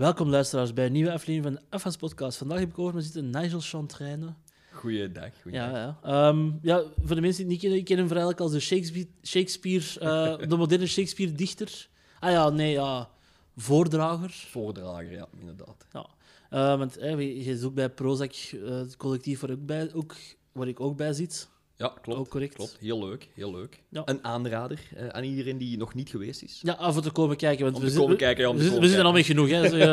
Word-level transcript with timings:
Welkom 0.00 0.28
luisteraars 0.28 0.72
bij 0.72 0.86
een 0.86 0.92
nieuwe 0.92 1.12
aflevering 1.12 1.44
van 1.44 1.66
de 1.70 1.78
FS 1.78 1.96
Podcast. 1.96 2.38
Vandaag 2.38 2.58
heb 2.58 2.68
ik 2.68 2.78
over 2.78 2.94
me 2.94 3.00
zitten 3.00 3.30
Nigel 3.30 3.60
Chantraine. 3.60 4.34
Goeiedag. 4.72 5.30
Ja, 5.44 5.70
ja. 5.70 5.98
Ehm, 6.02 6.50
ja, 6.62 6.82
voor 7.04 7.14
de 7.14 7.20
mensen 7.20 7.20
die 7.20 7.30
het 7.30 7.46
niet 7.46 7.60
kennen, 7.60 7.78
ik 7.78 7.84
ken 7.84 7.98
hem 7.98 8.08
vooral 8.08 8.34
als 8.34 8.52
de 8.52 8.60
Shakespeare, 8.60 9.08
Shakespeare 9.22 10.00
eh, 10.00 10.48
de 10.48 10.56
moderne 10.56 10.86
Shakespeare-dichter. 10.86 11.88
Ah 12.20 12.30
ja, 12.30 12.48
nee, 12.48 12.72
ja, 12.72 13.08
voordrager. 13.56 14.30
Voordrager, 14.30 15.12
ja, 15.12 15.28
inderdaad. 15.38 15.86
Ja. 15.92 16.06
Eh, 16.50 16.78
want 16.78 16.96
eh, 16.96 17.18
je 17.18 17.44
je 17.44 17.50
is 17.50 17.62
ook 17.62 17.74
bij 17.74 17.90
Prozac, 17.90 18.32
eh, 18.32 18.68
het 18.68 18.96
collectief 18.96 19.40
waar 19.40 19.50
ik, 19.50 19.66
bij, 19.66 19.94
ook, 19.94 20.14
waar 20.52 20.68
ik 20.68 20.80
ook 20.80 20.96
bij 20.96 21.12
zit. 21.12 21.48
Ja, 21.80 21.92
klopt. 22.02 22.18
Ook 22.20 22.28
correct. 22.28 22.54
Klopt. 22.54 22.76
Heel 22.80 22.98
leuk, 23.08 23.28
heel 23.34 23.50
leuk. 23.50 23.82
Ja. 23.88 24.02
Een 24.04 24.24
aanrader 24.24 24.80
eh, 24.96 25.06
aan 25.08 25.24
iedereen 25.24 25.58
die 25.58 25.76
nog 25.78 25.94
niet 25.94 26.10
geweest 26.10 26.42
is. 26.42 26.58
Ja, 26.62 26.72
af 26.72 26.96
en 26.96 27.02
toe 27.02 27.12
komen 27.12 27.36
kijken. 27.36 27.64
Want 27.64 27.76
Om 27.76 27.82
we, 27.82 27.90
te 27.90 27.96
komen 27.98 28.16
kijken, 28.16 28.42
ja, 28.44 28.48
om 28.50 28.54
we, 28.56 28.58
te 28.60 28.64
zitten- 28.64 28.82
we 28.82 28.88
zitten 28.88 29.06
al 29.06 29.12
met 29.12 29.24
genoeg, 29.26 29.48
hè. 29.50 29.60
Dus, 29.62 29.72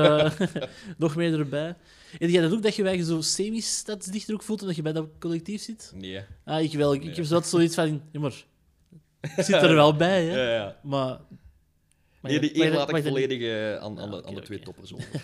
eh, 0.59 0.63
nog 0.97 1.15
meer 1.15 1.39
erbij. 1.39 1.75
En 2.19 2.31
jij 2.31 2.41
dat 2.41 2.51
ook, 2.53 2.61
dat 2.63 2.75
je 2.75 2.83
bij 2.83 3.03
zo 3.03 3.21
semi-stadsdichter 3.21 4.33
ook 4.33 4.43
voelt 4.43 4.61
en 4.61 4.67
dat 4.67 4.75
je 4.75 4.81
bij 4.81 4.93
dat 4.93 5.07
collectief 5.19 5.61
zit? 5.61 5.91
Nee. 5.95 6.21
Ah, 6.43 6.63
ik 6.63 6.71
wel. 6.73 6.93
Ik, 6.93 6.99
ik 6.99 7.05
Nee. 7.07 7.15
heb 7.15 7.25
zo 7.25 7.33
wat 7.33 7.47
zoiets 7.47 7.75
van... 7.75 8.01
Ja, 8.11 8.19
maar... 8.19 8.45
Ik 9.21 9.31
zit 9.43 9.49
er 9.55 9.75
wel 9.83 9.95
bij, 9.95 10.25
hè. 10.25 10.41
Ja, 10.43 10.53
ja. 10.53 10.79
Maar... 10.83 11.05
maar 11.07 11.21
Nee, 12.21 12.33
je- 12.33 12.39
die 12.39 12.55
je- 12.57 12.63
eer 12.63 12.71
laat 12.73 12.89
ik 12.89 12.95
je- 12.95 13.01
volledig 13.03 13.41
eh, 13.41 13.75
aan, 13.75 13.99
aan, 13.99 14.13
Ah, 14.13 14.25
aan 14.27 14.35
de 14.35 14.41
twee 14.41 14.57
oké. 14.57 14.65
toppers 14.65 14.93
over. 14.93 15.21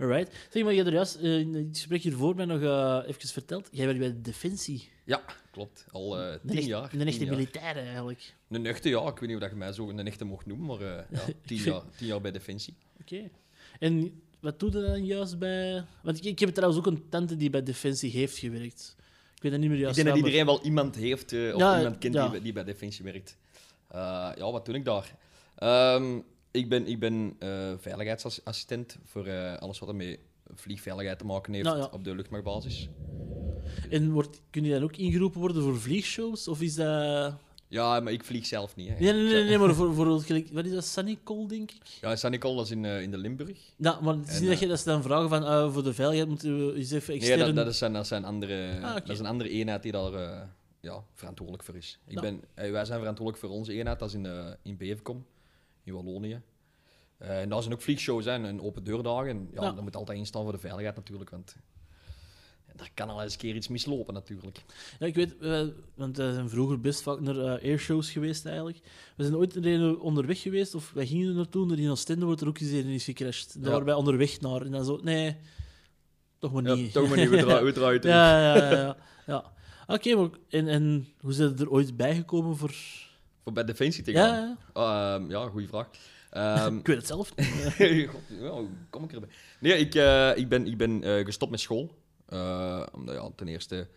Alright. 0.00 0.32
Zeg, 0.50 0.62
maar 0.62 0.72
je 0.72 0.78
had 0.78 0.86
er 0.86 0.92
juist 0.92 1.14
eh, 1.16 1.38
in 1.38 1.54
het 1.54 1.66
gesprek 1.72 2.02
hiervoor 2.02 2.34
mij 2.34 2.44
nog 2.44 2.60
even 3.06 3.28
verteld. 3.28 3.68
Jij 3.72 3.84
werkt 3.84 4.00
bij 4.00 4.08
de 4.08 4.20
Defensie. 4.20 4.88
Ja, 5.12 5.22
klopt. 5.50 5.84
Al 5.90 6.18
eh 6.20 6.32
Een 6.32 6.50
tien 6.50 6.64
jaar. 6.66 6.94
Een 6.94 7.06
echte 7.06 7.24
militair, 7.24 7.76
eigenlijk. 7.76 8.34
Een 8.48 8.66
echte, 8.66 8.88
ja. 8.88 9.00
Ik 9.08 9.18
weet 9.18 9.20
niet 9.28 9.34
of 9.34 9.40
dat 9.42 9.50
je 9.50 9.56
mij 9.56 9.72
zo 9.72 9.88
een 9.88 10.06
echte 10.06 10.24
mocht 10.24 10.46
noemen, 10.46 10.66
maar 10.66 10.80
eh, 10.80 11.04
ja, 11.10 11.20
tien, 11.46 11.58
jaar, 11.62 11.82
tien 11.96 12.06
jaar 12.06 12.20
bij 12.20 12.30
Defensie. 12.32 12.74
Oké. 13.00 13.30
En 13.78 14.22
wat 14.40 14.60
doe 14.60 14.70
je 14.70 14.80
dan 14.86 15.04
juist 15.04 15.38
bij... 15.38 15.84
Want 16.02 16.18
ik, 16.18 16.24
ik 16.24 16.38
heb 16.38 16.48
trouwens 16.48 16.80
ook 16.80 16.92
een 16.92 17.08
tante 17.08 17.36
die 17.36 17.50
bij 17.50 17.62
Defensie 17.62 18.10
heeft 18.10 18.38
gewerkt. 18.38 18.96
Ik 19.34 19.42
weet 19.42 19.50
dat 19.52 19.60
niet 19.60 19.68
meer 19.70 19.78
Ik 19.78 19.82
juist 19.84 19.96
denk 19.96 20.08
dat 20.08 20.16
iedereen 20.26 20.46
wel 20.46 20.62
iemand 20.64 20.94
heeft 20.96 21.32
eh, 21.32 21.54
of 21.54 21.60
Ja, 21.60 21.76
iemand 21.78 21.98
kent 21.98 22.14
ja. 22.14 22.22
die, 22.22 22.30
bij- 22.30 22.40
die 22.40 22.52
bij 22.52 22.64
Defensie 22.64 23.04
werkt. 23.04 23.36
Eh, 23.88 23.98
ja, 24.36 24.50
wat 24.52 24.64
doe 24.66 24.74
ik 24.74 24.84
daar? 24.84 25.14
Ehm, 25.56 26.18
ik 26.50 26.68
ben, 26.68 26.86
ik 26.86 26.98
ben 26.98 27.36
eh, 27.38 27.72
veiligheidsassistent 27.78 28.96
voor 29.04 29.26
eh, 29.26 29.56
alles 29.56 29.78
wat 29.78 29.88
er 29.88 29.94
met 29.94 30.18
vliegveiligheid 30.54 31.18
te 31.18 31.24
maken 31.24 31.52
heeft 31.52 31.64
Nou, 31.64 31.78
ja. 31.78 31.88
op 31.92 32.04
de 32.04 32.14
luchtmachtbasis. 32.14 32.88
En 33.90 34.10
wordt, 34.10 34.40
kun 34.50 34.64
je 34.64 34.72
dan 34.72 34.82
ook 34.82 34.96
ingeroepen 34.96 35.40
worden 35.40 35.62
voor 35.62 35.80
vliegshows? 35.80 36.48
Of 36.48 36.60
is 36.60 36.74
dat... 36.74 37.34
Ja, 37.68 38.00
maar 38.00 38.12
ik 38.12 38.24
vlieg 38.24 38.46
zelf 38.46 38.76
niet. 38.76 38.88
Hè. 38.88 38.94
Nee, 38.98 39.12
nee, 39.12 39.32
nee, 39.32 39.44
nee, 39.44 39.58
maar 39.58 39.74
voor, 39.74 39.94
voor 39.96 40.06
wat 40.52 40.64
is 40.64 40.72
dat? 40.72 40.84
Sunny 40.84 41.18
Call, 41.24 41.46
denk 41.46 41.70
ik? 41.70 41.82
Ja, 42.00 42.16
Sanicol, 42.16 42.56
dat 42.56 42.64
is 42.64 42.70
in, 42.70 42.84
eh, 42.84 43.02
in 43.02 43.10
de 43.10 43.18
Limburg. 43.18 43.58
Ja, 43.76 44.00
maar 44.00 44.14
het 44.14 44.28
is 44.28 44.34
En, 44.34 44.40
niet 44.40 44.50
dat, 44.50 44.58
je, 44.58 44.64
eh, 44.64 44.70
dat 44.70 44.78
ze 44.80 44.84
dan 44.84 45.02
vragen 45.02 45.28
van 45.28 45.44
eh, 45.44 45.72
voor 45.72 45.82
de 45.82 45.94
veiligheid 45.94 46.28
moeten 46.28 46.66
we 46.66 46.74
eens 46.74 46.90
even 46.90 47.14
extern... 47.14 47.38
Nee, 47.38 47.52
dat, 47.52 47.64
dat, 47.64 47.74
zijn, 47.74 47.92
dat, 47.92 48.06
zijn 48.06 48.24
andere, 48.24 48.78
Ah, 48.82 48.94
dat 48.94 49.08
is 49.08 49.18
een 49.18 49.26
andere 49.26 49.50
eenheid 49.50 49.82
die 49.82 49.92
daar 49.92 50.14
eh, 50.14 50.42
ja, 50.80 51.04
verantwoordelijk 51.14 51.64
voor 51.64 51.76
is. 51.76 51.98
Ik 52.06 52.14
Ja. 52.14 52.20
ben, 52.20 52.40
wij 52.54 52.84
zijn 52.84 52.98
verantwoordelijk 52.98 53.38
voor 53.46 53.50
onze 53.58 53.72
eenheid, 53.72 53.98
dat 53.98 54.08
is 54.08 54.14
in, 54.14 54.56
in 54.62 54.76
Beverkom, 54.76 55.26
in 55.84 55.92
Wallonië. 55.94 56.40
En 57.18 57.48
daar 57.48 57.62
zijn 57.62 57.74
ook 57.74 57.82
vliegshows 57.82 58.24
hè, 58.24 58.30
en 58.30 58.60
open 58.62 58.84
deurdagen. 58.84 59.28
En, 59.28 59.48
ja, 59.54 59.62
Ja. 59.62 59.72
Dat 59.72 59.82
moet 59.82 59.96
altijd 59.96 60.18
instaan 60.18 60.42
voor 60.42 60.52
de 60.52 60.58
veiligheid 60.58 60.96
natuurlijk, 60.96 61.30
want 61.30 61.56
er 62.76 62.90
kan 62.94 63.08
al 63.08 63.22
eens 63.22 63.32
een 63.32 63.38
keer 63.38 63.54
iets 63.54 63.68
mislopen 63.68 64.14
natuurlijk. 64.14 64.58
Ja, 64.98 65.06
ik 65.06 65.14
weet, 65.14 65.38
eh, 65.38 65.62
want 65.94 66.16
we 66.16 66.32
zijn 66.32 66.48
vroeger 66.48 66.80
best 66.80 67.02
vaak 67.02 67.20
naar 67.20 67.38
eh, 67.38 67.70
airshows 67.70 68.10
geweest 68.10 68.46
eigenlijk. 68.46 68.78
We 69.16 69.22
zijn 69.22 69.36
ooit 69.36 69.56
er 69.66 70.00
onderweg 70.00 70.40
geweest, 70.40 70.74
of 70.74 70.90
wij 70.94 71.06
gingen 71.06 71.28
er 71.28 71.34
naartoe, 71.34 71.72
er 71.72 71.78
in 71.78 71.90
Oostende 71.90 72.24
wordt 72.24 72.40
er 72.40 72.48
ook 72.48 72.58
eens 72.58 72.70
een 72.70 72.86
is 72.86 73.04
gecrashed. 73.04 73.52
Daar 73.54 73.62
Ja. 73.64 73.70
waren 73.70 73.84
wij 73.86 73.94
onderweg 73.94 74.40
naar. 74.40 74.60
En 74.62 74.70
dan 74.70 74.84
zo, 74.84 75.00
nee, 75.02 75.36
toch 76.38 76.52
maar 76.52 76.62
Ja, 76.62 76.74
niet. 76.74 76.92
toch 76.92 77.08
maar 77.08 77.18
niet, 77.18 77.28
we 77.28 77.36
draaien, 77.38 77.64
we 77.64 77.72
draaien 77.72 78.00
terug. 78.00 78.16
ja, 78.16 78.54
ja, 78.54 78.56
ja. 78.70 78.70
ja, 78.70 78.96
ja. 79.26 79.52
Oké, 79.86 80.14
maar 80.14 80.28
en, 80.48 80.68
en 80.68 81.08
hoe 81.20 81.32
zijn 81.32 81.58
er 81.58 81.70
ooit 81.70 81.96
bijgekomen 81.96 82.56
voor... 82.56 82.74
Voor 83.42 83.52
bij 83.52 83.64
Defensie 83.64 84.04
te 84.04 84.10
Ja, 84.12 84.26
gaan. 84.34 84.58
ja, 84.74 85.14
Ehm, 85.18 85.30
ja, 85.30 85.48
goede 85.48 85.66
vraag. 85.68 85.88
Ehm, 86.30 86.76
ik 86.78 86.86
weet 86.86 86.96
het 86.96 87.06
zelf 87.06 87.36
niet. 87.36 88.08
God, 88.48 88.66
kom 88.90 89.04
ik 89.04 89.12
erbij? 89.12 89.28
Nee, 89.60 89.78
ik, 89.78 89.94
eh, 89.94 90.36
ik 90.36 90.48
ben, 90.48 90.66
ik 90.66 90.76
ben 90.76 91.02
gestopt 91.24 91.50
met 91.50 91.60
school. 91.60 91.94
Eh, 92.32 92.82
omdat 92.92 93.14
ja, 93.14 93.30
ten 93.36 93.48
eerste, 93.48 93.88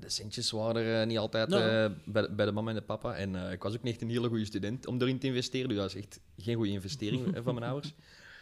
de 0.00 0.08
centjes 0.08 0.50
waren 0.50 0.82
er 0.82 1.00
eh, 1.00 1.06
niet 1.06 1.18
altijd 1.18 1.52
eh, 1.52 1.86
bij, 2.04 2.34
bij 2.34 2.46
de 2.46 2.52
mama 2.52 2.68
en 2.68 2.76
de 2.76 2.82
papa. 2.82 3.14
En 3.14 3.34
ik 3.52 3.62
was 3.62 3.74
ook 3.74 3.82
niet 3.82 3.92
echt 3.92 4.02
een 4.02 4.10
hele 4.10 4.28
goede 4.28 4.44
student 4.44 4.86
om 4.86 5.00
erin 5.00 5.18
te 5.18 5.26
investeren. 5.26 5.68
Dus 5.68 5.78
dat 5.78 5.86
is 5.86 5.96
echt 5.96 6.20
geen 6.38 6.54
goede 6.56 6.70
investering 6.70 7.36
van 7.42 7.54
mijn 7.54 7.70
ouders. 7.72 7.94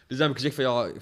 Dus 0.07 0.19
dan 0.19 0.27
heb 0.27 0.37
ik 0.37 0.43
gezegd 0.43 0.55
van 0.55 0.65
ja... 0.65 1.01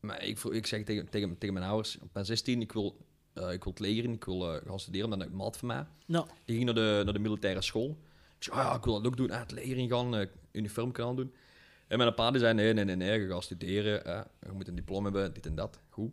Maar 0.00 0.24
ik, 0.24 0.44
ik 0.44 0.66
zeg 0.66 0.84
tegen, 0.84 1.08
tegen, 1.08 1.38
tegen 1.38 1.54
mijn 1.54 1.66
ouders, 1.66 1.98
op 2.00 2.08
mijn 2.12 2.24
16, 2.26 2.60
ik 2.60 2.72
wil, 2.72 2.96
ik 3.34 3.64
wil 3.64 3.72
het 3.72 3.78
leger 3.78 4.04
in, 4.04 4.12
ik 4.12 4.24
wil 4.24 4.60
gaan 4.66 4.80
studeren. 4.80 5.10
Dan 5.10 5.20
heb 5.20 5.28
ik 5.28 5.34
maat 5.34 5.56
van 5.56 5.68
mij. 5.68 5.86
Nou, 6.06 6.26
Die 6.44 6.54
ging 6.54 6.64
naar 6.64 6.74
de, 6.74 7.02
naar 7.04 7.12
de 7.12 7.18
militaire 7.18 7.62
school. 7.62 7.98
Ik 8.36 8.44
zei, 8.44 8.56
ah 8.56 8.64
ja, 8.64 8.74
ik 8.76 8.84
wil 8.84 8.94
dat 8.94 9.06
ook 9.06 9.16
doen. 9.16 9.30
Ah, 9.30 9.40
het 9.40 9.52
leger 9.52 9.76
ingaan, 9.76 10.16
eh 10.16 10.26
uniform 10.52 10.92
kan 10.92 11.16
doen. 11.16 11.34
En 11.86 11.98
mijn 11.98 12.14
pa 12.14 12.30
die 12.30 12.40
zei, 12.40 12.54
nee, 12.54 12.72
nee, 12.72 12.84
nee, 12.84 12.96
nee, 12.96 13.20
je 13.20 13.28
gaat 13.28 13.44
studeren. 13.44 14.26
je 14.42 14.52
moet 14.52 14.68
een 14.68 14.74
diploma 14.74 15.02
hebben, 15.02 15.34
dit 15.34 15.46
en 15.46 15.54
dat. 15.54 15.80
Goed. 15.88 16.12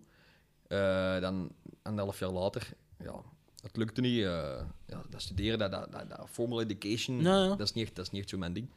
Eh, 0.74 1.22
dan, 1.22 1.52
anderhalf 1.82 2.20
jaar 2.20 2.30
later, 2.30 2.74
ja, 3.04 3.22
het 3.62 3.78
lukte 3.78 4.02
niet. 4.02 4.18
eh, 4.24 4.62
ja, 4.88 5.02
dat 5.10 5.22
studeren, 5.22 5.60
dat, 5.60 5.72
dat, 5.72 5.92
dat, 5.92 6.10
dat 6.10 6.28
formal 6.30 6.62
education, 6.62 7.22
ja. 7.22 7.48
Dat, 7.48 7.60
is 7.60 7.74
niet 7.74 7.86
echt, 7.86 7.96
dat 7.96 8.06
is 8.06 8.12
niet 8.12 8.22
echt 8.22 8.30
zo 8.30 8.38
mijn 8.38 8.54
ding. 8.54 8.70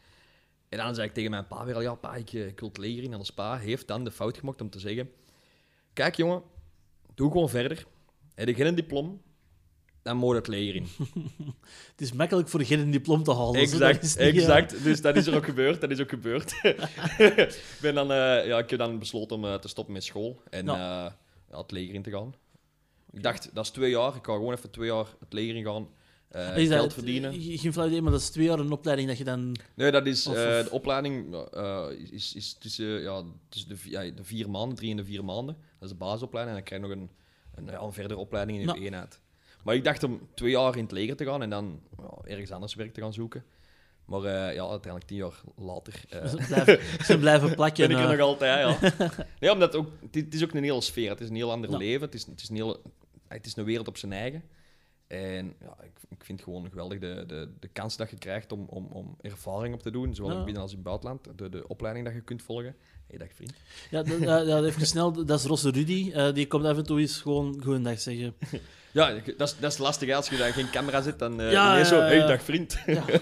En 0.69 0.79
dan 0.79 0.95
zei 0.95 1.09
ik 1.09 1.15
tegen 1.15 1.31
mijn 1.31 1.47
pa 1.47 1.65
weer, 1.65 1.75
al, 1.75 1.81
ja, 1.81 1.95
pa, 1.95 2.15
ik, 2.15 2.33
eh, 2.33 2.47
ik 2.47 2.61
wil 2.61 2.69
het 2.69 2.79
leger 2.79 3.03
in. 3.03 3.13
En 3.13 3.19
ons 3.19 3.31
pa 3.31 3.59
heeft 3.59 3.87
dan 3.87 4.05
de 4.05 4.11
fout 4.11 4.39
gemaakt 4.39 4.61
om 4.61 4.71
te 4.71 4.79
zeggen, 4.79 5.11
kijk 5.93 6.15
jongen, 6.15 6.43
doe 7.15 7.31
gewoon 7.31 7.49
verder. 7.49 7.87
Heb 8.35 8.49
je 8.49 8.55
geen 8.55 8.75
diploma, 8.75 9.13
dan 10.03 10.17
moet 10.17 10.31
je 10.31 10.37
het 10.37 10.49
leger 10.49 10.75
in. 10.75 10.89
het 11.91 12.01
is 12.01 12.13
makkelijk 12.13 12.49
voor 12.49 12.63
geen 12.65 12.79
een 12.79 12.91
diploma 12.91 13.23
te 13.23 13.35
halen. 13.35 13.53
dat 13.53 13.63
Exact, 13.63 14.17
eh, 14.17 14.27
exact. 14.27 14.83
Dus 14.83 15.01
dat 15.01 15.17
is 15.17 15.27
er 15.27 15.37
ook 15.37 15.45
gebeurd. 15.55 15.81
Dat 15.81 15.91
is 15.91 16.01
ook 16.01 16.09
gebeurd. 16.09 16.53
ik, 17.19 17.79
ben 17.81 17.95
dan, 17.95 18.07
ja, 18.47 18.59
ik 18.59 18.71
heb 18.71 18.79
dan 18.79 18.99
besloten 18.99 19.37
om 19.37 19.61
te 19.61 19.69
stoppen 19.69 19.95
met 19.95 20.05
school 20.05 20.43
en. 20.51 20.67
Het 21.51 21.71
leger 21.71 21.95
in 21.95 22.03
te 22.03 22.11
gaan. 22.11 22.35
Ik 23.11 23.23
dacht, 23.23 23.51
dat 23.55 23.65
is 23.65 23.71
twee 23.71 23.91
jaar. 23.91 24.09
Ik 24.17 24.25
ga 24.25 24.33
gewoon 24.33 24.53
even 24.55 24.71
twee 24.71 24.89
jaar 24.89 25.07
het 25.21 25.33
leger 25.33 25.57
in 25.57 25.65
gaan. 25.65 25.89
dat- 26.29 26.55
geld 26.69 26.93
verdienen. 26.93 27.33
ge- 27.43 27.59
Geen 27.59 27.73
flauw 27.73 27.87
idee, 27.87 28.03
maar 28.03 28.13
dat 28.13 28.21
is 28.21 28.31
twee 28.31 28.47
jaar 28.47 28.59
een 28.59 28.73
opleiding 28.73 29.09
dat 29.09 29.19
je 29.19 29.25
dan... 29.25 29.57
Nee, 29.75 29.91
dat 29.91 30.07
is, 30.07 30.27
Of- 30.27 30.35
eh, 30.35 30.65
de 30.65 30.71
opleiding 30.71 31.35
eh, 31.35 31.87
is, 32.11 32.35
is 32.35 32.53
tussen, 32.55 32.87
ja, 32.87 33.23
tussen 33.49 33.69
de, 33.69 33.91
ja, 33.91 34.11
de 34.11 34.25
vier 34.25 34.51
maanden, 34.51 34.77
drie 34.77 34.91
en 34.91 34.97
de 34.97 35.05
vier 35.05 35.25
maanden. 35.25 35.55
Dat 35.55 35.83
is 35.83 35.89
de 35.89 35.95
basisopleiding. 35.95 36.57
En 36.57 36.63
dan 36.65 36.79
krijg 36.79 36.83
je 36.83 36.89
nog 36.97 37.09
een, 37.09 37.11
een, 37.65 37.73
ja, 37.73 37.81
een 37.87 37.93
verdere 37.93 38.21
opleiding 38.21 38.59
in 38.61 38.67
de 38.67 38.73
Ja. 38.75 38.81
eenheid. 38.87 39.21
Maar 39.65 39.75
ik 39.75 39.85
dacht 39.85 40.03
om 40.03 40.29
twee 40.35 40.51
jaar 40.51 40.77
in 40.77 40.83
het 40.83 40.93
leger 40.93 41.17
te 41.17 41.25
gaan 41.25 41.43
en 41.43 41.51
dan 41.51 41.81
ja, 41.99 42.19
ergens 42.25 42.51
anders 42.51 42.75
werk 42.75 42.95
te 42.95 43.01
gaan 43.01 43.13
zoeken. 43.13 43.45
Maar 44.07 44.21
eh, 44.25 44.55
ja, 44.55 44.61
uiteindelijk 44.69 45.05
tien 45.05 45.17
jaar 45.17 45.41
later 45.57 46.01
eh, 46.09 46.27
Ze 46.27 46.37
blijven, 46.47 46.79
ze 47.05 47.19
blijven 47.19 47.55
plakken. 47.55 47.89
ben 47.89 47.97
ik 47.97 48.03
er 48.05 48.11
eh. 48.11 48.19
nog 48.19 48.27
altijd, 48.27 48.81
ja. 48.81 49.11
nee, 49.41 49.53
omdat 49.53 49.75
ook, 49.77 49.89
het, 50.11 50.35
is- 50.35 50.45
ook 50.45 50.53
een 50.53 50.63
hele 50.63 50.81
sfeer. 50.81 51.11
Het 51.11 51.21
is 51.21 51.29
een 51.29 51.35
heel 51.35 51.51
ander 51.51 51.71
Ja. 51.71 51.77
leven. 51.77 52.01
Het 52.07 52.15
is, 52.15 52.27
het, 52.27 52.41
is 52.43 52.49
een 52.49 52.57
hele, 52.57 52.81
het 53.29 53.47
is 53.47 53.57
een 53.57 53.65
wereld 53.65 53.89
op 53.89 53.97
zijn 53.97 54.13
eigen. 54.13 54.43
En 55.07 55.55
ja, 55.61 55.77
ik, 55.83 55.91
ik 56.09 56.25
vind 56.25 56.41
het 56.41 56.49
gewoon 56.49 56.69
geweldig 56.69 56.99
de, 56.99 57.25
de, 57.27 57.49
de 57.61 57.69
kans 57.69 57.97
dat 57.97 58.11
je 58.11 58.17
krijgt 58.19 58.53
om, 58.53 58.67
om, 58.69 58.87
om 58.93 59.17
ervaring 59.21 59.75
op 59.75 59.83
te 59.83 59.91
doen, 59.91 60.15
zowel 60.15 60.33
Ja. 60.33 60.39
in 60.39 60.45
binnen 60.45 60.63
als 60.63 60.71
in 60.71 60.77
het 60.79 60.87
buitenland. 60.87 61.29
De, 61.37 61.49
de 61.49 61.69
opleiding 61.69 62.07
dat 62.07 62.15
je 62.15 62.21
kunt 62.21 62.43
volgen. 62.43 62.77
Hey, 63.07 63.19
dag 63.19 63.29
vriend. 63.35 63.53
Ja, 63.91 64.03
dat, 64.45 64.65
even 64.65 64.87
snel, 64.87 65.13
dat 65.25 65.39
is 65.39 65.45
Rosse 65.45 65.71
Rudy. 65.71 66.11
eh, 66.15 66.33
die 66.35 66.47
komt 66.47 66.65
af 66.65 66.77
en 66.77 66.85
toe 66.85 67.01
eens 67.01 67.21
gewoon 67.21 67.61
goeiedag 67.63 68.01
zeggen. 68.01 68.35
Ja, 68.93 69.11
dat 69.37 69.49
is, 69.49 69.57
dat 69.59 69.73
is 69.73 69.79
lastig. 69.79 70.15
Als 70.15 70.29
je 70.29 70.37
daar 70.37 70.53
geen 70.53 70.71
camera 70.71 71.01
zit, 71.03 71.19
dan 71.19 71.41
eh 71.41 71.53
Ja, 71.53 71.85
zo, 71.85 71.97
ja, 71.97 72.03
hey, 72.03 72.17
ja. 72.17 72.27
dag 72.27 72.43
vriend. 72.43 72.79
Ja. 72.87 73.05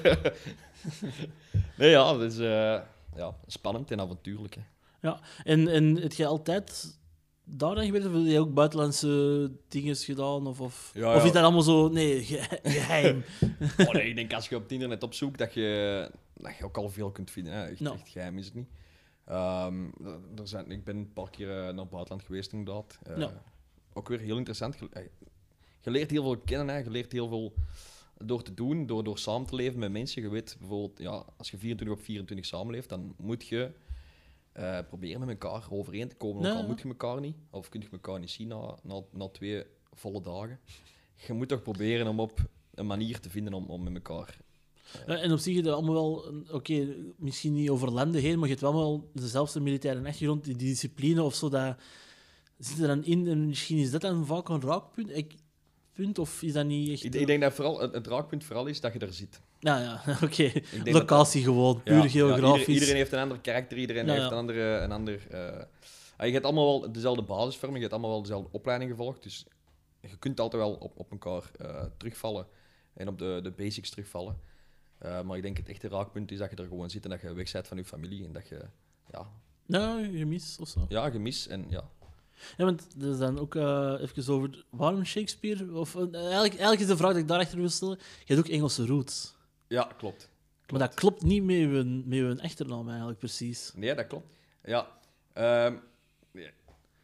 nee, 1.79 1.91
ja, 1.91 2.13
dat 2.13 2.23
is 2.33 2.39
eh, 2.39 2.81
ja, 3.17 3.37
spannend 3.47 3.91
en 3.91 4.01
avontuurlijk. 4.01 4.55
Hè. 4.55 4.61
Ja. 5.01 5.21
En, 5.45 5.69
en 5.69 5.97
heb 5.97 6.13
je 6.13 6.27
altijd 6.27 6.99
daar 7.45 7.75
dan 7.75 7.85
gewerkt? 7.85 8.07
Of 8.07 8.13
heb 8.13 8.25
je 8.27 8.39
ook 8.41 8.55
buitenlandse 8.55 9.51
dingen 9.69 9.97
gedaan? 9.97 10.47
Of, 10.47 10.61
of, 10.61 10.91
Ja, 10.95 11.15
of 11.17 11.25
is 11.25 11.33
dat 11.33 11.43
allemaal 11.43 11.63
zo... 11.63 11.89
Nee, 11.89 12.23
ge- 12.25 12.59
geheim. 12.63 13.25
Oh, 13.87 13.93
nee, 13.93 14.09
ik 14.09 14.17
denk 14.17 14.33
als 14.33 14.49
je 14.49 14.57
op 14.57 14.63
het 14.63 14.73
internet 14.73 15.03
opzoekt 15.03 15.39
dat 15.39 15.55
je, 15.55 16.11
dat 16.35 16.57
je 16.57 16.65
ook 16.65 16.77
al 16.77 16.89
veel 16.89 17.11
kunt 17.11 17.31
vinden. 17.31 17.53
Hè. 17.53 17.65
Echt, 17.65 17.81
echt 17.81 18.09
geheim 18.09 18.39
is 18.39 18.45
het 18.45 18.55
niet. 18.55 18.69
Er 20.39 20.49
zijn, 20.49 20.71
ik 20.71 20.85
ben 20.85 20.97
een 20.97 21.13
paar 21.13 21.31
keer 21.31 21.49
eh, 21.51 21.57
naar 21.57 21.67
het 21.67 21.91
buitenland 21.91 22.23
geweest, 22.23 22.53
inderdaad. 22.53 22.99
Ja. 23.17 23.43
Ook 23.93 24.09
weer 24.09 24.21
heel 24.21 24.37
interessant. 24.37 24.79
Je, 24.79 25.11
je 25.81 25.91
leert 25.91 26.11
heel 26.11 26.23
veel 26.23 26.37
kennen, 26.39 26.75
hè. 26.75 26.81
je 26.81 26.91
leert 26.91 27.13
heel 27.13 27.29
veel 27.29 27.55
door 28.19 28.43
te 28.43 28.55
doen, 28.55 28.87
door, 28.87 29.05
door 29.05 29.19
samen 29.19 29.47
te 29.47 29.55
leven 29.55 29.79
met 29.79 29.93
mensen. 29.93 30.23
Je 30.23 30.29
weet 30.29 30.57
bijvoorbeeld, 30.59 30.99
ja, 30.99 31.25
als 31.37 31.51
je 31.51 31.59
24 31.59 31.97
op 31.99 32.03
24 32.05 32.47
samenleeft, 32.47 32.89
dan 32.89 33.15
moet 33.19 33.47
je 33.47 33.71
eh, 34.53 34.79
proberen 34.89 35.21
met 35.21 35.29
elkaar 35.29 35.67
overeen 35.71 36.09
te 36.09 36.15
komen. 36.17 36.39
Ook 36.39 36.53
Ja. 36.53 36.61
al 36.61 36.67
moet 36.67 36.81
je 36.81 36.89
elkaar 36.89 37.21
niet, 37.21 37.37
of 37.51 37.69
kun 37.69 37.81
je 37.81 37.87
elkaar 37.93 38.21
niet 38.21 38.31
zien 38.31 38.49
na, 38.49 38.79
na, 38.83 39.01
na 39.13 39.29
twee 39.29 39.65
volle 39.93 40.21
dagen. 40.21 40.59
Je 41.27 41.33
moet 41.33 41.49
toch 41.49 41.63
proberen 41.63 42.07
om 42.07 42.21
op 42.21 42.39
een 42.75 42.87
manier 42.87 43.21
te 43.21 43.31
vinden 43.31 43.53
om, 43.55 43.67
om 43.67 43.83
met 43.83 43.95
elkaar 43.95 44.39
Ja, 45.07 45.17
en 45.17 45.33
op 45.33 45.39
zich 45.39 45.57
het 45.57 45.67
allemaal 45.67 45.95
wel, 45.95 46.35
oké, 46.53 46.95
misschien 47.17 47.53
niet 47.55 47.71
over 47.71 47.91
landen 47.91 48.21
heen, 48.21 48.35
maar 48.35 48.49
je 48.49 48.55
hebt 48.55 48.61
wel 48.61 48.75
wel 48.75 49.11
dezelfde 49.13 49.61
militaire 49.61 50.07
achtergrond, 50.09 50.45
die, 50.45 50.57
die 50.57 50.69
discipline 50.69 51.23
of 51.23 51.35
zo, 51.35 51.49
dat 51.49 51.77
zit 52.59 52.79
er 52.79 52.87
dan 52.87 53.05
in. 53.05 53.27
En 53.29 53.47
misschien 53.47 53.79
is 53.79 53.91
dat 53.91 54.01
dan 54.01 54.27
vaak 54.27 54.49
een 54.49 54.61
raakpunt, 54.61 55.17
ik, 55.17 55.35
of 56.15 56.43
is 56.43 56.53
dat 56.53 56.67
niet 56.67 56.91
echt... 56.91 57.05
Ik, 57.05 57.15
ik 57.15 57.27
denk 57.27 57.41
dat 57.43 57.53
vooral, 57.55 57.81
het, 57.81 57.95
het 57.95 58.07
raakpunt 58.07 58.45
vooral 58.45 58.67
is 58.67 58.81
dat 58.81 58.93
je 58.93 58.99
er 58.99 59.13
zit. 59.13 59.41
Ja, 59.61 59.79
ja, 59.81 60.03
oké. 60.27 60.53
Dat- 60.85 60.93
Locatie 60.95 61.43
gewoon, 61.43 61.83
puur 61.83 61.95
Ja, 61.95 62.09
geografisch. 62.09 62.59
ieder- 62.61 62.73
iedereen 62.73 62.97
heeft 62.97 63.13
een 63.13 63.19
ander 63.19 63.41
karakter, 63.41 63.79
iedereen 63.79 64.09
heeft 64.09 64.23
een 64.31 64.33
andere... 64.37 64.61
Een 64.79 64.93
ander, 64.93 65.27
eh, 65.31 65.63
ah, 66.17 66.27
je 66.27 66.33
hebt 66.33 66.45
allemaal 66.45 66.81
wel 66.81 66.93
dezelfde 66.93 67.23
basisvorming, 67.23 67.77
je 67.83 67.89
hebt 67.89 67.93
allemaal 67.93 68.11
wel 68.11 68.23
dezelfde 68.23 68.49
opleiding 68.53 68.91
gevolgd, 68.91 69.23
dus 69.23 69.47
je 70.01 70.17
kunt 70.19 70.41
altijd 70.41 70.63
wel 70.63 70.73
op, 70.73 70.93
op 70.99 71.11
elkaar 71.11 71.51
eh, 71.61 71.85
terugvallen 71.97 72.47
en 72.95 73.09
op 73.09 73.19
de, 73.19 73.41
de 73.43 73.51
basics 73.51 73.91
terugvallen. 73.91 74.37
Eh, 74.99 75.23
maar 75.23 75.37
ik 75.37 75.43
denk 75.43 75.57
het 75.57 75.69
echte 75.69 75.89
raakpunt 75.89 76.31
is 76.31 76.39
dat 76.39 76.51
je 76.51 76.57
er 76.57 76.67
gewoon 76.69 76.91
zit 76.91 77.05
en 77.05 77.11
dat 77.11 77.21
je 77.21 77.33
weg 77.35 77.53
bent 77.53 77.69
van 77.69 77.77
je 77.77 77.85
familie 77.85 78.25
en 78.25 78.33
dat 78.33 78.49
je 78.49 78.61
ja, 79.13 79.29
Ja, 79.67 79.99
gemis 80.13 80.57
of 80.61 80.69
zo. 80.69 80.87
ja 80.89 81.11
gemis 81.11 81.47
en 81.49 81.65
ja. 81.69 81.91
Ja, 82.57 82.65
want 82.65 82.87
er 83.01 83.11
is 83.11 83.19
dan 83.19 83.39
ook 83.39 83.55
eh, 83.55 83.95
even 84.01 84.33
over 84.33 84.65
waarom 84.71 85.05
Shakespeare? 85.05 85.75
Of, 85.75 85.95
eh, 85.95 86.01
eigenlijk, 86.01 86.33
eigenlijk 86.53 86.81
is 86.81 86.87
de 86.87 86.97
vraag 86.97 87.13
die 87.13 87.23
ik 87.23 87.29
daarachter 87.29 87.59
wil 87.59 87.69
stellen. 87.69 87.99
Je 88.25 88.35
hebt 88.35 88.47
ook 88.47 88.53
Engelse 88.53 88.87
roots. 88.87 89.35
Ja, 89.69 89.91
klopt. 89.97 90.29
Maar 90.71 90.79
dat 90.81 90.95
klopt 90.95 91.23
niet 91.23 91.43
met 91.45 91.57
je, 91.57 91.67
met 92.07 92.19
je 92.19 92.39
achternaam 92.43 92.89
eigenlijk 92.89 93.19
precies. 93.19 93.73
Nee, 93.75 93.95
dat 93.95 94.07
klopt. 94.07 94.37
Ja. 94.65 94.89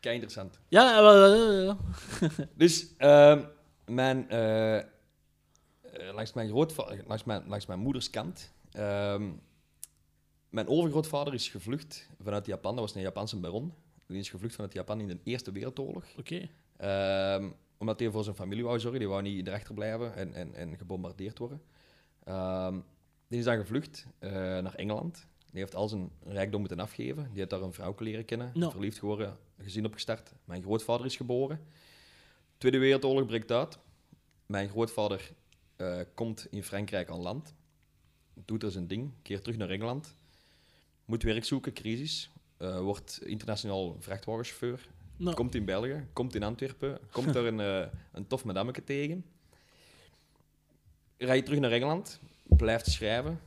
Kei 0.00 0.14
interessant. 0.14 0.58
Ja, 0.68 0.90
ja, 0.90 1.02
wel, 1.02 1.34
ja, 1.34 1.62
ja. 1.62 1.76
Dus 2.56 2.86
ehm, 2.96 3.44
mijn, 3.86 4.30
eh, 4.30 4.80
langs, 6.14 6.32
mijn 6.32 6.48
grootva- 6.48 6.96
langs, 7.06 7.24
mijn, 7.24 7.42
langs 7.48 7.66
mijn 7.66 7.78
moeders 7.78 8.10
kant. 8.10 8.52
ehm, 8.72 9.30
mijn 10.48 10.68
overgrootvader 10.68 11.34
is 11.34 11.48
gevlucht 11.48 12.08
vanuit 12.22 12.46
Japan. 12.46 12.74
Dat 12.76 12.84
was 12.84 12.94
een 12.94 13.00
Japanse 13.00 13.36
baron. 13.36 13.74
Die 14.10 14.20
is 14.20 14.30
gevlucht 14.30 14.54
vanuit 14.54 14.72
Japan 14.72 15.00
in 15.00 15.08
de 15.08 15.18
Eerste 15.24 15.52
Wereldoorlog. 15.52 16.04
Oké. 16.18 16.48
Ehm, 16.76 17.50
omdat 17.78 18.00
hij 18.00 18.10
voor 18.10 18.24
zijn 18.24 18.36
familie 18.36 18.64
wou 18.64 18.78
zorgen. 18.78 18.98
Die 18.98 19.08
wou 19.08 19.22
niet 19.22 19.46
erachter 19.46 19.74
blijven 19.74 20.14
en, 20.14 20.34
en, 20.34 20.54
en 20.54 20.76
gebombardeerd 20.76 21.38
worden. 21.38 21.62
Ehm, 22.24 22.78
die 23.28 23.38
is 23.38 23.44
dan 23.44 23.56
gevlucht 23.56 24.06
eh, 24.18 24.30
naar 24.32 24.74
Engeland. 24.74 25.26
Die 25.50 25.60
heeft 25.60 25.74
al 25.74 25.88
zijn 25.88 26.10
rijkdom 26.24 26.60
moeten 26.60 26.80
afgeven. 26.80 27.22
Die 27.28 27.38
heeft 27.38 27.50
daar 27.50 27.62
een 27.62 27.72
vrouw 27.72 27.94
leren 27.98 28.24
kennen. 28.24 28.50
Ja. 28.54 28.70
Verliefd 28.70 28.98
geworden, 28.98 29.38
gezin 29.58 29.86
opgestart. 29.86 30.32
Mijn 30.44 30.62
grootvader 30.62 31.06
is 31.06 31.16
geboren. 31.16 31.60
Tweede 32.58 32.78
Wereldoorlog 32.78 33.26
breekt 33.26 33.50
uit. 33.50 33.78
Mijn 34.46 34.68
grootvader 34.68 35.32
eh, 35.76 36.00
komt 36.14 36.46
in 36.50 36.62
Frankrijk 36.62 37.10
aan 37.10 37.20
land. 37.20 37.54
Doet 38.34 38.62
er 38.62 38.70
zijn 38.70 38.86
ding. 38.86 39.12
Keert 39.22 39.42
terug 39.42 39.58
naar 39.58 39.70
Engeland. 39.70 40.16
Moet 41.04 41.22
werk 41.22 41.44
zoeken, 41.44 41.72
crisis. 41.72 42.30
Eh, 42.60 42.80
wordt 42.80 43.20
internationaal 43.22 43.96
vrachtwagenchauffeur. 43.98 44.88
Nou, 45.16 45.36
Komt 45.36 45.54
in 45.54 45.64
België, 45.64 46.06
komt 46.12 46.34
in 46.34 46.42
Antwerpen, 46.42 46.98
komt 47.10 47.32
daar 47.32 47.44
een, 47.52 47.60
eh, 47.60 47.92
een 48.12 48.26
tof 48.26 48.44
madammeke 48.44 48.84
tegen. 48.84 49.24
Rijdt 51.16 51.44
terug 51.44 51.60
naar 51.60 51.70
Engeland, 51.70 52.20
blijft 52.42 52.90
schrijven 52.90 53.40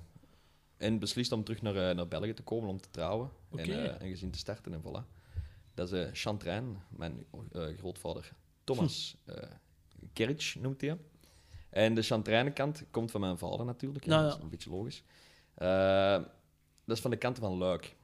en 0.77 0.99
beslist 0.99 1.31
om 1.31 1.43
terug 1.43 1.61
naar, 1.61 1.89
eh, 1.89 1.95
naar 1.95 2.07
België 2.07 2.33
te 2.33 2.43
komen 2.43 2.69
om 2.69 2.81
te 2.81 2.89
trouwen 2.89 3.29
en 3.55 4.01
een 4.03 4.09
gezin 4.09 4.31
te 4.31 4.37
starten 4.37 4.73
en 4.73 4.81
voilà. 4.81 5.09
Dat 5.73 5.91
is 5.91 6.21
Chantrain, 6.21 6.77
mijn 6.89 7.25
grootvader 7.51 8.31
Thomas 8.63 9.17
uh, 9.25 9.35
Kerridge 10.13 10.59
noemt 10.59 10.81
hij 10.81 10.89
hem. 10.89 10.99
En 11.69 11.93
de 11.93 12.01
Chantrijnenkant 12.01 12.83
komt 12.91 13.11
van 13.11 13.21
mijn 13.21 13.37
vader 13.37 13.65
natuurlijk, 13.65 14.05
hè, 14.05 14.09
Nou, 14.11 14.23
dat 14.23 14.31
ja. 14.31 14.37
is 14.37 14.43
een 14.43 14.49
beetje 14.49 14.69
logisch. 14.69 15.03
Dat 16.85 16.95
is 16.95 17.01
van 17.01 17.11
de 17.11 17.17
kant 17.17 17.37
van 17.37 17.57
Luik. 17.57 17.95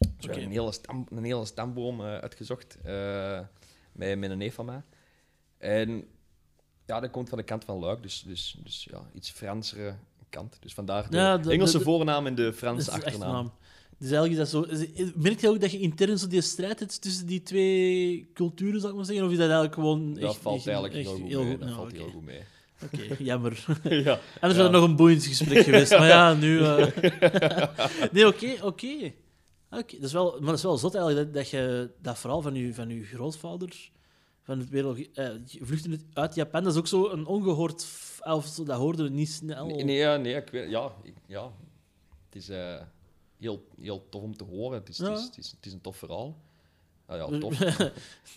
Dus 0.00 0.26
hebben 0.26 0.42
een 0.44 0.50
hele, 0.50 0.72
stam, 0.72 1.06
een 1.10 1.24
hele 1.24 1.44
stamboom 1.44 2.00
eh, 2.00 2.14
uitgezocht 2.18 2.78
eh, 2.84 3.40
met, 3.92 4.18
met 4.18 4.30
een 4.30 4.38
neef 4.38 4.54
van 4.54 4.64
mij. 4.64 4.82
En 5.58 6.04
ja, 6.86 7.00
dat 7.00 7.10
komt 7.10 7.28
van 7.28 7.38
de 7.38 7.44
kant 7.44 7.64
van 7.64 7.78
Luik, 7.78 8.02
dus, 8.02 8.22
dus, 8.26 8.56
dus 8.62 8.86
ja, 8.90 9.00
iets 9.14 9.30
Fransere 9.30 9.94
kant. 10.28 10.56
Dus 10.60 10.74
vandaar 10.74 11.10
de, 11.10 11.16
Ja, 11.16 11.38
de- 11.38 11.50
Engelse 11.50 11.72
de- 11.72 11.78
de- 11.78 11.84
voornaam 11.84 12.26
en 12.26 12.34
de 12.34 12.52
Franse 12.52 12.90
achternaam. 12.90 13.52
Dus 13.98 14.10
eigenlijk 14.10 14.32
is 14.42 14.50
dat 14.50 14.66
zo... 14.88 15.12
Merk 15.14 15.40
je 15.40 15.48
ook 15.48 15.60
dat 15.60 15.70
je 15.70 15.78
intern 15.78 16.18
zo 16.18 16.26
die 16.26 16.40
strijd 16.40 16.78
hebt 16.78 17.02
tussen 17.02 17.26
die 17.26 17.42
twee 17.42 18.30
culturen, 18.34 18.78
zou 18.80 18.90
ik 18.92 18.96
maar 18.98 19.06
zeggen? 19.06 19.24
Of 19.24 19.30
is 19.30 19.36
dat 19.38 19.46
eigenlijk 19.46 19.74
gewoon 19.74 20.14
Dat 20.14 20.36
valt 20.36 20.56
echt- 20.56 20.66
eigenlijk 20.66 20.94
echt 20.96 21.06
heel 21.16 21.38
goed 21.40 21.48
mee. 21.48 21.58
Dat 21.58 21.70
valt 21.70 21.92
heel 21.92 22.10
goed 22.10 22.24
mee. 22.24 22.40
Oké, 22.84 23.14
jammer. 23.18 23.64
ja. 24.04 24.18
Anders 24.40 24.40
was 24.40 24.56
Ja. 24.56 24.62
het 24.62 24.72
nog 24.72 24.82
een 24.84 24.96
boeiend 24.96 25.24
gesprek 25.24 25.64
geweest. 25.64 25.90
Maar 25.90 26.06
ja, 26.08 26.34
nu... 26.34 26.60
eh. 26.64 26.86
nee, 28.12 28.26
oké, 28.26 28.54
oké. 28.62 29.12
Oké, 29.70 29.94
dat 29.96 30.04
is 30.04 30.12
wel, 30.12 30.30
maar 30.38 30.46
dat 30.48 30.54
is 30.56 30.62
wel 30.62 30.78
zot 30.78 30.94
eigenlijk, 30.94 31.24
dat, 31.26 31.34
dat 31.34 31.50
je 31.50 31.90
dat 32.02 32.18
verhaal 32.18 32.42
van 32.42 32.54
je, 32.54 32.74
van 32.74 32.88
je 32.88 33.04
grootvader, 33.04 33.90
van 34.42 34.58
het 34.58 34.68
wereld, 34.68 35.12
eh, 35.12 35.30
vluchten 35.44 36.00
uit- 36.12 36.34
Japan, 36.34 36.62
dat 36.62 36.72
is 36.72 36.78
ook 36.78 36.86
zo 36.86 37.08
een 37.10 37.26
ongehoord... 37.26 37.86
Of 38.24 38.54
dat 38.54 38.78
hoorden 38.78 39.04
we 39.04 39.10
niet 39.10 39.28
snel. 39.30 39.66
Nee, 39.66 39.84
nee, 39.84 39.96
ja, 39.96 40.16
nee, 40.16 40.34
ik 40.34 40.48
weet, 40.50 40.70
ja, 40.70 40.92
ik- 41.02 41.14
ja, 41.26 41.52
het 42.26 42.34
is 42.36 42.48
eh, 42.48 42.80
heel, 43.38 43.66
heel 43.80 44.06
tof 44.08 44.22
om 44.22 44.36
te 44.36 44.44
horen. 44.44 44.78
Het 44.78 44.88
is, 44.88 44.98
het, 44.98 45.06
Ja. 45.08 45.14
is, 45.14 45.24
het, 45.24 45.36
is, 45.38 45.50
het 45.50 45.66
is 45.66 45.72
een 45.72 45.80
tof 45.80 45.96
verhaal. 45.96 46.36
Ah, 47.06 47.16
ja, 47.30 47.38
tof. 47.38 47.58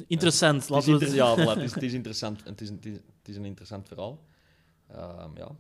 Interessant, 0.08 0.56
Het 0.56 0.64
is 0.64 0.70
laten 0.70 1.00
we 1.00 1.06
het... 1.06 1.14
ja, 1.14 1.36
voilà, 1.36 1.58
het, 1.58 1.64
is, 1.64 1.74
het 1.80 1.84
is 1.84 1.94
interessant. 1.94 2.44
Het 2.44 2.62
is, 2.62 2.70
een- 2.70 2.76
het 2.76 2.86
is, 2.86 2.94
het 2.96 3.28
is 3.28 3.36
een 3.36 3.46
interessant 3.46 3.88
verhaal. 3.88 4.20
Ehm, 4.88 5.38
ja. 5.38 5.52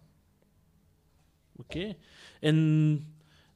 Oké. 1.55 1.95
En 2.39 3.12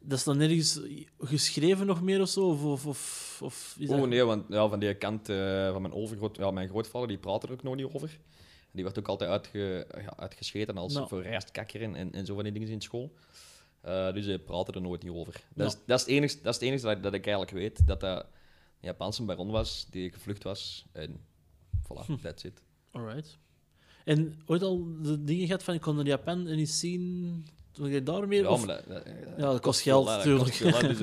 dat 0.07 0.18
is 0.18 0.24
dan 0.24 0.38
nergens 0.38 0.80
geschreven 1.19 1.86
nog 1.86 2.01
meer 2.01 2.21
of 2.21 2.30
zo? 2.30 2.50
Of, 2.50 2.63
of, 2.63 2.86
of, 2.86 3.39
of 3.44 3.75
is 3.80 3.88
dat... 3.88 4.00
Oh 4.00 4.07
nee, 4.07 4.24
want 4.24 4.45
ja, 4.50 4.68
van 4.68 4.80
die 4.80 4.94
kant 4.94 5.30
eh, 5.30 5.71
van 5.71 5.81
mijn 5.81 5.94
overgroot, 5.94 6.38
ja, 6.38 6.51
mijn 6.51 6.69
grootvader, 6.69 7.07
die 7.07 7.18
praat 7.18 7.44
er 7.44 7.51
ook 7.51 7.63
nog 7.63 7.75
niet 7.75 7.86
over. 7.94 8.19
Die 8.71 8.83
werd 8.83 9.00
ook 9.00 9.07
altijd 9.07 9.30
uitge, 9.30 9.88
ja, 9.98 10.18
uitgescheten 10.18 10.77
als 10.77 10.94
Nou. 10.94 11.24
en, 11.24 11.95
en, 11.95 12.12
en 12.12 12.25
zo 12.25 12.33
van 12.36 12.44
die 12.44 12.54
dingen 12.54 12.68
in 12.68 12.81
school. 12.81 13.13
Eh, 13.81 14.13
dus 14.13 14.25
hij 14.25 14.39
praatte 14.39 14.71
er 14.71 14.81
nooit 14.81 15.04
niet 15.04 15.12
over. 15.12 15.33
Dat, 15.33 15.44
Nou. 15.54 15.69
is, 15.69 15.75
dat 15.86 16.00
is 16.00 16.06
het 16.06 16.13
enige, 16.15 16.36
dat, 16.42 16.54
is 16.54 16.59
het 16.59 16.69
enige 16.69 16.86
dat, 16.86 17.04
dat 17.04 17.13
ik 17.13 17.25
eigenlijk 17.25 17.57
weet, 17.57 17.88
dat 17.88 18.00
dat 18.00 18.19
een 18.19 18.25
Japanse 18.80 19.24
baron 19.24 19.50
was 19.50 19.88
die 19.89 20.12
gevlucht 20.12 20.44
was. 20.44 20.86
En 20.92 21.19
voilà, 21.83 22.06
Hm. 22.06 22.15
that's 22.21 22.44
it. 22.44 22.62
Alright. 22.92 23.38
En 24.06 24.39
ooit 24.45 24.62
al 24.62 25.01
de 25.01 25.24
dingen 25.24 25.45
gehad 25.45 25.63
van 25.63 25.74
ik 25.74 25.81
kon 25.81 25.95
naar 25.95 26.06
Japan 26.06 26.48
en 26.48 26.57
eens 26.57 26.80
zien... 26.80 27.45
Doe 27.77 27.89
je 27.91 28.03
daar 28.03 28.27
meer? 28.27 28.41
Ja, 28.41 28.50
of... 28.50 28.65
maar 28.65 28.75
dat, 28.75 28.83
dat, 28.88 29.03
Ja, 29.38 29.44
dat 29.51 29.59
kost 29.59 29.81
geld, 29.81 30.07
hè, 30.07 30.13
dat 30.13 30.38
kost 30.38 30.57
tuurlijk. 30.57 30.75
veel, 30.75 30.79
hè, 30.79 30.88
dus, 30.88 31.00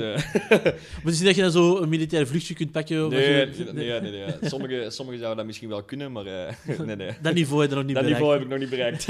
Maar 0.72 0.74
misschien 1.04 1.26
dat 1.26 1.36
je 1.36 1.42
dan 1.42 1.50
zo 1.50 1.78
een 1.80 1.88
militair 1.88 2.26
vluchtje 2.26 2.54
kunt 2.54 2.72
pakken. 2.72 3.08
nee, 3.08 3.20
je- 3.30 3.64
nee, 3.72 4.00
nee, 4.00 4.00
nee, 4.00 4.10
nee. 4.10 4.34
Sommige, 4.42 4.90
sommige 4.90 5.18
zouden 5.18 5.36
dat 5.36 5.46
misschien 5.46 5.68
wel 5.68 5.82
kunnen, 5.82 6.12
maar 6.12 6.26
eh, 6.26 6.78
nee, 6.86 6.96
nee. 6.96 7.10
Dat 7.22 7.34
niveau 7.34 7.60
heb 7.60 7.70
je 7.70 7.76
nog 7.76 7.84
niet 7.84 7.94
Dat 7.94 8.04
bereikt. 8.04 8.20
niveau 8.24 8.32
heb 8.32 8.42
ik 8.42 8.48
nog 8.48 8.58
niet 8.58 8.70
bereikt. 8.70 9.06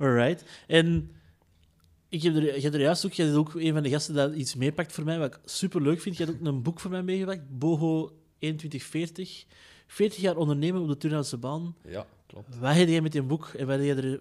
Alright. 0.00 0.44
En 0.66 1.10
ik 2.08 2.22
heb 2.22 2.36
er, 2.36 2.42
je 2.54 2.60
hebt 2.60 2.74
er 2.74 2.80
juist 2.80 3.06
ook, 3.06 3.12
je 3.12 3.24
bent 3.24 3.36
ook 3.36 3.54
een 3.54 3.72
van 3.72 3.82
de 3.82 3.88
gasten 3.88 4.14
dat 4.14 4.34
iets 4.34 4.54
meepakt 4.54 4.92
voor 4.92 5.04
mij, 5.04 5.18
wat 5.18 5.34
ik 5.34 5.40
super 5.44 5.82
leuk 5.82 6.00
vind. 6.00 6.16
Je 6.16 6.24
hebt 6.24 6.36
ook 6.40 6.46
een 6.46 6.62
boek 6.62 6.80
voor 6.80 6.90
mij 6.90 7.02
meegepakt, 7.02 7.58
Boho 7.58 8.12
2140. 8.38 9.44
40 9.86 10.20
jaar 10.20 10.36
ondernemen 10.36 10.80
op 10.82 10.88
de 10.88 10.96
Turnhoutse 10.96 11.36
baan. 11.36 11.74
ja, 11.88 12.06
klopt. 12.26 12.58
Wat 12.58 12.74
heb 12.74 12.88
jij 12.88 13.00
met 13.00 13.12
die 13.12 13.22
boek? 13.22 13.46
En 13.56 13.66
wat 13.66 13.78
heb 13.78 13.84
je 13.86 13.94
er... 14.02 14.20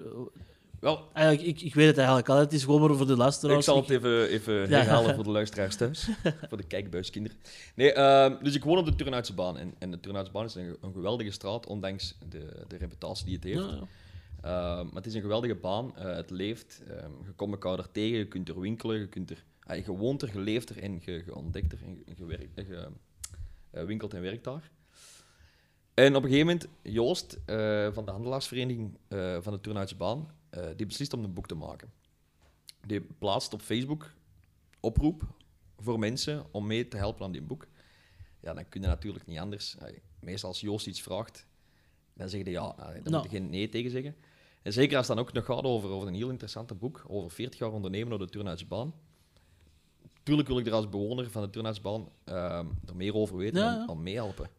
Wel, 0.79 1.09
Eigenlijk, 1.13 1.47
ik, 1.57 1.61
ik 1.65 1.73
weet 1.75 1.87
het 1.87 1.97
eigenlijk 1.97 2.29
al. 2.29 2.37
Het 2.37 2.53
is 2.53 2.63
gewoon 2.63 2.81
maar 2.81 2.95
voor 2.95 3.07
de 3.07 3.15
luisteraars. 3.17 3.57
Ik 3.57 3.63
zal 3.63 3.75
het 3.81 3.89
even, 3.89 4.27
even 4.27 4.53
Ja. 4.53 4.67
herhalen 4.67 5.15
voor 5.15 5.23
de 5.23 5.29
luisteraars 5.29 5.75
thuis. 5.75 6.09
voor 6.47 6.57
de 6.57 6.63
kijkbuiskinderen. 6.67 7.37
Nee, 7.75 7.91
ehm, 7.93 8.43
dus 8.43 8.55
ik 8.55 8.63
woon 8.63 8.77
op 8.77 8.85
de 8.85 8.95
Turnhoutse 8.95 9.33
baan. 9.33 9.57
En, 9.57 9.73
en 9.79 9.91
de 9.91 9.99
Turnhoutse 9.99 10.31
baan 10.33 10.45
is 10.45 10.55
een, 10.55 10.77
een 10.81 10.93
geweldige 10.93 11.31
straat, 11.31 11.65
ondanks 11.67 12.17
de, 12.29 12.63
de 12.67 12.77
reputatie 12.77 13.25
die 13.25 13.35
het 13.35 13.43
heeft. 13.43 13.59
Ja. 13.59 13.87
Ehm, 14.41 14.85
maar 14.85 14.95
het 14.95 15.05
is 15.05 15.13
een 15.13 15.21
geweldige 15.21 15.55
baan. 15.55 15.95
eh, 15.97 16.15
het 16.15 16.29
leeft. 16.29 16.81
ehm, 16.87 17.11
je 17.25 17.31
komt 17.35 17.51
elkaar 17.51 17.77
er 17.79 17.91
tegen. 17.91 18.17
Je 18.17 18.27
kunt 18.27 18.49
er 18.49 18.59
winkelen. 18.59 18.99
Je, 18.99 19.07
kunt 19.07 19.29
er, 19.29 19.43
ah, 19.63 19.85
je 19.85 19.91
woont 19.91 20.21
er, 20.21 20.29
je 20.33 20.39
leeft 20.39 20.69
er 20.69 20.83
en 20.83 21.01
je, 21.05 21.11
je 21.25 21.35
ontdekt 21.35 21.71
er. 21.71 21.79
En 21.85 22.03
je, 22.17 22.25
werkt- 22.25 22.57
en 22.57 22.67
je 22.67 22.87
eh, 23.71 23.83
winkelt 23.83 24.13
en 24.13 24.21
werkt 24.21 24.43
daar. 24.43 24.71
En 25.93 26.15
op 26.15 26.23
een 26.23 26.29
gegeven 26.29 26.45
moment, 26.47 26.67
Joost 26.81 27.39
eh, 27.45 27.87
van 27.91 28.05
de 28.05 28.11
handelaarsvereniging 28.11 28.97
eh, 29.07 29.37
van 29.41 29.53
de 29.53 29.61
Turnhoutse 29.61 29.95
baan, 29.95 30.29
eh, 30.49 30.65
die 30.75 30.85
beslist 30.85 31.13
om 31.13 31.23
een 31.23 31.33
boek 31.33 31.47
te 31.47 31.55
maken. 31.55 31.91
Die 32.85 33.01
plaatst 33.01 33.53
op 33.53 33.61
Facebook 33.61 34.11
oproep 34.79 35.23
voor 35.77 35.99
mensen 35.99 36.45
om 36.51 36.67
mee 36.67 36.87
te 36.87 36.97
helpen 36.97 37.25
aan 37.25 37.31
die 37.31 37.41
boek. 37.41 37.67
Ja, 38.39 38.53
dan 38.53 38.69
kun 38.69 38.81
je 38.81 38.87
natuurlijk 38.87 39.25
niet 39.25 39.39
anders. 39.39 39.75
Meestal 40.19 40.49
als 40.49 40.59
Joost 40.61 40.87
iets 40.87 41.01
vraagt, 41.01 41.45
dan 42.13 42.29
zeg 42.29 42.43
je 42.43 42.49
ja, 42.51 42.73
dan 42.77 43.01
Nou. 43.03 43.15
moet 43.15 43.23
je 43.31 43.37
geen 43.37 43.49
nee 43.49 43.69
tegen 43.69 43.91
zeggen. 43.91 44.15
En 44.61 44.73
zeker 44.73 44.97
als 44.97 45.07
het 45.07 45.15
dan 45.17 45.25
ook 45.25 45.33
nog 45.33 45.45
gaat 45.45 45.63
over, 45.63 45.89
over 45.89 46.07
een 46.07 46.13
heel 46.13 46.29
interessant 46.29 46.79
boek, 46.79 47.03
over 47.07 47.31
40 47.31 47.59
jaar 47.59 47.71
ondernemen 47.71 48.13
op 48.13 48.19
de 48.19 48.29
Turnhoutse 48.29 48.65
baan. 48.65 48.93
Tuurlijk 50.23 50.47
wil 50.47 50.57
ik 50.59 50.65
er 50.67 50.73
als 50.73 50.89
bewoner 50.89 51.29
van 51.31 51.41
de 51.41 51.49
Turnhoutsbaan 51.49 52.09
ehm 52.23 52.65
er 52.85 52.95
meer 52.95 53.15
over 53.15 53.37
weten 53.37 53.59
Ja, 53.59 53.73
en 53.73 53.79
ja. 53.79 53.87
aan 53.87 54.03
meehelpen. 54.03 54.49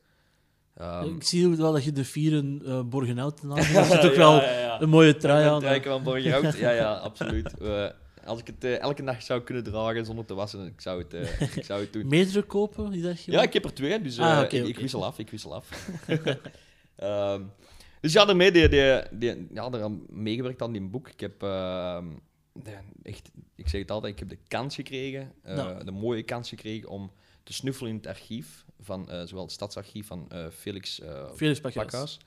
Ehm, 0.81 1.15
Ik 1.17 1.23
zie 1.23 1.47
ook 1.47 1.55
wel 1.55 1.73
dat 1.73 1.85
je 1.85 1.93
de 1.93 2.05
vieren 2.05 2.61
uh, 2.65 2.83
Borgenhout 2.83 3.43
naam 3.43 3.57
hebt. 3.61 3.89
Dat 3.91 4.05
is 4.05 4.11
ook 4.11 4.17
wel 4.17 4.35
ja, 4.35 4.43
ja, 4.51 4.59
ja. 4.59 4.81
een 4.81 4.89
mooie 4.89 5.17
trui 5.17 5.45
Ja, 5.45 5.51
aan. 5.51 5.61
trui 5.61 5.83
van 5.83 6.03
Borgerhout. 6.03 6.57
Ja, 6.67 6.71
ja, 6.71 6.93
absoluut. 6.95 7.59
Eh, 7.59 7.87
als 8.25 8.41
ik 8.41 8.47
het 8.47 8.65
eh, 8.65 8.81
elke 8.81 9.03
dag 9.05 9.23
zou 9.23 9.41
kunnen 9.43 9.65
dragen 9.65 10.05
zonder 10.05 10.25
te 10.25 10.35
wassen, 10.35 10.67
ik 10.67 10.81
zou 10.81 10.99
het, 11.03 11.15
eh, 11.15 11.41
ik 11.57 11.65
zou 11.65 11.81
het 11.81 11.93
doen. 11.95 12.07
Meerdere 12.09 12.43
kopen, 12.43 12.91
die 12.91 13.13
Ja, 13.25 13.43
ik 13.43 13.53
heb 13.53 13.65
er 13.65 13.75
twee, 13.75 14.03
dus 14.03 14.17
eh, 14.19 14.39
Ah, 14.39 14.53
ik, 14.53 14.79
wissel 14.79 15.05
af. 15.05 15.19
Ik 15.19 15.31
wissel 15.31 15.55
af. 15.55 15.89
Ehm, 16.97 17.43
dus 18.01 18.13
ja, 18.13 18.25
daarmee 18.25 18.51
die, 18.53 18.69
die, 18.69 19.01
die, 19.11 19.47
ja, 19.55 19.71
daar 19.71 19.91
meegewerkt 20.09 20.63
aan 20.63 20.73
die 20.73 20.83
boek. 20.83 21.09
Ik 21.09 21.21
heb 21.21 21.43
ehm, 21.43 22.07
echt, 23.03 23.31
ik 23.57 23.69
zeg 23.69 23.81
het 23.81 23.91
altijd, 23.91 24.13
ik 24.13 24.19
heb 24.19 24.29
de 24.29 24.39
kans 24.49 24.75
gekregen, 24.75 25.33
eh, 25.43 25.57
Ja. 25.57 25.75
de 25.85 25.91
mooie 25.91 26.23
kans 26.23 26.49
gekregen 26.49 26.89
om 26.89 27.11
te 27.43 27.53
snuffelen 27.53 27.91
in 27.91 27.97
het 27.97 28.07
archief 28.07 28.65
van 28.81 29.11
eh, 29.11 29.23
zowel 29.25 29.43
het 29.45 29.53
stadsarchief 29.53 30.07
van 30.07 30.27
eh, 30.29 30.47
Felix 30.51 31.01
eh, 31.01 31.25
Felix 31.35 31.61
Pakhuis. 31.61 32.19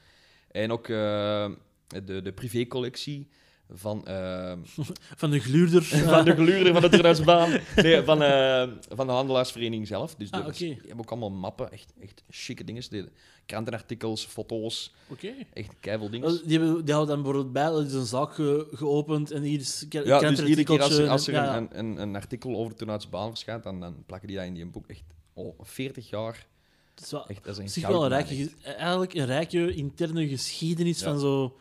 En 0.52 0.72
ook 0.72 0.88
eh, 0.88 1.50
de, 1.88 2.22
de 2.22 2.32
privécollectie 2.36 3.28
van 3.70 4.06
ehm, 4.08 4.60
Van 5.22 5.30
de 5.32 5.40
gluurder. 5.40 5.84
van 5.84 6.26
de 6.26 6.36
geluurder 6.42 6.74
van 6.74 6.82
de 6.82 6.90
Turnhuisbaan. 6.90 7.60
Nee, 7.76 8.02
van, 8.02 8.22
eh, 8.24 8.68
van 8.90 9.08
de 9.08 9.14
handelaarsvereniging 9.14 9.88
zelf. 9.88 10.16
Dus 10.16 10.32
Ah, 10.32 10.46
hebben 10.58 10.98
ook 11.00 11.10
allemaal 11.12 11.32
mappen, 11.32 11.72
echt, 11.72 11.94
echt 12.02 12.24
chique 12.30 12.64
dingen. 12.64 13.10
Krantenartikels, 13.46 14.26
foto's, 14.26 14.94
Oké. 15.08 15.34
echt 15.54 15.74
keiveel 15.80 16.10
dingen. 16.10 16.42
Die, 16.48 16.60
hebben, 16.60 16.86
die 16.86 16.94
houden 16.94 17.16
dan 17.16 17.24
bijvoorbeeld 17.24 17.54
bij, 17.54 17.64
dat 17.70 17.86
is 17.86 17.94
een 17.94 18.06
zaak 18.06 18.34
ge- 18.34 18.68
geopend 18.72 19.32
en 19.32 19.42
hier 19.42 19.60
is 19.60 19.86
Ja, 19.90 20.20
dus 20.20 20.40
iedere 20.42 20.64
keer 20.64 20.82
als, 20.82 20.98
er- 20.98 21.10
als 21.10 21.28
er 21.28 21.34
en- 21.36 21.44
ja, 21.44 21.58
een, 21.58 21.68
een, 21.80 21.86
een, 21.86 21.98
een 22.02 22.16
artikel 22.16 22.56
over 22.56 22.72
de 22.72 22.78
Turnhuisbaan 22.78 23.30
verschijnt, 23.30 23.64
dan, 23.64 23.80
dan 23.80 24.04
plakken 24.06 24.28
die 24.28 24.38
dat 24.38 24.46
in 24.46 24.54
die 24.54 24.66
boek. 24.66 24.88
Echt 24.88 25.04
oh, 25.34 25.60
40 25.62 26.10
jaar. 26.10 26.48
Het 26.96 27.04
is 27.04 27.12
wel, 27.12 27.28
Echt, 27.28 27.44
dat 27.44 27.52
is 27.52 27.58
een 27.58 27.64
op 27.64 27.70
zich 27.70 27.88
wel 27.88 28.06
een 28.06 28.12
goudmijn, 28.12 28.38
rijke, 28.38 28.74
eigenlijk 28.74 29.14
een 29.14 29.26
rijke 29.26 29.74
interne 29.74 30.28
geschiedenis 30.28 31.00
Ja. 31.00 31.06
van 31.06 31.20
zo... 31.20 31.58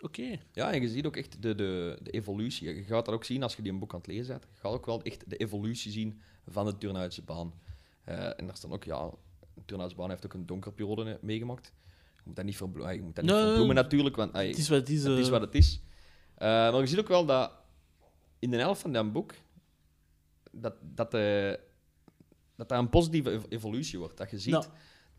Oké. 0.00 0.38
Ja, 0.52 0.72
en 0.72 0.80
je 0.82 0.88
ziet 0.88 1.06
ook 1.06 1.16
echt 1.16 1.42
de, 1.42 1.54
de, 1.54 1.98
de 2.02 2.10
evolutie. 2.10 2.74
Je 2.74 2.82
gaat 2.82 3.04
dat 3.04 3.14
ook 3.14 3.24
zien 3.24 3.42
als 3.42 3.56
je 3.56 3.62
die 3.62 3.72
een 3.72 3.78
boek 3.78 3.92
aan 3.92 3.98
het 3.98 4.06
lezen 4.08 4.26
bent. 4.26 4.42
Je 4.54 4.60
gaat 4.60 4.72
ook 4.72 4.86
wel 4.86 5.02
echt 5.02 5.30
de 5.30 5.36
evolutie 5.36 5.92
zien 5.92 6.20
van 6.48 6.64
de 6.64 6.78
Turnhoutse 6.78 7.22
baan. 7.22 7.52
Eh, 8.04 8.24
en 8.40 8.46
daar 8.46 8.56
staan 8.56 8.72
ook, 8.72 8.84
ja, 8.84 9.10
de 9.54 9.62
Turnhoutse 9.64 9.96
baan 9.96 10.10
heeft 10.10 10.24
ook 10.24 10.32
een 10.34 10.46
donkere 10.46 10.74
periode 10.74 11.10
eh, 11.10 11.16
meegemaakt. 11.20 11.72
Je 12.16 12.22
moet 12.24 12.36
dat 12.36 12.44
niet, 12.44 12.56
verblo 12.56 12.90
je 12.90 13.02
moet 13.02 13.14
dat 13.14 13.24
niet 13.24 13.32
Nee, 13.34 13.44
verbloemen 13.44 13.74
natuurlijk, 13.74 14.16
want 14.16 14.32
Het 14.32 14.58
is 14.58 14.68
wat 14.68 14.78
het 14.78 14.88
is. 14.88 15.02
het 15.04 15.18
is 15.18 15.24
eh. 15.26 15.30
wat 15.30 15.40
het 15.40 15.54
is. 15.54 15.80
Eh, 16.34 16.48
maar 16.48 16.80
je 16.80 16.86
ziet 16.86 16.98
ook 16.98 17.08
wel 17.08 17.26
dat 17.26 17.52
in 18.38 18.50
de 18.50 18.56
helft 18.56 18.80
van 18.80 18.92
dat 18.92 19.12
boek 19.12 19.34
dat, 20.52 20.74
dat, 20.80 21.14
eh, 21.14 21.52
dat 22.58 22.68
daar 22.68 22.78
een 22.78 22.88
positieve 22.90 23.30
ev- 23.30 23.44
evolutie 23.48 23.98
wordt. 23.98 24.16
Dat 24.16 24.30
je 24.30 24.38
ziet 24.38 24.70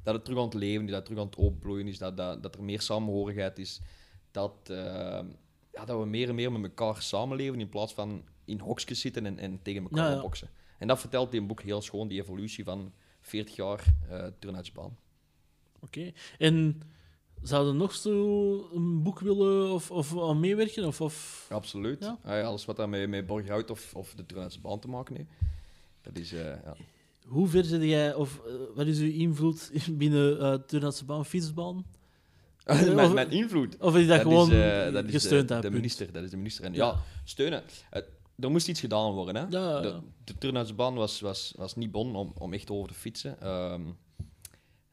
dat 0.03 0.13
het 0.13 0.23
terug 0.23 0.39
aan 0.39 0.45
het 0.45 0.53
leven 0.53 0.85
is, 0.85 0.89
dat 0.91 0.95
het 0.95 1.05
terug 1.05 1.19
aan 1.21 1.29
het 1.29 1.35
opbloeien 1.35 1.87
is, 1.87 1.97
dat, 1.97 2.17
dat, 2.17 2.43
dat 2.43 2.55
er 2.55 2.63
meer 2.63 2.81
samenhorigheid 2.81 3.59
is, 3.59 3.81
dat, 4.31 4.55
eh, 4.63 4.75
ja, 5.73 5.85
dat 5.85 5.99
we 5.99 6.05
meer 6.05 6.29
en 6.29 6.35
meer 6.35 6.51
met 6.51 6.63
elkaar 6.63 7.01
samenleven 7.01 7.59
in 7.59 7.69
plaats 7.69 7.93
van 7.93 8.23
in 8.45 8.59
hokjes 8.59 8.99
zitten 8.99 9.25
en, 9.25 9.39
en 9.39 9.61
tegen 9.61 9.83
elkaar 9.83 10.11
ja. 10.11 10.21
boksen. 10.21 10.49
En 10.77 10.87
dat 10.87 10.99
vertelt 10.99 11.33
in 11.33 11.47
boek 11.47 11.61
heel 11.61 11.81
schoon, 11.81 12.07
die 12.07 12.21
evolutie 12.21 12.63
van 12.63 12.93
40 13.21 13.55
jaar 13.55 13.83
uh, 14.11 14.25
Turnhoutsbaan. 14.39 14.97
Oké. 15.79 16.11
En 16.37 16.81
zouden 17.41 17.77
nog 17.77 17.93
zo 17.93 18.69
een 18.73 19.03
boek 19.03 19.19
willen 19.19 19.71
of, 19.71 19.91
of 19.91 20.17
aan 20.19 20.39
meewerken? 20.39 20.85
Of, 20.85 21.01
of... 21.01 21.47
Absoluut. 21.49 22.03
Ja. 22.03 22.17
Ah 22.23 22.31
ja, 22.37 22.43
alles 22.43 22.65
wat 22.65 22.75
daar 22.75 22.89
met, 22.89 23.25
Borgerhout 23.25 23.71
of, 23.71 23.95
of 23.95 24.13
de 24.13 24.25
Turnhoutse 24.25 24.59
baan 24.59 24.79
te 24.79 24.87
maken 24.87 25.15
heeft, 25.15 25.29
dat 26.01 26.17
is... 26.17 26.33
eh, 26.33 26.63
ja. 26.63 26.75
Hoe 27.29 27.47
ver 27.47 27.63
zit 27.63 27.83
jij, 27.83 28.13
of 28.13 28.41
eh, 28.45 28.53
wat 28.75 28.87
is 28.87 28.99
uw 28.99 29.11
invloed 29.11 29.71
binnen 29.97 30.37
uh, 30.41 30.53
Turnhoutse 30.53 31.05
baan, 31.05 31.25
fietsbaan? 31.25 31.85
mijn, 32.65 32.99
of- 32.99 33.13
mijn 33.13 33.31
invloed. 33.31 33.77
Of 33.79 33.95
is 33.95 34.07
dat, 34.07 34.21
gewoon 34.21 34.51
is, 34.51 34.85
eh, 34.87 34.93
dat 34.93 35.05
is 35.05 35.11
gesteund 35.11 35.47
de, 35.47 35.59
de 35.59 35.69
minister. 35.71 36.11
Dat 36.11 36.23
is 36.23 36.29
de 36.29 36.37
minister. 36.37 36.65
En 36.65 36.73
Ja. 36.73 36.85
ja, 36.85 36.95
steunen. 37.23 37.63
Eh, 37.89 38.01
er 38.39 38.51
moest 38.51 38.67
iets 38.67 38.79
gedaan 38.79 39.11
worden. 39.11 39.35
Hè? 39.35 39.41
Ja, 39.49 39.81
De, 39.81 39.99
de 40.23 40.37
Turnhoutse 40.37 40.73
baan 40.73 40.93
was, 40.95 41.19
was, 41.19 41.53
was 41.57 41.75
niet 41.75 41.91
bon 41.91 42.15
om, 42.15 42.33
om 42.37 42.53
echt 42.53 42.69
over 42.71 42.87
te 42.87 42.93
fietsen. 42.93 43.41
Ehm, 43.41 43.81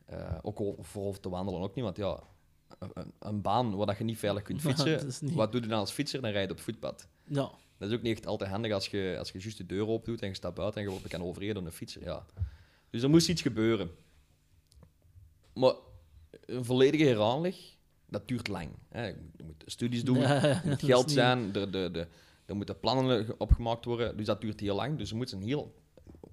eh, 0.06 0.34
ook 0.42 0.58
voor 0.80 1.04
over 1.06 1.20
te 1.20 1.28
wandelen 1.28 1.60
ook 1.60 1.74
niet, 1.74 1.84
want 1.84 1.96
ja, 1.96 2.20
een- 3.18 3.40
baan 3.42 3.76
waar 3.76 3.86
dat 3.86 3.98
je 3.98 4.04
niet 4.04 4.18
veilig 4.18 4.42
kunt 4.42 4.60
fietsen, 4.66 4.98
dat 5.06 5.20
niet- 5.22 5.34
wat 5.34 5.52
doe 5.52 5.60
je 5.60 5.66
dan 5.66 5.78
als 5.78 5.90
fietser? 5.92 6.20
Dan 6.22 6.30
rijd 6.30 6.48
je 6.48 6.54
op 6.54 6.60
voetpad. 6.60 7.08
Ja. 7.24 7.50
Dat 7.78 7.88
is 7.90 7.94
ook 7.96 8.02
niet 8.02 8.16
echt 8.16 8.26
altijd 8.26 8.50
handig 8.50 8.72
als 8.72 8.86
je, 8.88 9.14
als 9.18 9.30
je 9.30 9.38
juist 9.38 9.56
de 9.58 9.66
deur 9.66 9.86
open 9.88 10.10
doet 10.12 10.22
en 10.22 10.28
je 10.28 10.34
staat 10.34 10.54
buiten 10.54 10.80
en 10.80 10.86
je 10.86 10.92
wordt 10.92 11.08
kan 11.08 11.22
overreden 11.22 11.54
door 11.54 11.64
een 11.64 11.72
fietser. 11.72 12.02
Ja. 12.04 12.26
Dus 12.90 13.02
er 13.02 13.10
moest 13.10 13.28
iets 13.28 13.42
gebeuren. 13.42 13.90
Maar 15.54 15.74
een 16.46 16.64
volledige 16.64 17.04
heraanleg, 17.04 17.56
dat 18.08 18.28
duurt 18.28 18.48
lang. 18.48 18.68
Hè. 18.88 19.06
Je 19.06 19.42
moet 19.44 19.62
studies 19.66 20.04
doen, 20.04 20.18
Ja, 20.26 20.42
er 20.42 20.62
moet 20.64 20.82
geld 20.82 21.10
zijn, 21.10 21.54
er, 21.54 21.70
de, 21.70 21.90
de, 21.92 22.06
er 22.46 22.56
moeten 22.56 22.80
plannen 22.80 23.24
ge- 23.24 23.34
opgemaakt 23.38 23.84
worden. 23.84 24.16
Dus 24.16 24.26
dat 24.26 24.40
duurt 24.40 24.60
heel 24.60 24.74
lang. 24.76 24.98
Dus 24.98 25.10
er 25.10 25.16
moet 25.16 25.32
een 25.32 25.42
heel... 25.42 25.74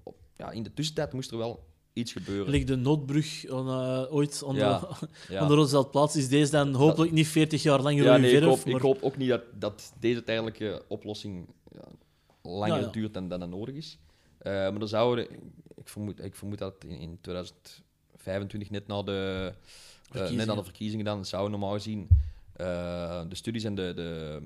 op- 0.02 0.18
Ja, 0.36 0.50
in 0.50 0.62
de 0.62 0.74
tussentijd 0.74 1.12
moest 1.12 1.30
er 1.30 1.38
wel 1.38 1.66
iets 1.94 2.12
gebeuren. 2.12 2.50
Ligt 2.50 2.66
de 2.66 2.76
noodbrug 2.76 3.44
eh, 3.44 4.04
ooit 4.10 4.42
aan 4.46 4.54
Ja, 4.54 4.78
de, 4.78 5.08
Ja. 5.92 6.08
is 6.14 6.28
deze 6.28 6.50
dan 6.50 6.74
hopelijk 6.74 7.12
niet 7.12 7.26
40 7.26 7.62
jaar 7.62 7.80
langer 7.80 8.04
Ja, 8.04 8.16
nee, 8.16 8.36
ik, 8.36 8.42
hoop, 8.42 8.58
ik 8.58 8.72
maar- 8.72 8.80
hoop 8.80 9.02
ook 9.02 9.16
niet 9.16 9.28
dat, 9.28 9.42
dat 9.58 9.92
deze 10.00 10.22
tijdelijke 10.22 10.82
oplossing 10.88 11.48
ja, 11.72 11.84
langer 12.42 12.92
duurt 12.92 13.14
dan, 13.14 13.28
dan 13.28 13.40
dat 13.40 13.48
nodig 13.48 13.74
is. 13.74 13.98
Eh, 14.38 14.52
maar 14.52 14.78
dan 14.78 14.88
zouden, 14.88 15.30
ik 15.76 15.88
vermoed, 15.88 16.24
ik 16.24 16.34
vermoed 16.34 16.58
dat 16.58 16.74
in, 16.86 16.98
in 16.98 17.18
2025, 17.20 18.70
net 18.70 18.86
na, 18.86 19.02
de, 19.02 19.12
eh, 19.12 19.44
net 19.44 19.52
na 20.12 20.18
Verkiezingen. 20.20 20.56
de 20.56 20.64
verkiezingen, 20.64 21.04
dan 21.04 21.24
zou 21.24 21.50
normaal 21.50 21.72
gezien 21.72 22.08
de 22.56 23.26
studies 23.30 23.64
en 23.64 23.74
de, 23.74 23.92
de, 23.94 24.40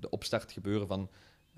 de 0.00 0.10
opstart 0.10 0.52
gebeuren 0.52 0.86
van 0.86 1.08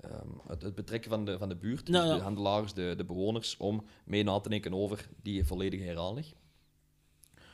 ehm, 0.01 0.27
het, 0.47 0.61
het 0.61 0.75
betrekken 0.75 1.09
van 1.09 1.25
de, 1.25 1.37
van 1.37 1.49
de 1.49 1.55
buurt, 1.55 1.85
dus 1.85 1.95
ja. 1.95 2.15
de 2.15 2.21
handelaars, 2.21 2.73
de, 2.73 2.93
de 2.97 3.05
bewoners, 3.05 3.57
om 3.57 3.85
mee 4.03 4.23
na 4.23 4.39
te 4.39 4.49
denken 4.49 4.73
over 4.73 5.09
die 5.21 5.45
volledige 5.45 5.83
heraanleg. 5.83 6.33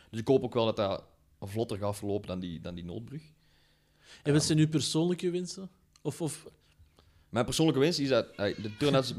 Dus 0.10 0.20
ik 0.20 0.28
hoop 0.28 0.44
ook 0.44 0.54
wel 0.54 0.66
dat 0.66 0.76
dat 0.76 1.04
vlotter 1.42 1.78
gaat 1.78 1.96
verlopen 1.96 2.28
dan 2.28 2.40
die, 2.40 2.62
dan 2.62 2.76
die 2.76 2.84
noodbrug. 2.86 3.22
En 4.24 4.34
wat 4.34 4.44
zijn 4.44 4.58
uw 4.58 4.68
persoonlijke 4.68 5.30
wensen? 5.30 5.70
Of, 6.02 6.22
of 6.22 6.48
Mijn 7.30 7.46
persoonlijke 7.46 7.80
wens 7.82 8.00
is 8.00 8.10
dat 8.10 8.36
de 8.36 8.72
turnouts. 8.78 9.14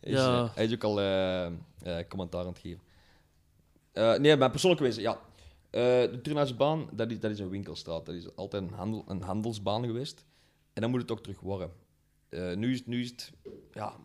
is, 0.00 0.12
Ja. 0.12 0.50
hij 0.54 0.64
is 0.64 0.72
ook 0.72 0.84
al 0.84 1.00
eh, 1.00 1.46
eh, 1.46 1.52
commentaar 2.08 2.40
aan 2.40 2.46
het 2.46 2.58
geven. 2.58 2.80
Eh, 3.92 4.16
nee, 4.18 4.36
mijn 4.36 4.50
persoonlijke 4.50 4.84
wens, 4.84 4.96
ja. 4.96 5.20
De 5.70 6.20
Turnhoutsbaan, 6.22 6.88
dat 6.92 7.10
is, 7.10 7.20
dat 7.20 7.30
is 7.30 7.38
een 7.38 7.48
winkelstraat. 7.48 8.06
Dat 8.06 8.14
is 8.14 8.36
altijd 8.36 8.62
een, 8.62 8.74
handel, 8.74 9.04
een 9.08 9.22
handelsbaan 9.22 9.84
geweest. 9.84 10.24
En 10.74 10.82
dan 10.82 10.90
moet 10.90 11.00
het 11.00 11.10
ook 11.10 11.22
terug 11.22 11.40
worden. 11.40 11.70
Eh, 12.28 12.54
nu, 12.54 12.72
is, 12.72 12.86
nu 12.86 13.00
is 13.00 13.10
het... 13.10 13.32
Ja, 13.72 13.96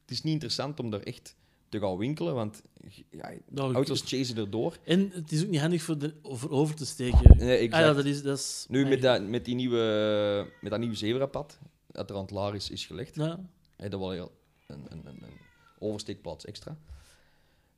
het 0.00 0.10
is 0.10 0.22
niet 0.22 0.32
interessant 0.32 0.80
om 0.80 0.90
daar 0.90 1.00
echt 1.00 1.36
te 1.68 1.78
gaan 1.78 1.96
winkelen, 1.96 2.34
want 2.34 2.62
ja, 3.10 3.32
Nou, 3.48 3.74
auto's 3.74 4.02
chasen 4.04 4.36
erdoor. 4.36 4.76
En 4.84 5.10
het 5.10 5.32
is 5.32 5.42
ook 5.42 5.48
niet 5.50 5.60
handig 5.60 5.82
voor, 5.82 5.98
de, 5.98 6.14
voor 6.22 6.50
over 6.50 6.74
te 6.74 6.86
steken. 6.86 7.36
Nee, 7.36 7.74
Ah, 7.74 7.80
ja, 7.80 7.92
dat 7.92 8.04
is... 8.04 8.22
Dat 8.22 8.38
is 8.38 8.66
Nu 8.68 8.86
met 8.86 9.02
dat, 9.02 9.22
met, 9.28 9.44
die 9.44 9.54
nieuwe, 9.54 10.52
met 10.60 10.70
dat 10.70 10.80
nieuwe 10.80 10.94
zebrapad, 10.94 11.58
dat 11.86 12.10
er 12.10 12.16
aan 12.16 12.22
het 12.22 12.30
laar 12.30 12.54
is, 12.54 12.70
is 12.70 12.86
gelegd. 12.86 13.14
Ja. 13.14 13.48
Hey, 13.76 13.88
dat 13.88 14.00
wel 14.00 14.12
een, 14.66 14.86
een, 14.88 15.06
een 15.06 15.22
oversteekplaats 15.78 16.44
extra. 16.44 16.76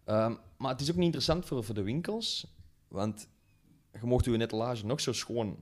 Ehm, 0.05 0.35
maar 0.57 0.71
het 0.71 0.81
is 0.81 0.91
ook 0.91 0.97
niet 0.97 1.05
interessant 1.05 1.47
voor, 1.47 1.65
voor 1.65 1.75
de 1.75 1.83
winkels, 1.83 2.47
want 2.89 3.29
je 3.93 4.07
mocht 4.07 4.25
je 4.25 4.41
etalage 4.41 4.87
nog 4.87 5.01
zo 5.01 5.13
schoon 5.13 5.57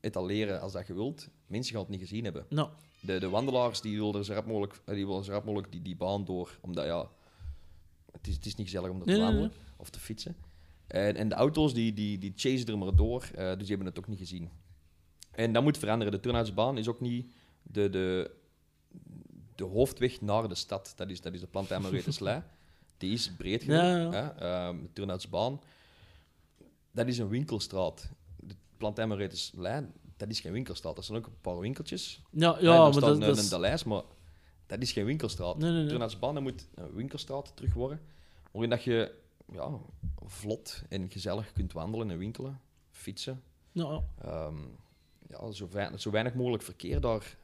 etaleren 0.00 0.60
als 0.60 0.72
dat 0.72 0.86
je 0.86 0.94
wilt. 0.94 1.28
Mensen 1.48 1.72
gaan 1.72 1.82
het 1.82 1.90
niet 1.90 2.00
gezien 2.00 2.24
hebben. 2.24 2.46
Nou, 2.48 2.68
De, 3.00 3.18
de 3.18 3.28
wandelaars 3.28 3.80
die 3.80 3.96
willen 3.96 4.24
zo 4.24 4.32
rap 4.32 4.46
mogelijk, 4.46 4.80
eh, 4.84 4.94
die, 4.94 5.06
willen 5.06 5.24
zo 5.24 5.32
rap 5.32 5.44
mogelijk 5.44 5.72
die, 5.72 5.82
die 5.82 5.96
baan 5.96 6.24
door, 6.24 6.58
omdat 6.60 6.84
ja, 6.84 7.08
het 8.12 8.26
is, 8.26 8.34
het 8.34 8.46
is 8.46 8.54
niet 8.54 8.66
gezellig 8.66 8.90
om 8.90 8.96
daar 8.96 9.06
te 9.06 9.10
Nee, 9.12 9.20
nee, 9.20 9.28
wandelen 9.28 9.52
of 9.76 9.90
te 9.90 10.00
fietsen. 10.00 10.36
En, 10.86 11.16
en 11.16 11.28
de 11.28 11.34
auto's 11.34 11.74
die, 11.74 11.94
die, 11.94 12.18
die 12.18 12.32
chasen 12.36 12.66
er 12.66 12.78
maar 12.78 12.94
door, 12.94 13.22
eh, 13.22 13.48
dus 13.48 13.58
die 13.58 13.68
hebben 13.68 13.86
het 13.86 13.98
ook 13.98 14.08
niet 14.08 14.18
gezien. 14.18 14.50
En 15.30 15.52
dat 15.52 15.62
moet 15.62 15.78
veranderen. 15.78 16.12
De 16.12 16.20
Turnhoutsbaan 16.20 16.78
is 16.78 16.88
ook 16.88 17.00
niet 17.00 17.32
de, 17.62 17.90
de, 17.90 18.30
de 19.54 19.64
hoofdweg 19.64 20.20
naar 20.20 20.48
de 20.48 20.54
stad. 20.54 20.92
Dat 20.96 21.10
is, 21.10 21.20
dat 21.20 21.34
is 21.34 21.40
de 21.40 21.46
Plantenmareteslei. 21.46 22.42
Die 22.98 23.12
is 23.12 23.32
breed 23.36 23.62
genoeg. 23.62 23.80
Ja, 23.80 23.96
ja. 23.96 24.10
Hè? 24.10 24.28
Ehm, 24.28 24.82
de 24.82 24.92
Turnhoutsbaan, 24.92 25.60
dat 26.90 27.06
is 27.06 27.18
een 27.18 27.28
winkelstraat. 27.28 28.10
De 28.36 28.54
Plantenmareteslei, 28.76 29.86
dat 30.18 30.28
is 30.28 30.40
geen 30.40 30.52
winkelstraat. 30.52 30.96
Dat 30.96 31.04
zijn 31.04 31.18
ook 31.18 31.26
een 31.26 31.40
paar 31.40 31.58
winkeltjes. 31.58 32.22
ja, 32.30 32.72
Ja, 32.72 32.82
maar 32.82 32.92
staat 32.92 33.02
dat, 33.02 33.14
een, 33.14 33.20
dat 33.20 33.36
een 33.36 33.42
is... 33.42 33.48
Daleis, 33.48 33.84
maar 33.84 34.02
dat 34.66 34.82
is 34.82 34.92
geen 34.92 35.04
winkelstraat. 35.04 35.58
Nee, 35.58 35.70
nee, 35.70 35.84
nee. 35.84 35.98
Dat 35.98 36.40
moet 36.40 36.68
een 36.74 36.92
winkelstraat 36.94 37.52
terug 37.56 37.74
worden. 37.74 38.00
Waarin 38.50 38.70
dat 38.70 38.82
je 38.82 39.14
ja, 39.52 39.70
vlot 40.24 40.82
en 40.88 41.10
gezellig 41.10 41.52
kunt 41.52 41.72
wandelen 41.72 42.10
en 42.10 42.18
winkelen, 42.18 42.60
fietsen. 42.90 43.42
Ja, 43.72 44.02
Ehm, 44.22 44.56
ja, 45.28 45.50
zo, 45.50 45.68
weinig, 45.70 46.00
zo 46.00 46.10
weinig 46.10 46.34
mogelijk 46.34 46.62
verkeer 46.62 47.00
daar. 47.00 47.36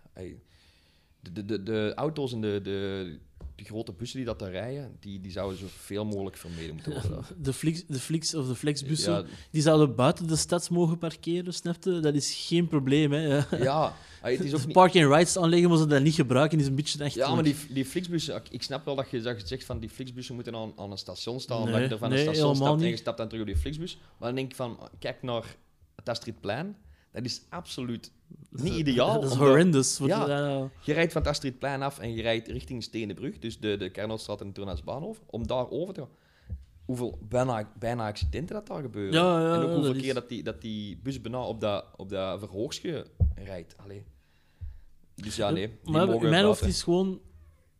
De, 1.24 1.32
de, 1.32 1.44
de, 1.44 1.62
de 1.62 1.92
auto's 1.94 2.32
en 2.32 2.40
de, 2.40 2.60
de, 2.62 3.18
de 3.54 3.64
grote 3.64 3.92
bussen 3.92 4.16
die 4.18 4.26
dat 4.26 4.38
daar 4.38 4.50
rijden, 4.50 4.96
die, 5.00 5.20
die 5.20 5.32
zouden 5.32 5.58
zoveel 5.58 6.04
mogelijk 6.04 6.36
vermeden 6.36 6.74
moeten 6.74 6.92
worden. 6.92 7.10
daar. 7.10 7.28
De 7.38 7.52
Flix, 7.52 7.84
de 7.86 7.98
Flix 7.98 8.34
of 8.34 8.46
de 8.46 8.54
Flexbussen, 8.54 9.12
Ja, 9.12 9.24
die 9.50 9.62
zouden 9.62 9.94
buiten 9.96 10.26
de 10.26 10.36
stad 10.36 10.70
mogen 10.70 10.98
parkeren, 10.98 11.54
snapte? 11.54 12.00
Dat 12.00 12.14
is 12.14 12.34
geen 12.48 12.68
probleem, 12.68 13.12
hè. 13.12 13.40
ja, 13.56 13.94
het 14.20 14.40
is 14.40 14.54
ook 14.54 14.64
niet... 14.64 14.72
park 14.72 14.96
and 14.96 15.14
rides 15.14 15.38
aanleggen, 15.38 15.68
maar 15.68 15.78
ze 15.78 15.86
dat 15.86 16.02
niet 16.02 16.14
gebruiken, 16.14 16.60
is 16.60 16.66
een 16.66 16.74
beetje 16.74 17.04
echt... 17.04 17.14
Ja, 17.14 17.34
maar 17.34 17.44
die, 17.44 17.56
die 17.70 17.84
Flixbussen, 17.84 18.42
ik- 18.50 18.62
snap 18.62 18.84
wel 18.84 18.94
dat 18.94 19.10
je, 19.10 19.20
dat 19.20 19.40
je 19.40 19.46
zegt 19.46 19.64
van 19.64 19.78
die 19.78 19.88
Flixbussen 19.90 20.34
moeten 20.34 20.54
aan, 20.54 20.72
aan 20.76 20.90
een 20.90 20.98
station 20.98 21.40
staan, 21.40 21.62
Nee, 21.64 21.72
dat 21.72 21.80
je 21.82 21.88
er 21.88 21.98
van 21.98 22.08
nee, 22.10 22.18
een 22.26 22.34
station 22.34 22.56
stapt 22.56 22.82
en 22.82 22.88
je 22.88 22.96
stapt 22.96 23.16
dan 23.18 23.26
terug 23.28 23.42
op 23.42 23.48
die 23.48 23.60
Flixbus. 23.60 23.96
Maar 24.18 24.28
dan 24.28 24.34
denk 24.36 24.50
ik 24.50 24.56
van, 24.56 24.78
kijk 24.98 25.22
naar 25.22 25.56
het 25.96 26.08
Astridplein, 26.08 26.76
dat 27.14 27.24
is 27.24 27.42
absoluut 27.48 28.10
niet 28.50 28.74
ideaal. 28.74 29.20
Dat 29.20 29.30
is 29.30 29.36
horrendous. 29.36 29.98
Ja. 29.98 30.28
ja. 30.28 30.70
Je 30.80 30.92
rijdt 30.92 31.12
van 31.12 31.20
het 31.22 31.30
Astridplein 31.30 31.82
af 31.82 31.98
en 31.98 32.14
je 32.14 32.22
rijdt 32.22 32.48
richting 32.48 32.82
Stenenbrug, 32.82 33.38
dus 33.38 33.58
de, 33.58 33.76
de 33.76 33.90
en 33.90 34.08
de 34.08 34.52
Turnhoutsbaanhof, 34.52 35.22
om 35.26 35.46
daar 35.46 35.70
over 35.70 35.94
te 35.94 36.00
gaan. 36.00 36.10
Hoeveel 36.84 37.18
bijna, 37.28 37.72
bijna 37.78 38.06
accidenten 38.06 38.54
dat 38.54 38.66
daar 38.66 38.82
gebeuren. 38.82 39.20
Ja, 39.20 39.40
ja, 39.40 39.54
en 39.54 39.60
ook 39.60 39.68
hoeveel 39.68 39.92
dat 39.92 39.96
keer 39.96 40.08
is- 40.08 40.14
dat 40.14 40.28
die, 40.28 40.42
dat 40.42 40.60
die 40.60 40.98
bus 41.02 41.20
bijna 41.20 41.42
op 41.42 41.60
dat, 41.60 41.84
op 41.96 42.08
dat 42.08 42.38
verhoogstje 42.38 43.06
rijdt. 43.34 43.76
Allee. 43.76 44.04
Dus 45.14 45.36
ja, 45.36 45.50
nee. 45.50 45.78
maar 45.84 46.08
in 46.08 46.30
mijn 46.30 46.44
hoofd 46.44 46.62
is 46.62 46.82
gewoon... 46.82 47.20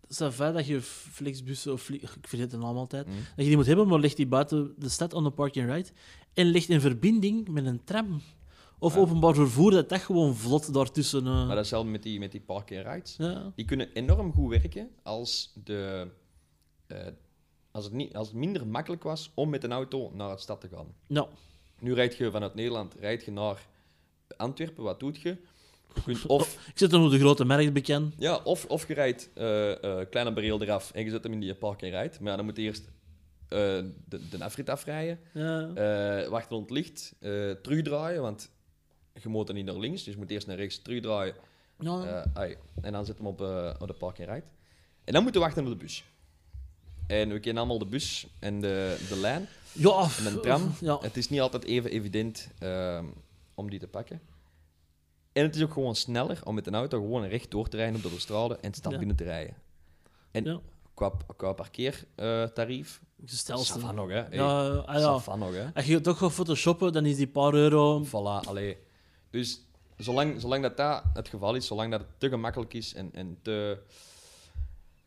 Va 0.08 0.52
dat 0.52 0.66
je 0.66 0.80
Flexbussen 0.82 1.72
of... 1.72 1.90
Ik 1.90 2.08
vergeet 2.22 2.50
de 2.50 2.56
naam 2.56 2.76
altijd. 2.76 3.06
Mm. 3.06 3.12
Dat 3.14 3.22
je 3.36 3.44
die 3.44 3.56
moet 3.56 3.66
hebben, 3.66 3.88
maar 3.88 3.98
leg 3.98 4.14
die 4.14 4.26
buiten 4.26 4.74
de 4.78 4.88
stad 4.88 5.14
aan 5.14 5.24
de 5.24 5.30
park 5.30 5.56
and 5.56 5.70
ride. 5.70 5.88
En 6.32 6.46
leg 6.46 6.68
in 6.68 6.80
verbinding 6.80 7.48
met 7.48 7.66
een 7.66 7.84
tram. 7.84 8.20
Of 8.84 8.96
openbaar 8.96 9.34
vervoer, 9.34 9.70
dat 9.70 9.88
dat 9.88 10.00
gewoon 10.00 10.34
vlot 10.34 10.72
daartussen... 10.74 11.26
eh, 11.26 11.32
Maar 11.32 11.40
dat 11.42 11.50
is 11.50 11.56
hetzelfde 11.56 11.90
met 11.90 12.02
die, 12.02 12.18
met 12.18 12.32
die 12.32 12.40
park 12.40 12.72
and 12.72 12.86
rides. 12.86 13.14
ja. 13.18 13.52
Die 13.56 13.64
kunnen 13.64 13.88
enorm 13.92 14.32
goed 14.32 14.50
werken 14.50 14.90
als, 15.02 15.52
de, 15.64 16.06
eh, 16.86 16.98
als, 17.70 17.84
het 17.84 17.92
niet, 17.92 18.16
als 18.16 18.26
het 18.28 18.36
minder 18.36 18.66
makkelijk 18.66 19.02
was 19.02 19.30
om 19.34 19.50
met 19.50 19.64
een 19.64 19.72
auto 19.72 20.10
naar 20.14 20.34
de 20.34 20.40
stad 20.40 20.60
te 20.60 20.68
gaan. 20.68 20.86
ja. 21.06 21.26
Nu 21.78 21.94
rijd 21.94 22.16
je 22.16 22.30
vanuit 22.30 22.54
Nederland 22.54 22.94
rijd 23.00 23.24
je 23.24 23.30
naar 23.30 23.66
Antwerpen, 24.36 24.82
wat 24.84 25.00
doet 25.00 25.20
je? 25.20 25.36
Je 25.94 26.02
kunt 26.04 26.26
of, 26.36 26.66
Ik 26.68 26.78
zet 26.78 26.92
er 26.92 26.98
nog 26.98 27.10
de 27.10 27.18
grote 27.18 27.44
merk 27.44 27.72
bekend. 27.72 28.14
ja, 28.18 28.36
of, 28.44 28.64
of 28.64 28.88
je 28.88 28.94
rijdt 28.94 29.30
eh 29.34 30.00
eh, 30.00 30.06
kleine 30.10 30.32
bareel 30.32 30.62
eraf 30.62 30.90
en 30.92 31.04
je 31.04 31.10
zet 31.10 31.22
hem 31.24 31.32
in 31.32 31.40
die 31.40 31.54
park 31.54 31.82
en 31.82 31.90
rijdt. 31.90 32.20
Maar 32.20 32.30
ja, 32.30 32.36
dan 32.36 32.44
moet 32.44 32.56
je 32.56 32.62
eerst 32.62 32.88
de, 33.48 33.92
de 34.30 34.44
afrit 34.44 34.68
afrijden, 34.70 35.18
Ja. 35.34 36.28
wachten 36.30 36.56
op 36.56 36.62
het 36.62 36.70
licht, 36.70 37.14
terugdraaien, 37.62 38.22
want 38.22 38.50
je 39.22 39.28
moet 39.28 39.48
er 39.48 39.54
niet 39.54 39.64
naar 39.64 39.74
links, 39.76 40.02
dus 40.04 40.14
je 40.14 40.20
moet 40.20 40.30
eerst 40.30 40.46
naar 40.46 40.56
rechts 40.56 40.82
terugdraaien 40.82 41.34
Ja. 41.78 42.24
eh, 42.34 42.56
en 42.80 42.92
dan 42.92 43.04
zet 43.04 43.16
hem 43.18 43.26
op, 43.26 43.40
eh, 43.40 43.74
op 43.78 43.86
de 43.86 43.92
park 43.94 44.18
en 44.18 44.24
rijdt. 44.26 44.46
En 45.04 45.12
dan 45.12 45.22
moeten 45.22 45.40
we 45.40 45.46
wachten 45.46 45.64
op 45.64 45.70
de 45.70 45.76
bus. 45.84 46.04
En 47.06 47.28
we 47.28 47.38
kennen 47.40 47.62
allemaal 47.62 47.78
de 47.78 47.86
bus 47.86 48.26
en 48.38 48.60
de, 48.60 49.04
de 49.08 49.16
lijn. 49.16 49.48
ja. 49.72 50.08
En 50.18 50.26
een 50.26 50.40
tram. 50.40 50.74
Ja. 50.80 50.98
Het 51.00 51.16
is 51.16 51.28
niet 51.28 51.40
altijd 51.40 51.64
even 51.64 51.90
evident 51.90 52.48
ehm, 52.58 53.04
om 53.54 53.70
die 53.70 53.78
te 53.78 53.86
pakken. 53.88 54.20
En 55.32 55.42
het 55.42 55.56
is 55.56 55.62
ook 55.62 55.72
gewoon 55.72 55.94
sneller 55.96 56.40
om 56.44 56.54
met 56.54 56.66
een 56.66 56.74
auto 56.74 56.98
gewoon 57.00 57.24
recht 57.26 57.50
door 57.50 57.68
te 57.68 57.76
rijden 57.76 57.96
op 57.96 58.02
de 58.02 58.08
autostrade 58.08 58.56
en 58.60 58.70
de 58.70 58.76
stad 58.76 58.92
Ja. 58.92 58.98
binnen 58.98 59.16
te 59.16 59.24
rijden. 59.24 59.54
En 60.30 60.44
Ja. 60.44 60.60
qua, 60.94 61.12
qua 61.36 61.52
parkeertarief, 61.52 63.00
Stelsel. 63.24 63.80
van 63.80 63.94
nog, 63.94 64.08
hè. 64.08 64.14
Hey, 64.22 64.28
Ja, 64.30 64.68
nog, 65.36 65.54
hè. 65.54 65.66
Als 65.74 65.84
je 65.86 66.00
toch 66.00 66.18
gaat 66.18 66.32
photoshoppen, 66.32 66.92
dan 66.92 67.06
is 67.06 67.16
die 67.16 67.26
paar 67.28 67.54
euro... 67.54 68.04
Voilà, 68.06 68.46
allee. 68.48 68.76
Dus 69.34 69.60
zolang, 69.96 70.40
zolang 70.40 70.62
dat, 70.62 70.76
dat 70.76 71.02
het 71.14 71.28
geval 71.28 71.54
is, 71.54 71.66
zolang 71.66 71.90
dat 71.90 72.00
het 72.00 72.08
te 72.18 72.28
gemakkelijk 72.28 72.74
is 72.74 72.94
en, 72.94 73.10
en 73.12 73.38
te, 73.42 73.78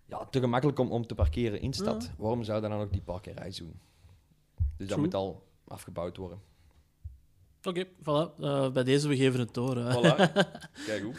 ja, 0.06 0.26
te 0.26 0.40
gemakkelijk 0.40 0.80
om, 0.80 0.92
om 0.92 1.08
te 1.08 1.16
parkeren 1.16 1.62
in 1.62 1.74
stad, 1.74 2.04
Ja. 2.04 2.10
waarom 2.18 2.44
zou 2.44 2.62
dan 2.62 2.72
ook 2.72 2.92
die 2.92 3.02
park 3.02 3.28
en 3.28 3.34
rides 3.38 3.58
doen? 3.58 3.80
Dus 4.78 4.88
dat 4.88 4.98
moet 4.98 5.14
al 5.14 5.44
afgebouwd 5.68 6.18
worden. 6.18 6.40
Oké, 7.64 7.86
voilà. 7.86 8.40
Eh, 8.40 8.72
bij 8.72 8.84
deze, 8.84 9.08
we 9.08 9.16
geven 9.16 9.40
het 9.40 9.54
door. 9.54 9.78
hè. 9.78 9.94
Voilà. 9.94 10.32
Kijk 10.88 11.04
hoe. 11.04 11.14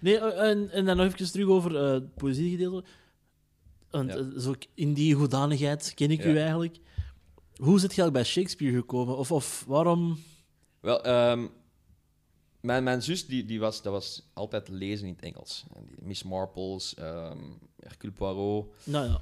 Nee, 0.00 0.18
eh, 0.18 0.50
en, 0.50 0.70
en 0.70 0.84
dan 0.84 0.96
nog 0.96 1.06
even 1.06 1.30
terug 1.32 1.48
over 1.48 1.76
eh, 1.76 1.90
het 1.92 2.14
poëziegedeelte. 2.14 2.84
Want 3.90 4.12
Ja. 4.12 4.40
zo 4.40 4.54
in 4.74 4.94
die 4.94 5.14
hoedanigheid 5.14 5.92
ken 5.94 6.10
ik 6.10 6.22
Ja. 6.22 6.28
u 6.30 6.38
eigenlijk. 6.38 6.76
Hoe 7.56 7.78
zit 7.80 7.94
je 7.94 8.00
eigenlijk 8.02 8.12
bij 8.12 8.24
Shakespeare 8.24 8.76
gekomen? 8.76 9.16
Of, 9.16 9.32
of 9.32 9.64
waarom... 9.66 10.18
Wel, 10.80 11.04
ehm, 11.04 11.46
mijn, 12.68 12.84
mijn 12.84 13.02
zus 13.02 13.26
die, 13.26 13.44
die 13.44 13.60
was, 13.60 13.82
dat 13.82 13.92
was 13.92 14.22
altijd 14.32 14.68
lezen 14.68 15.06
in 15.06 15.12
het 15.14 15.22
Engels. 15.22 15.64
Miss 15.98 16.22
Marples, 16.22 16.94
ehm 16.94 17.38
Hercule 17.80 18.12
Poirot, 18.12 18.74
Nou 18.84 19.06
ja, 19.06 19.20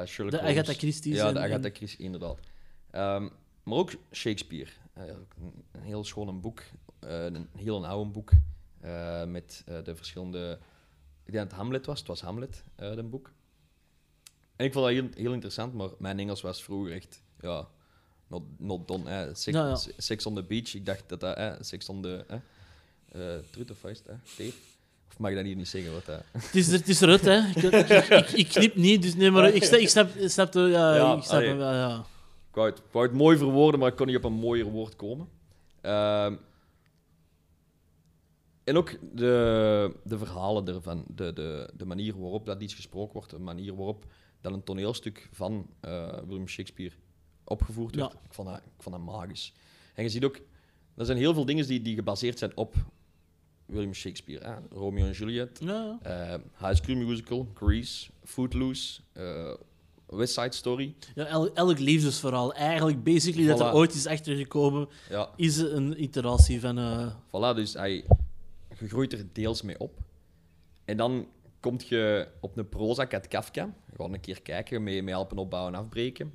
eh 0.00 0.06
Sherlock 0.06 0.32
de 0.34 0.38
Holmes. 0.40 0.56
Agatha 0.56 0.72
Christie's. 0.78 1.16
Ja, 1.16 1.32
de 1.32 1.38
Agatha 1.40 1.70
Christie, 1.72 2.04
inderdaad. 2.04 2.38
Ehm, 2.90 3.28
maar 3.62 3.78
ook 3.78 3.90
Shakespeare. 4.12 4.70
Ook 4.96 5.34
een, 5.40 5.64
een 5.72 5.82
heel 5.82 6.04
schoon 6.04 6.40
boek. 6.40 6.62
eh, 6.98 7.24
een 7.24 7.48
heel 7.56 7.76
een 7.76 7.84
oude 7.84 8.10
boek. 8.10 8.30
eh, 8.80 9.24
met 9.24 9.62
de 9.84 9.96
verschillende... 9.96 10.58
Ik 11.24 11.32
denk 11.34 11.36
dat 11.36 11.52
het 11.52 11.60
Hamlet 11.60 11.86
was. 11.86 11.98
Het 11.98 12.08
was 12.08 12.20
Hamlet, 12.20 12.64
dat 12.76 13.10
boek. 13.10 13.32
En 14.56 14.64
ik 14.66 14.72
vond 14.72 14.84
dat 14.84 14.94
heel, 14.94 15.08
heel 15.14 15.32
interessant, 15.32 15.74
maar 15.74 15.88
mijn 15.98 16.18
Engels 16.18 16.40
was 16.40 16.62
vroeger 16.62 16.92
echt... 16.92 17.22
Ja, 17.40 17.68
not, 18.26 18.42
not 18.58 18.88
done. 18.88 19.10
Eh, 19.10 19.34
sex, 19.34 19.56
ja. 19.56 19.76
sex 19.96 20.26
on 20.26 20.34
the 20.34 20.42
beach. 20.42 20.74
Ik 20.74 20.86
dacht 20.86 21.08
dat 21.08 21.20
dat... 21.20 21.36
Eh, 21.36 21.54
sex 21.60 21.88
on 21.88 22.02
the... 22.02 22.24
Eh, 22.28 22.38
eh, 23.12 23.20
truth 23.50 23.70
of 23.70 23.78
vuist, 23.78 24.06
eh, 24.06 24.14
tape. 24.36 24.52
Of 25.08 25.18
mag 25.18 25.30
ik 25.30 25.36
dat 25.36 25.44
hier 25.44 25.56
niet 25.56 25.68
zeggen? 25.68 25.92
Wat, 25.92 26.04
dat 26.06 26.22
Het 26.32 26.54
is, 26.54 26.66
het 26.66 26.88
is 26.88 27.00
eruit, 27.00 27.24
hè. 27.24 27.38
Ik, 28.16 28.30
ik, 28.30 28.48
knip 28.48 28.74
niet, 28.74 29.02
dus 29.02 29.14
nee, 29.14 29.30
maar 29.30 29.54
ik 29.54 29.64
snap, 29.64 29.80
ik 29.80 29.88
snap, 29.88 30.14
ik 30.14 30.28
snap, 30.30 30.52
de- 30.52 30.60
ja, 30.60 30.94
Ja, 30.94 31.16
ik 31.16 31.22
snap 31.22 31.40
hem, 31.40 31.58
ja, 31.58 31.72
ja. 31.74 31.98
Ik 32.48 32.54
wou, 32.54 32.68
het, 32.68 32.78
ik 32.78 32.92
wou 32.92 33.06
het 33.06 33.14
mooi 33.16 33.36
verwoorden, 33.36 33.80
maar 33.80 33.88
ik 33.90 33.96
kon 33.96 34.06
niet 34.06 34.16
op 34.16 34.24
een 34.24 34.32
mooier 34.32 34.66
woord 34.66 34.96
komen. 34.96 35.28
Ehm, 35.80 36.34
en 38.64 38.76
ook 38.76 38.98
de, 39.12 39.92
de 40.04 40.18
verhalen 40.18 40.68
ervan, 40.68 41.04
de, 41.14 41.32
de, 41.32 41.70
de 41.76 41.84
manier 41.84 42.20
waarop 42.20 42.46
dat 42.46 42.62
iets 42.62 42.74
gesproken 42.74 43.12
wordt, 43.12 43.30
de 43.30 43.38
manier 43.38 43.74
waarop 43.74 44.04
dat 44.40 44.52
een 44.52 44.64
toneelstuk 44.64 45.28
van 45.32 45.66
eh, 45.80 46.12
William 46.26 46.48
Shakespeare 46.48 46.94
opgevoerd 47.44 47.94
werd. 47.94 48.12
Ja. 48.12 48.18
Ik, 48.24 48.32
vond 48.34 48.48
dat, 48.48 48.56
ik 48.58 48.82
vond 48.82 48.96
dat 48.96 49.04
magisch. 49.04 49.52
En 49.94 50.02
je 50.02 50.08
ziet 50.08 50.24
ook, 50.24 50.40
er 50.96 51.04
zijn 51.04 51.18
heel 51.18 51.34
veel 51.34 51.44
dingen 51.44 51.66
die, 51.66 51.82
die 51.82 51.94
gebaseerd 51.94 52.38
zijn 52.38 52.56
op 52.56 52.74
William 53.68 53.94
Shakespeare. 53.94 54.44
Hè? 54.46 54.54
Romeo 54.70 55.06
en 55.06 55.12
Juliet, 55.12 55.58
ja. 55.62 55.98
eh, 56.02 56.34
High 56.68 56.82
School 56.82 56.96
Musical, 56.96 57.46
Grease, 57.54 58.10
Footloose, 58.24 59.00
eh, 59.12 59.54
West 60.06 60.34
Side 60.34 60.52
Story. 60.54 60.94
ja 61.14 61.26
el- 61.26 61.52
elk 61.54 61.78
liefdesverhaal, 61.78 62.52
eigenlijk, 62.54 63.02
basically, 63.02 63.46
dat 63.46 63.60
er 63.60 63.72
ooit 63.74 63.94
is 63.94 64.06
achtergekomen, 64.06 64.88
Ja, 65.10 65.30
is 65.36 65.56
een 65.56 66.02
iteratie 66.02 66.60
van... 66.60 66.78
eh, 66.78 67.12
Voilà, 67.26 67.56
dus 67.56 67.72
hij, 67.74 68.04
je 68.78 68.88
groeit 68.88 69.12
er 69.12 69.26
deels 69.32 69.62
mee 69.62 69.78
op. 69.80 69.98
En 70.84 70.96
dan 70.96 71.26
kom 71.60 71.76
je 71.88 72.28
op 72.40 72.56
een 72.56 72.68
Prozac 72.68 73.14
uit 73.14 73.28
Kafka. 73.28 73.74
Gewoon 73.90 74.12
een 74.12 74.20
keer 74.20 74.42
kijken, 74.42 74.82
mee, 74.82 75.02
mee 75.02 75.14
helpen 75.14 75.38
opbouwen 75.38 75.74
en 75.74 75.80
afbreken. 75.80 76.32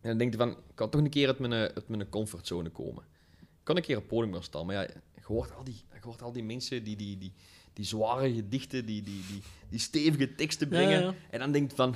En 0.00 0.08
dan 0.08 0.18
denk 0.18 0.32
je 0.32 0.38
van, 0.38 0.50
ik 0.50 0.56
kan 0.74 0.90
toch 0.90 1.00
een 1.00 1.10
keer 1.10 1.26
uit 1.26 1.38
mijn, 1.38 1.52
uit 1.52 1.88
mijn 1.88 2.08
comfortzone 2.08 2.68
komen. 2.68 3.04
Ik 3.40 3.66
kan 3.66 3.76
een 3.76 3.82
keer 3.82 3.96
op 3.96 4.08
podium 4.08 4.32
gaan 4.32 4.42
staan, 4.42 4.66
maar 4.66 4.74
ja, 4.74 4.86
je 5.30 5.36
hoort 5.36 5.54
al 5.54 5.64
die, 5.64 5.82
je 5.92 5.98
hoort 6.00 6.22
al 6.22 6.32
die 6.32 6.42
mensen 6.42 6.84
die, 6.84 6.96
die, 6.96 7.18
die, 7.18 7.32
die 7.72 7.84
zware 7.84 8.34
gedichten, 8.34 8.86
die, 8.86 9.02
die, 9.02 9.24
die, 9.28 9.42
die 9.68 9.78
stevige 9.78 10.34
teksten 10.34 10.68
brengen. 10.68 11.00
ja. 11.02 11.14
En 11.30 11.38
dan 11.38 11.52
denk 11.52 11.70
je 11.70 11.76
van, 11.76 11.94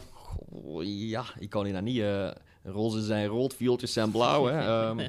ja, 0.84 1.24
ik 1.38 1.50
kan 1.50 1.64
hier 1.64 1.72
dat 1.74 1.82
niet. 1.82 1.98
eh 2.00 2.30
rozen 2.66 3.02
zijn 3.02 3.26
rood, 3.26 3.54
viooltjes 3.54 3.92
zijn 3.92 4.10
blauw. 4.10 4.44
Hè. 4.46 4.58
Ehm, 4.60 4.96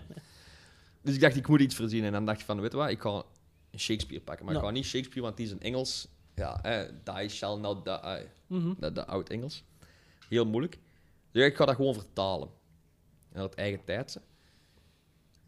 dus 1.03 1.15
ik 1.15 1.21
dacht, 1.21 1.35
ik 1.35 1.47
moet 1.47 1.59
iets 1.61 1.75
verzinnen. 1.75 2.07
En 2.07 2.13
dan 2.13 2.25
dacht 2.25 2.39
ik 2.39 2.45
van, 2.45 2.61
weet 2.61 2.71
je 2.71 2.77
wat, 2.77 2.89
ik 2.89 3.01
ga 3.01 3.23
een 3.71 3.79
Shakespeare 3.79 4.23
pakken. 4.23 4.45
Maar 4.45 4.53
Ja. 4.53 4.59
ik 4.59 4.65
ga 4.65 4.71
niet 4.71 4.85
Shakespeare, 4.85 5.21
want 5.21 5.37
die 5.37 5.45
is 5.45 5.51
in 5.51 5.61
Engels. 5.61 6.07
Ja, 6.35 6.63
eh, 6.63 6.89
die 7.03 7.29
shall 7.29 7.57
not 7.59 7.83
die. 7.85 8.27
mhm. 8.47 8.73
Dat, 8.79 8.95
dat 8.95 9.07
oud 9.07 9.29
Engels. 9.29 9.63
Heel 10.29 10.45
moeilijk. 10.45 10.79
Dus 11.31 11.45
ik 11.45 11.55
ga 11.55 11.65
dat 11.65 11.75
gewoon 11.75 11.93
vertalen. 11.93 12.49
Naar 13.33 13.43
het 13.43 13.53
eigen 13.55 13.83
tijdse. 13.83 14.21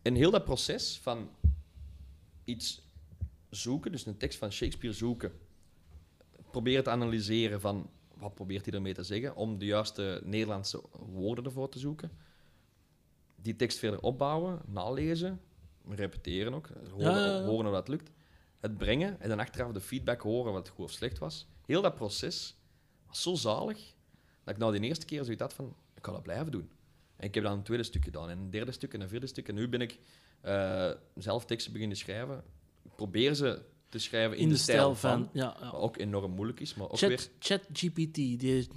En 0.01 0.15
heel 0.15 0.31
dat 0.31 0.43
proces 0.43 0.99
van 1.01 1.29
iets 2.47 2.81
zoeken, 3.49 3.91
dus 3.91 4.05
een 4.05 4.17
tekst 4.17 4.38
van 4.38 4.51
Shakespeare 4.51 4.95
zoeken, 4.95 5.31
proberen 6.51 6.83
te 6.83 6.89
analyseren 6.89 7.62
van 7.62 7.89
wat 8.17 8.33
probeert 8.36 8.65
hij 8.65 8.73
ermee 8.73 8.93
te 8.93 9.03
zeggen, 9.03 9.36
om 9.36 9.57
de 9.57 9.65
juiste 9.65 10.21
Nederlandse 10.23 10.81
woorden 10.91 11.45
ervoor 11.45 11.69
te 11.69 11.79
zoeken. 11.79 12.12
Die 13.36 13.55
tekst 13.55 13.77
verder 13.77 14.01
opbouwen, 14.01 14.62
nalezen, 14.65 15.41
repeteren 15.89 16.53
ook, 16.53 16.69
horen, 16.89 17.12
Ja, 17.12 17.17
ja, 17.17 17.25
ja. 17.25 17.43
horen 17.43 17.65
hoe 17.65 17.73
dat 17.73 17.88
lukt. 17.88 18.12
Het 18.60 18.77
brengen 18.77 19.19
en 19.19 19.29
dan 19.29 19.39
achteraf 19.39 19.71
de 19.71 19.81
feedback 19.81 20.21
horen 20.21 20.53
wat 20.53 20.69
goed 20.69 20.86
of 20.86 20.91
slecht 20.91 21.17
was. 21.17 21.47
Heel 21.65 21.81
dat 21.81 21.95
proces 21.95 22.55
was 23.07 23.21
zo 23.21 23.36
zalig 23.36 23.93
dat 24.43 24.53
ik 24.53 24.57
nou 24.57 24.79
de 24.79 24.86
eerste 24.86 25.05
keer 25.05 25.23
zoiets 25.23 25.41
had 25.41 25.53
van, 25.53 25.75
ik 25.95 26.01
kan 26.01 26.13
dat 26.13 26.23
blijven 26.23 26.51
doen. 26.51 26.69
En 27.15 27.27
ik 27.27 27.33
heb 27.33 27.43
dan 27.43 27.53
een 27.53 27.63
tweede 27.63 27.83
stuk 27.83 28.03
gedaan, 28.03 28.29
en 28.29 28.38
een 28.38 28.49
derde 28.49 28.71
stuk 28.71 28.93
en 28.93 29.01
een 29.01 29.10
vierde 29.10 29.27
stuk. 29.27 29.47
En 29.47 29.55
nu 29.55 29.69
ben 29.69 29.81
ik 29.81 29.99
eh, 30.41 30.91
zelf 31.15 31.45
teksten 31.45 31.71
beginnen 31.73 31.97
schrijven. 31.97 32.43
Probeer 32.95 33.34
ze 33.36 33.62
te 33.89 34.00
schrijven 34.00 34.38
in 34.38 34.50
de 34.50 34.58
stijl 34.58 34.95
van... 34.95 35.30
Ja, 35.34 35.56
ja. 35.60 35.71
Wat 35.71 35.82
ook 35.82 35.97
enorm 35.97 36.32
moeilijk 36.32 36.60
is, 36.60 36.76
maar 36.76 36.89
ook 36.89 37.00
weer... 37.00 37.17
Chat, 37.17 37.30
chat 37.39 37.62
GPT. 37.73 38.13
Die, 38.15 38.38
die, 38.38 38.67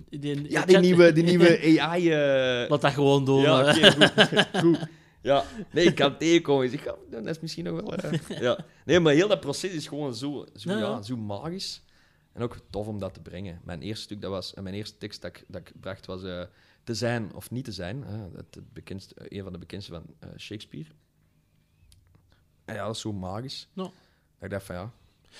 Ja, 0.50 0.64
die 0.64 0.74
chat- 0.74 0.80
nieuwe, 0.80 1.12
die 1.12 1.24
nieuwe 1.24 1.58
AI... 1.82 2.10
eh, 2.10 2.68
Laat 2.70 2.80
dat 2.80 2.92
gewoon 2.92 3.24
doen. 3.24 3.40
Ja, 3.40 3.60
oké, 3.60 3.90
goed. 3.92 4.12
goed. 4.62 4.86
Ja, 5.22 5.44
nee, 5.72 5.84
ik 5.84 5.94
kan 5.94 6.10
het 6.10 6.18
tegenkomen. 6.18 6.72
Ik 6.72 6.94
dat 7.10 7.26
is 7.26 7.40
misschien 7.40 7.64
nog 7.64 7.80
wel... 7.80 7.94
eh, 7.96 8.38
ja. 8.46 8.64
Nee, 8.84 9.00
maar 9.00 9.12
heel 9.12 9.28
dat 9.28 9.40
proces 9.40 9.72
is 9.72 9.86
gewoon 9.86 10.14
zo, 10.14 10.46
zo, 10.54 10.70
Ja, 10.78 11.02
zo 11.02 11.16
magisch. 11.16 11.82
En 12.32 12.42
ook 12.42 12.56
tof 12.70 12.86
om 12.86 12.98
dat 12.98 13.14
te 13.14 13.20
brengen. 13.20 13.60
Mijn 13.64 13.82
eerste 13.82 14.02
stuk, 14.02 14.20
dat 14.20 14.30
was... 14.30 14.54
Mijn 14.54 14.74
eerste 14.74 14.98
tekst 14.98 15.22
dat 15.22 15.36
ik, 15.36 15.44
dat 15.48 15.60
ik 15.60 15.72
bracht 15.80 16.06
was... 16.06 16.20
te 16.84 16.94
zijn 16.94 17.34
of 17.34 17.50
niet 17.50 17.64
te 17.64 17.72
zijn. 17.72 18.02
Het, 18.36 18.54
het 18.54 18.72
bekendste, 18.72 19.14
een 19.18 19.42
van 19.42 19.52
de 19.52 19.58
bekendste 19.58 19.92
van 19.92 20.04
Shakespeare. 20.38 20.88
En 22.70 22.76
ja, 22.76 22.86
dat 22.86 22.94
is 22.94 23.00
zo 23.00 23.12
magisch. 23.12 23.68
Ja. 23.72 23.82
Dat 23.82 23.92
ik 24.40 24.50
dacht 24.50 24.66
van, 24.66 24.74
ja, 24.76 24.90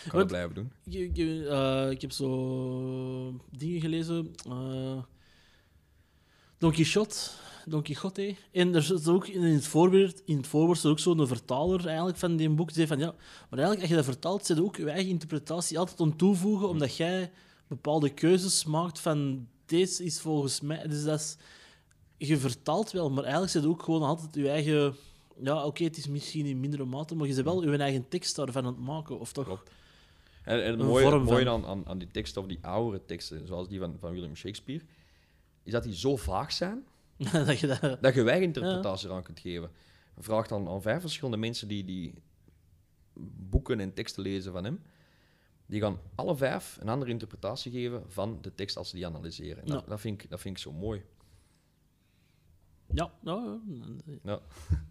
ik 0.05 0.11
kan 0.11 0.19
het 0.19 0.29
blijven 0.29 0.55
doen. 0.55 0.73
Je- 0.83 1.11
je- 1.13 1.49
eh, 1.49 1.91
ik 1.91 2.01
heb 2.01 2.13
zo 2.13 3.41
dingen 3.51 3.81
gelezen. 3.81 4.35
eh 4.49 5.03
Don 6.59 6.73
Quixote. 6.73 7.17
Don 7.67 7.83
Quixote. 7.83 8.35
En 8.53 8.75
er 8.75 8.83
zit 8.83 9.09
ook 9.09 9.27
in 9.27 9.43
het 9.43 9.67
voorwoord, 9.67 10.23
in 10.25 10.37
het 10.37 10.47
voorwoord 10.47 10.85
ook 10.87 10.99
zo'n 10.99 11.27
vertaler 11.27 11.87
eigenlijk 11.87 12.19
van 12.19 12.37
die 12.37 12.51
boek. 12.51 12.67
Die 12.67 12.77
zei 12.77 12.87
van 12.87 12.99
ja, 12.99 13.15
maar 13.51 13.59
eigenlijk 13.59 13.81
als 13.81 13.89
je 13.89 13.95
dat 13.97 14.05
vertaalt, 14.05 14.47
zit 14.47 14.61
ook 14.61 14.77
je 14.77 14.91
eigen 14.91 15.11
interpretatie 15.11 15.79
altijd 15.79 16.01
aan 16.01 16.17
toevoegen, 16.17 16.69
omdat 16.69 16.97
jij 16.97 17.31
bepaalde 17.67 18.09
keuzes 18.15 18.65
maakt 18.65 18.99
van 19.01 19.49
deze 19.67 20.05
is 20.05 20.21
volgens 20.21 20.61
mij. 20.61 20.87
Dus 20.89 21.05
dat 21.05 21.19
is, 21.21 21.37
je 22.29 22.37
vertaalt 22.39 22.91
wel, 22.91 23.11
maar 23.11 23.23
eigenlijk 23.23 23.53
zit 23.53 23.67
ook 23.67 23.83
gewoon 23.83 24.03
altijd 24.03 24.35
je 24.35 24.49
eigen. 24.51 24.97
Ja, 25.43 25.65
oké, 25.65 25.85
het 25.85 25.97
is 25.97 26.09
misschien 26.09 26.47
in 26.47 26.61
mindere 26.61 26.85
mate, 26.85 27.15
maar 27.15 27.27
je 27.27 27.35
bent 27.35 27.47
wel 27.47 27.71
je 27.73 27.79
eigen 27.79 28.09
tekst 28.09 28.37
daarvan 28.37 28.65
aan 28.65 28.73
het 28.73 28.83
maken, 28.85 29.19
of 29.19 29.33
toch? 29.33 29.45
Klopt. 29.45 29.71
En, 30.43 30.65
en 30.65 30.71
het 30.71 30.87
mooie, 30.87 31.39
het 31.39 31.47
aan, 31.47 31.67
aan, 31.67 31.87
aan 31.87 31.99
die 31.99 32.11
teksten, 32.11 32.43
of 32.43 32.49
die 32.49 32.59
oudere 32.63 33.05
teksten, 33.05 33.47
zoals 33.47 33.69
die 33.69 33.79
van, 33.79 33.97
van 33.99 34.13
William 34.13 34.37
Shakespeare, 34.37 34.85
is 35.63 35.73
dat 35.73 35.83
die 35.83 35.95
zo 35.95 36.17
vaag 36.17 36.53
zijn, 36.53 36.87
dat 37.33 37.59
je 37.59 37.67
dat... 37.67 38.03
dat 38.03 38.15
je 38.15 38.23
wij 38.23 38.41
interpretatie 38.41 39.09
eraan 39.09 39.23
kunt 39.23 39.41
geven. 39.41 39.71
Vraag 40.19 40.47
dan 40.47 40.69
aan 40.69 40.83
vijf 40.83 41.01
verschillende 41.01 41.37
mensen 41.37 41.69
die, 41.69 41.85
die 41.85 42.15
boeken 43.37 43.81
en 43.81 43.95
teksten 43.95 44.23
lezen 44.23 44.53
van 44.53 44.65
hem. 44.65 44.83
Die 45.67 45.81
gaan 45.81 45.99
alle 46.15 46.37
vijf 46.37 46.79
een 46.81 46.89
andere 46.89 47.11
interpretatie 47.11 47.73
geven 47.73 48.05
van 48.07 48.39
de 48.41 48.55
tekst 48.55 48.77
als 48.77 48.89
ze 48.89 48.97
die 48.97 49.07
analyseren. 49.07 49.67
Dat, 49.67 49.81
Ja. 49.81 49.89
dat, 49.89 50.01
vind 50.01 50.23
ik, 50.23 50.31
dat 50.31 50.41
vind 50.41 50.57
ik 50.57 50.63
zo 50.63 50.73
mooi. 50.73 51.03
Ja, 52.93 53.13
ja, 53.23 53.61
ja. 54.23 54.41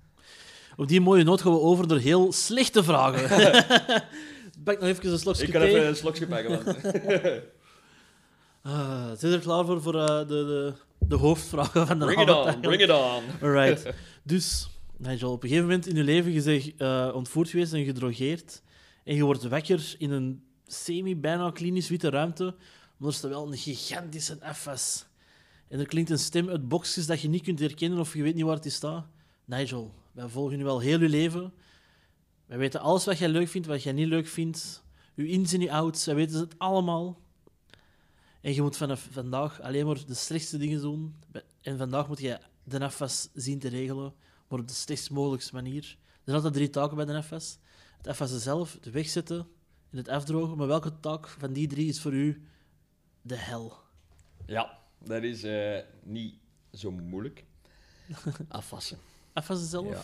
Op 0.80 0.88
die 0.88 1.02
mooie 1.02 1.24
noot 1.24 1.42
gaan 1.42 1.52
we 1.52 1.60
over 1.60 1.88
naar 1.88 1.98
heel 1.98 2.32
slechte 2.32 2.84
vragen. 2.84 3.30
Pak 4.64 4.80
nog 4.80 4.90
even 4.90 5.12
een 5.12 5.20
slokje 5.20 5.52
thee. 5.52 5.86
een 5.86 5.96
slokje 5.96 6.28
pakken. 6.28 6.66
Ah, 8.62 9.12
zijn 9.20 9.34
er 9.34 9.40
klaar 9.40 9.66
voor, 9.66 9.82
voor 9.82 9.96
eh, 9.96 10.18
de, 10.18 10.26
de, 10.28 10.74
de 11.00 11.16
hoofdvragen 11.16 11.88
van 11.88 12.00
de 12.00 12.06
bring 12.06 12.22
it 12.22 12.30
on, 12.30 12.60
bring 12.60 12.82
it 12.82 12.90
on. 12.90 13.24
Alright. 13.48 13.94
Dus, 14.24 14.70
Nigel, 14.98 15.32
op 15.32 15.44
een 15.44 15.50
gegeven 15.50 15.70
moment 15.70 15.88
in 15.88 15.96
je 15.96 16.04
leven 16.04 16.32
je 16.32 16.42
bent 16.42 16.74
eh, 16.78 17.16
ontvoerd 17.16 17.50
geweest 17.50 17.74
en 17.74 17.86
gedrogeerd. 17.86 18.62
En 19.04 19.16
je 19.16 19.24
wordt 19.24 19.48
wakker 19.48 19.96
in 19.98 20.12
een 20.12 20.44
semi-bijna 20.68 21.52
klinisch 21.52 21.90
witte 21.90 22.10
ruimte. 22.10 22.56
Maar 22.98 23.10
er 23.10 23.16
staat 23.16 23.32
wel 23.32 23.48
een 23.48 23.58
gigantische 23.58 24.38
FS. 24.54 25.06
En 25.68 25.80
er 25.80 25.88
klinkt 25.88 26.10
een 26.10 26.20
stem 26.20 26.50
uit 26.50 26.68
boxjes 26.68 27.06
dat 27.06 27.22
je 27.22 27.30
niet 27.30 27.44
kunt 27.44 27.60
herkennen 27.60 28.00
of 28.00 28.14
je 28.14 28.24
weet 28.24 28.36
niet 28.36 28.46
waar 28.46 28.56
het 28.56 28.66
is 28.66 28.76
staat. 28.76 29.06
Nigel, 29.46 29.94
wij 30.12 30.28
volgen 30.28 30.58
je 30.58 30.64
wel 30.64 30.80
heel 30.80 31.00
je 31.00 31.10
leven. 31.10 31.54
Wij 32.46 32.58
weten 32.58 32.80
alles 32.80 33.06
wat 33.06 33.18
jij 33.18 33.30
leuk 33.30 33.48
vindt, 33.48 33.68
wat 33.68 33.84
jij 33.84 33.94
niet 33.94 34.08
leuk 34.08 34.28
vindt. 34.28 34.84
Uw 35.16 35.26
ins 35.26 35.54
en 35.54 35.62
uw 35.62 35.72
outs, 35.72 36.06
wij 36.06 36.16
weten 36.16 36.40
het 36.40 36.60
allemaal. 36.60 37.22
En 38.42 38.54
je 38.54 38.62
moet 38.62 38.78
vanaf 38.78 39.08
vandaag 39.12 39.62
alleen 39.62 39.86
maar 39.86 40.06
de 40.06 40.14
slechtste 40.14 40.58
dingen 40.58 40.82
doen. 40.82 41.16
En 41.62 41.78
vandaag 41.78 42.08
moet 42.08 42.20
je 42.20 42.40
de 42.64 42.80
afwas 42.80 43.30
zien 43.34 43.60
te 43.60 43.68
regelen, 43.68 44.14
maar 44.48 44.60
op 44.60 44.68
de 44.68 44.74
slechtst 44.74 45.10
mogelijkste 45.10 45.54
manier. 45.54 45.98
Er 46.08 46.20
zijn 46.24 46.36
altijd 46.36 46.54
drie 46.54 46.70
taken 46.70 46.96
bij 46.96 47.06
de 47.06 47.16
afwas. 47.16 47.58
Het 47.98 48.08
afwassen 48.08 48.40
zelf, 48.40 48.74
het 48.74 48.92
wegzetten 48.92 49.48
en 49.90 49.98
het 49.98 50.08
afdrogen. 50.08 50.58
Maar 50.58 50.68
welke 50.68 51.00
taak 51.00 51.28
van 51.28 51.54
die 51.54 51.68
drie 51.68 51.88
is 51.88 52.02
voor 52.02 52.14
u 52.14 52.42
de 53.22 53.36
hel? 53.36 53.78
Ja, 54.46 54.80
dat 55.04 55.24
is 55.24 55.44
eh, 55.44 55.80
niet 56.04 56.36
zo 56.72 56.92
moeilijk. 56.92 57.46
Afwassen. 58.48 58.98
Afwassen 59.40 59.68
zelf? 59.68 59.88
Ja. 59.90 60.04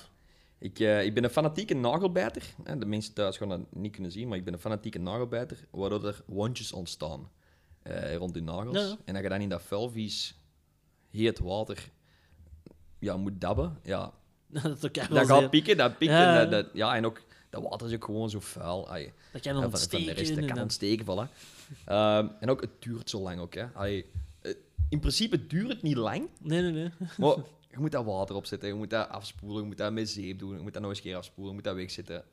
Ik, 0.57 0.79
eh, 0.79 1.03
ik 1.05 1.13
ben 1.13 1.23
een 1.23 1.29
fanatieke 1.29 1.73
nagelbijter. 1.73 2.43
De 2.77 2.85
mensen 2.85 3.13
thuis 3.13 3.37
gaan 3.37 3.49
dat 3.49 3.59
niet 3.71 3.91
kunnen 3.91 4.11
zien, 4.11 4.27
maar 4.27 4.37
ik 4.37 4.43
ben 4.43 4.53
een 4.53 4.59
fanatieke 4.59 4.99
nagelbijter, 4.99 5.57
waardoor 5.71 6.05
er 6.05 6.23
wondjes 6.25 6.71
ontstaan 6.71 7.29
eh, 7.83 8.15
rond 8.15 8.33
die 8.33 8.43
nagels. 8.43 8.77
Ja. 8.77 8.97
En 9.05 9.13
dat 9.13 9.23
je 9.23 9.29
dan 9.29 9.41
in 9.41 9.49
dat 9.49 9.61
vuilvies 9.61 10.35
heet 11.11 11.39
water 11.39 11.89
ja, 12.99 13.17
moet 13.17 13.41
dabben, 13.41 13.79
ja, 13.83 14.11
dat 14.47 14.81
dat 14.81 14.97
gaat 14.97 15.27
zeer- 15.39 15.49
pieken, 15.49 15.77
dat. 15.77 15.93
Ja. 15.99 16.39
En, 16.41 16.49
dat, 16.49 16.51
dat- 16.65 16.73
ja, 16.73 16.95
en 16.95 17.05
ook 17.05 17.21
dat 17.49 17.61
water 17.63 17.87
is 17.87 17.93
ook 17.93 18.03
gewoon 18.05 18.29
zo 18.29 18.39
vuil. 18.39 18.85
Dat 18.85 18.91
kan 18.91 19.01
dan 19.01 19.11
van, 19.31 19.43
van 19.43 19.61
de 19.61 19.61
ontsteken. 19.67 20.13
rest, 20.13 20.35
dat 20.35 20.45
kan 20.45 20.59
ontsteken, 20.61 21.05
voilà. 21.05 21.31
Ehm, 21.85 22.27
en 22.39 22.49
ook, 22.49 22.61
het 22.61 22.69
duurt 22.81 23.09
zo 23.09 23.19
lang 23.21 23.39
ook. 23.39 23.53
Hè. 23.53 23.65
Eh, 23.73 24.03
in 24.89 24.99
principe 24.99 25.47
duurt 25.47 25.67
het 25.69 25.81
niet 25.81 25.95
lang, 25.97 26.27
Nee, 26.41 26.61
nee, 26.61 26.71
nee. 26.71 26.89
maar 27.17 27.35
je 27.75 27.81
moet 27.81 27.91
daar 27.91 28.03
water 28.05 28.35
op 28.35 28.45
zetten, 28.45 28.67
je 28.69 28.73
moet 28.75 28.89
dat 28.89 29.09
afspoelen, 29.09 29.61
je 29.61 29.67
moet 29.67 29.77
dat 29.77 29.91
met 29.93 30.09
zeep 30.09 30.39
doen, 30.39 30.55
je 30.55 30.61
moet 30.61 30.73
dat 30.73 30.81
nog 30.81 30.91
eens 30.91 30.99
een 30.99 31.05
keer 31.05 31.15
afspoelen, 31.15 31.47
je 31.47 31.53
moet 31.59 31.67
dat 31.67 31.75
wegzetten. 31.75 32.23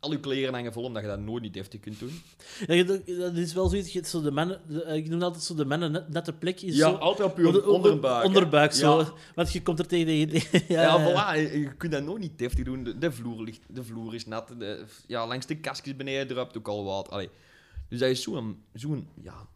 Al 0.00 0.10
je 0.12 0.20
kleren 0.20 0.54
hangen 0.54 0.72
vol, 0.72 0.82
omdat 0.84 1.02
je 1.02 1.08
dat 1.08 1.18
nooit 1.18 1.42
niet 1.42 1.54
deftig 1.54 1.80
kunt 1.80 1.98
doen. 1.98 2.20
Ja, 2.66 2.82
dat 2.84 3.06
dat 3.06 3.34
is 3.34 3.52
wel 3.52 3.68
zoiets. 3.68 3.92
je 3.92 4.06
Zo 4.06 4.22
de 4.22 4.30
mannen, 4.30 4.60
de- 4.68 4.82
eh, 4.82 4.96
ik 4.96 5.08
noem 5.08 5.22
altijd 5.22 5.42
zo 5.44 5.54
de 5.54 5.64
mannen 5.64 5.92
net, 5.92 6.08
nette 6.08 6.32
plek. 6.32 6.60
Is 6.60 6.76
zo, 6.76 6.90
altijd 6.92 7.30
op 7.30 7.38
onder- 7.46 7.68
onderbuik. 7.68 8.20
hè. 8.22 8.26
Onderbuik, 8.26 8.72
zo. 8.72 8.98
Ja. 9.00 9.12
Want 9.34 9.52
je 9.52 9.62
komt 9.62 9.78
er 9.78 9.86
tegen. 9.86 10.28
ja, 10.68 10.82
Ja, 10.82 10.82
ja, 10.82 10.98
voilà. 11.34 11.38
Je, 11.52 11.58
je 11.60 11.76
kunt 11.76 11.92
dat 11.92 12.02
nooit 12.02 12.20
niet 12.20 12.38
deftig 12.38 12.64
doen. 12.64 12.84
De, 12.84 12.98
de, 12.98 13.12
vloer, 13.12 13.42
ligt, 13.42 13.60
de 13.68 13.84
vloer 13.84 14.14
is 14.14 14.26
nat. 14.26 14.48
De, 14.58 14.84
ja, 15.06 15.26
langs 15.26 15.46
de 15.46 15.56
kastjes 15.56 15.96
beneden 15.96 16.26
druipt 16.26 16.56
ook 16.58 16.68
al 16.68 16.84
wat. 16.84 17.10
Allee. 17.10 17.28
Dus 17.88 17.98
dat 17.98 18.08
is 18.08 18.22
zo'n... 18.22 18.62
zo'n 18.72 19.08
ja, 19.22 19.46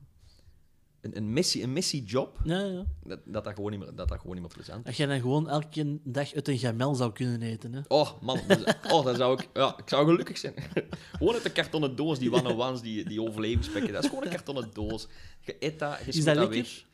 een, 1.03 1.17
een 1.17 1.33
missie, 1.33 1.63
een 1.63 1.73
missie-job. 1.73 2.39
Ja, 2.45 2.61
ja. 2.61 2.85
Dat, 3.05 3.21
dat, 3.25 3.45
dat, 3.45 3.55
gewoon 3.55 3.71
niet 3.71 3.81
meer, 3.81 3.95
dat 3.95 4.09
dat 4.09 4.19
gewoon 4.19 4.33
niet 4.35 4.43
meer 4.45 4.55
plezant 4.55 4.79
is. 4.79 4.85
Dat 4.85 4.97
je 4.97 5.07
dan 5.07 5.21
gewoon 5.21 5.49
elke 5.49 5.99
dag 6.05 6.35
uit 6.35 6.49
een 6.49 6.59
gamel 6.59 6.95
zou 6.95 7.13
kunnen 7.13 7.43
eten. 7.43 7.73
Hè? 7.73 7.81
Oh, 7.89 8.11
man. 8.23 8.39
dat- 8.49 8.77
oh, 8.91 9.05
dat 9.05 9.17
zou 9.17 9.41
ik... 9.41 9.49
Ja, 9.55 9.75
ik 9.79 9.89
zou 9.89 10.07
gelukkig 10.07 10.39
zijn. 10.39 10.55
gewoon 11.19 11.35
uit 11.35 11.43
de 11.43 11.53
kartonnen 11.53 11.97
doos, 11.97 12.19
die 12.19 12.33
one-on-ones, 12.33 12.81
die, 12.81 13.05
die 13.09 13.23
overlevingspekken. 13.23 13.93
Dat 13.93 14.03
is 14.03 14.09
gewoon 14.09 14.25
een 14.25 14.31
kartonnen 14.31 14.69
doos. 14.73 15.07
Je 15.41 15.57
eet 15.59 15.79
dat, 15.79 15.99
je 16.05 16.13
Is 16.13 16.25
dat 16.25 16.37
lekker? 16.37 16.57
weg. 16.57 16.85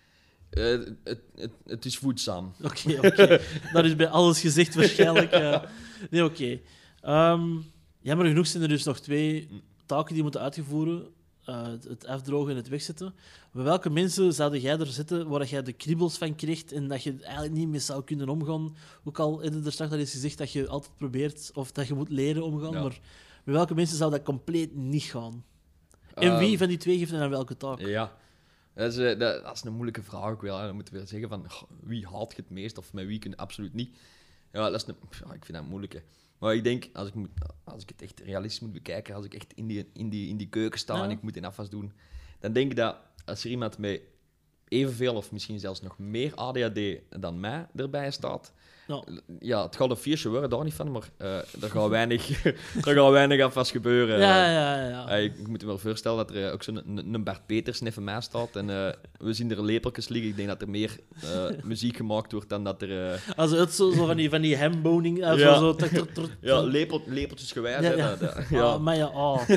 Eh, 0.50 0.86
het, 1.04 1.20
het, 1.34 1.50
het 1.66 1.84
is 1.84 1.98
voedzaam. 1.98 2.52
Oké, 2.62 2.96
oké. 3.06 3.40
Dat 3.72 3.84
is 3.84 3.96
bij 3.96 4.08
alles 4.08 4.40
gezegd 4.40 4.74
waarschijnlijk. 4.74 5.30
nee, 6.10 6.24
oké. 6.24 6.60
Ehm, 7.00 7.56
jammer 8.00 8.26
genoeg 8.26 8.46
zijn 8.46 8.62
er 8.62 8.68
dus 8.68 8.84
nog 8.84 9.00
twee 9.00 9.48
taken 9.86 10.14
die 10.14 10.22
moeten 10.22 10.40
uitgevoeren. 10.40 11.06
Eh, 11.48 11.66
het- 11.88 12.06
afdrogen 12.06 12.50
en 12.50 12.56
het 12.56 12.68
wegzetten. 12.68 13.14
Bij 13.52 13.64
welke 13.64 13.90
mensen 13.90 14.32
zouden 14.32 14.60
jij 14.60 14.78
er 14.78 14.86
zitten 14.86 15.28
waar 15.28 15.46
jij 15.46 15.62
de 15.62 15.72
kriebels 15.72 16.18
van 16.18 16.34
krijgt 16.34 16.72
en 16.72 16.88
dat 16.88 17.02
je 17.02 17.16
eigenlijk 17.22 17.54
niet 17.54 17.68
mee 17.68 17.80
zou 17.80 18.04
kunnen 18.04 18.28
omgaan? 18.28 18.76
Ook 19.04 19.18
al 19.18 19.40
is 19.40 19.64
er 19.64 19.72
straks 19.72 19.92
al 19.92 19.98
eens 19.98 20.10
gezegd 20.10 20.38
dat 20.38 20.52
je 20.52 20.68
altijd 20.68 20.96
probeert 20.96 21.50
of 21.54 21.72
dat 21.72 21.86
je 21.86 21.94
moet 21.94 22.08
leren 22.08 22.44
omgaan, 22.44 22.72
Ja. 22.72 22.82
maar 22.82 23.00
bij 23.44 23.54
welke 23.54 23.74
mensen 23.74 23.96
zou 23.96 24.10
dat 24.10 24.22
compleet 24.22 24.74
niet 24.76 25.02
gaan? 25.02 25.44
En 26.14 26.38
wie 26.38 26.48
Ehm, 26.48 26.58
van 26.58 26.68
die 26.68 26.76
twee 26.76 26.98
geeft 26.98 27.10
dan 27.10 27.30
welke 27.30 27.56
taak? 27.56 27.80
Ja, 27.80 28.16
dat 28.74 28.92
is, 28.92 28.98
eh, 28.98 29.18
dat, 29.18 29.44
dat 29.44 29.54
is 29.54 29.62
een 29.64 29.72
moeilijke 29.72 30.02
vraag 30.02 30.30
ook 30.30 30.42
wel. 30.42 30.58
hè. 30.58 30.66
Dan 30.66 30.74
moeten 30.74 30.94
we 30.94 31.06
zeggen 31.06 31.28
van 31.28 31.50
goh, 31.50 31.70
wie 31.80 32.06
haalt 32.06 32.30
je 32.36 32.42
het 32.42 32.50
meest 32.50 32.78
of 32.78 32.92
met 32.92 33.06
wie 33.06 33.18
kun 33.18 33.30
je 33.30 33.36
absoluut 33.36 33.74
niet. 33.74 33.96
Ja, 34.52 34.70
dat 34.70 34.80
is 34.80 34.86
een, 34.88 34.96
ja, 35.26 35.32
ik 35.34 35.44
vind 35.44 35.58
dat 35.58 35.66
moeilijk. 35.66 35.92
hè. 35.92 36.00
Maar 36.38 36.54
ik 36.54 36.64
denk, 36.64 36.88
als 36.92 37.08
ik, 37.08 37.14
moet, 37.14 37.30
als 37.64 37.82
ik 37.82 37.88
het 37.88 38.02
echt 38.02 38.20
realistisch 38.20 38.60
moet 38.60 38.72
bekijken, 38.72 39.14
als 39.14 39.24
ik 39.24 39.34
echt 39.34 39.52
in 39.54 39.66
die, 39.66 39.90
in 39.92 40.08
die, 40.08 40.28
in 40.28 40.36
die 40.36 40.48
keuken 40.48 40.78
sta 40.78 40.96
Ja. 40.96 41.04
en 41.04 41.10
ik 41.10 41.22
moet 41.22 41.36
in 41.36 41.44
afwas 41.44 41.70
doen, 41.70 41.92
dan 42.40 42.52
denk 42.52 42.70
ik 42.70 42.76
dat 42.76 42.96
als 43.24 43.44
er 43.44 43.50
iemand 43.50 43.78
met 43.78 44.00
evenveel 44.68 45.14
of 45.14 45.32
misschien 45.32 45.58
zelfs 45.60 45.80
nog 45.80 45.98
meer 45.98 46.34
ADHD 46.34 46.80
dan 47.20 47.40
mij 47.40 47.66
erbij 47.74 48.10
staat, 48.10 48.52
Ja. 48.88 49.02
ja, 49.40 49.62
het 49.64 49.76
gaat 49.76 49.90
een 49.90 49.96
feestje 49.96 50.28
worden, 50.28 50.50
daar 50.50 50.64
niet 50.64 50.74
van, 50.74 50.90
maar 50.90 51.02
eh 51.16 51.36
er, 51.36 51.70
gaat 51.70 51.88
weinig, 51.88 52.44
er 52.44 52.94
gaat 52.94 53.10
weinig 53.10 53.40
afwas 53.42 53.70
gebeuren. 53.70 54.18
Ja, 54.18 54.50
ja, 54.50 54.88
ja. 54.88 55.08
Eh, 55.08 55.22
ik, 55.24 55.38
ik 55.38 55.48
moet 55.48 55.60
me 55.60 55.66
wel 55.66 55.78
voorstellen 55.78 56.16
dat 56.26 56.30
er 56.36 56.46
eh, 56.46 56.52
ook 56.52 56.62
zo'n 56.62 56.82
een, 57.14 57.24
Bart 57.24 57.46
Peters 57.46 57.80
neven 57.80 58.04
mij 58.04 58.20
staat 58.20 58.56
en 58.56 58.66
we 59.18 59.32
zien 59.32 59.50
er 59.50 59.64
lepeltjes 59.64 60.08
liggen. 60.08 60.30
Ik 60.30 60.36
denk 60.36 60.48
dat 60.48 60.62
er 60.62 60.68
meer 60.70 60.96
muziek 61.64 61.96
gemaakt 61.96 62.32
wordt 62.32 62.48
dan 62.48 62.64
dat 62.64 62.82
er... 62.82 63.22
Als 63.36 63.50
het 63.50 63.72
zo, 63.72 63.90
zo 63.90 64.06
van 64.06 64.16
die, 64.16 64.30
van 64.30 64.40
die 64.40 64.56
hamboning, 64.58 65.22
eh, 65.24 65.38
Ja. 65.38 65.58
zo, 65.58 65.76
ja, 66.40 66.60
lepel, 66.62 67.02
lepeltjes 67.06 67.52
gewijs. 67.52 67.86
Ja, 67.96 68.14
dat- 68.16 68.34
Ah, 68.34 68.50
ja. 68.50 68.78
maar 68.78 68.96
ja, 68.96 69.06
oh. 69.08 69.40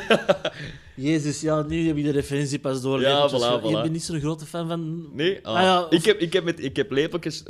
Jezus, 0.96 1.42
ja, 1.42 1.62
nu 1.62 1.88
heb 1.88 1.98
je 1.98 2.04
de 2.04 2.12
referentie 2.12 2.60
pas 2.60 2.82
door. 2.82 3.02
Ja, 3.02 3.30
voilà, 3.30 3.64
Je 3.66 3.72
bent 3.82 3.92
niet 3.92 4.04
zo'n 4.04 4.20
grote 4.20 4.46
fan 4.46 4.68
van... 4.68 5.10
Nee? 5.16 5.40
Ah, 5.48 5.56
Ah, 5.78 5.86
of- 5.86 5.92
ik, 5.92 6.06
heb, 6.06 6.20
ik, 6.20 6.34
heb 6.34 6.44
met, 6.44 6.64
ik 6.64 6.76
heb 6.76 6.92
lepeltjes 6.92 7.44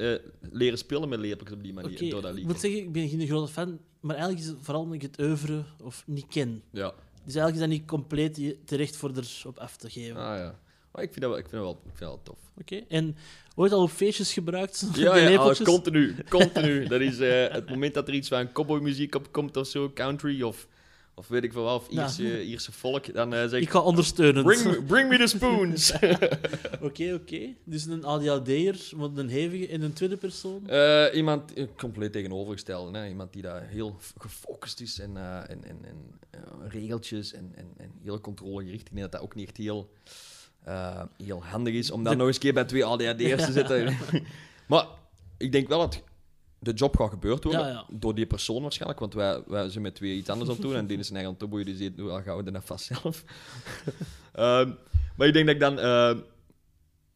leren 0.51 0.77
spelen 0.77 1.09
met 1.09 1.19
lepeltjes 1.19 1.57
op 1.57 1.63
die 1.63 1.70
manier, 1.73 1.91
Oké, 1.91 2.09
door 2.09 2.21
dat 2.21 2.35
ik 2.35 2.45
moet 2.45 2.59
zeggen, 2.59 2.79
ik 2.79 2.91
ben 2.91 3.09
geen 3.09 3.27
grote 3.27 3.51
fan, 3.51 3.79
maar 3.99 4.15
eigenlijk 4.15 4.45
is 4.45 4.51
het 4.51 4.57
vooral 4.61 4.81
omdat 4.81 4.95
ik 4.95 5.01
het 5.01 5.19
oeuvre 5.19 5.63
of 5.83 6.03
niet 6.05 6.27
ken. 6.27 6.63
Ja. 6.71 6.93
Dus 7.25 7.35
eigenlijk 7.35 7.53
is 7.53 7.59
dat 7.59 7.69
niet 7.69 7.85
compleet 7.87 8.55
terecht 8.65 8.95
voor 8.95 9.11
erop 9.15 9.57
af 9.57 9.77
te 9.77 9.89
geven. 9.89 10.15
Ah 10.15 10.37
ja. 10.37 10.59
Maar 10.91 11.03
ik 11.03 11.09
vind 11.13 11.21
dat 11.21 11.29
wel, 11.29 11.39
ik 11.39 11.49
vind 11.49 11.63
dat 11.63 11.71
wel, 11.71 11.81
ik 11.85 11.97
vind 11.97 11.99
dat 11.99 12.07
wel 12.09 12.21
tof. 12.23 12.37
Oké. 12.57 12.83
En 12.87 13.15
ooit 13.55 13.71
al 13.71 13.81
op 13.81 13.89
feestjes 13.89 14.33
gebruikt? 14.33 14.87
Ja, 14.93 15.15
ja 15.17 15.29
lepeltjes? 15.29 15.67
continu. 15.67 16.15
Continu. 16.29 16.85
dat 16.87 17.01
is 17.01 17.19
eh, 17.19 17.53
het 17.53 17.69
moment 17.69 17.93
dat 17.93 18.07
er 18.07 18.13
iets 18.13 18.27
van 18.27 18.51
cowboymuziek 18.51 19.15
op 19.15 19.31
komt 19.31 19.57
of 19.57 19.67
zo, 19.67 19.91
country 19.93 20.41
of, 20.41 20.67
of 21.13 21.27
weet 21.27 21.43
ik 21.43 21.53
wat, 21.53 21.81
of 21.81 21.91
Ja. 21.91 22.01
Ierse, 22.03 22.43
Ierse 22.45 22.71
volk, 22.71 23.13
dan 23.13 23.33
eh, 23.33 23.39
zeg 23.39 23.51
Ik 23.59 23.61
ik... 23.61 23.69
ga 23.69 23.79
ondersteunend. 23.79 24.45
Bring, 24.45 24.63
me- 24.63 24.81
bring 24.83 25.09
me 25.09 25.17
the 25.17 25.27
spoons. 25.27 25.91
Oké, 26.81 27.13
oké. 27.13 27.39
Dus 27.63 27.85
een 27.85 28.03
ADHD'er, 28.03 28.79
want 28.95 29.17
een 29.17 29.29
hevige 29.29 29.67
in 29.67 29.81
een 29.81 29.93
tweede 29.93 30.17
persoon. 30.17 30.69
Eh, 30.69 31.05
iemand 31.15 31.53
eh, 31.53 31.65
compleet 31.77 32.11
tegenovergestelde. 32.11 32.97
Hè? 32.97 33.07
Iemand 33.07 33.33
die 33.33 33.41
daar 33.41 33.67
heel 33.67 33.95
gefocust 34.17 34.81
is 34.81 34.99
en, 34.99 35.17
en, 35.47 35.63
en, 35.63 35.77
en 35.85 36.69
regeltjes 36.69 37.33
en, 37.33 37.51
en, 37.55 37.67
en 37.77 37.91
heel 38.03 38.19
controlegericht. 38.19 38.87
Ik 38.87 38.89
denk 38.95 39.01
dat 39.01 39.11
dat 39.11 39.21
ook 39.21 39.35
niet 39.35 39.47
echt 39.47 39.57
heel, 39.57 39.89
heel 41.23 41.43
handig 41.43 41.73
is 41.73 41.91
om 41.91 42.03
dan 42.03 42.11
De- 42.11 42.17
nog 42.17 42.27
eens 42.27 42.35
een 42.35 42.41
keer 42.41 42.53
bij 42.53 42.65
twee 42.65 42.85
ADHD'ers 42.85 43.45
te 43.45 43.51
zitten. 43.59 43.97
maar 44.67 44.85
ik 45.37 45.51
denk 45.51 45.67
wel 45.67 45.79
dat 45.79 46.01
de 46.63 46.73
job 46.73 46.97
gaat 46.97 47.09
gebeurd 47.09 47.43
worden 47.43 47.61
Ja, 47.61 47.67
ja. 47.67 47.85
door 47.89 48.15
die 48.15 48.25
persoon 48.25 48.61
waarschijnlijk. 48.61 48.99
Want 48.99 49.13
wij, 49.13 49.43
wij 49.47 49.69
zijn 49.69 49.83
met 49.83 49.95
twee 49.95 50.15
iets 50.15 50.29
anders 50.29 50.49
aan 50.49 50.55
het 50.55 50.63
doen 50.63 50.75
en 50.75 50.87
die 50.87 50.97
is 50.97 51.05
zijn 51.05 51.17
eigen 51.17 51.37
toboe, 51.37 51.63
die 51.63 51.75
zegt, 51.75 51.95
nou, 51.95 52.23
gaan 52.23 52.43
we 52.43 52.51
er 52.51 52.61
vast 52.61 52.85
zelf. 52.85 53.23
Ehm, 54.33 54.71
maar 55.15 55.27
ik 55.27 55.33
denk 55.33 55.45
dat 55.45 55.55
ik 55.55 55.61
dan 55.61 55.79
eh, 55.79 56.17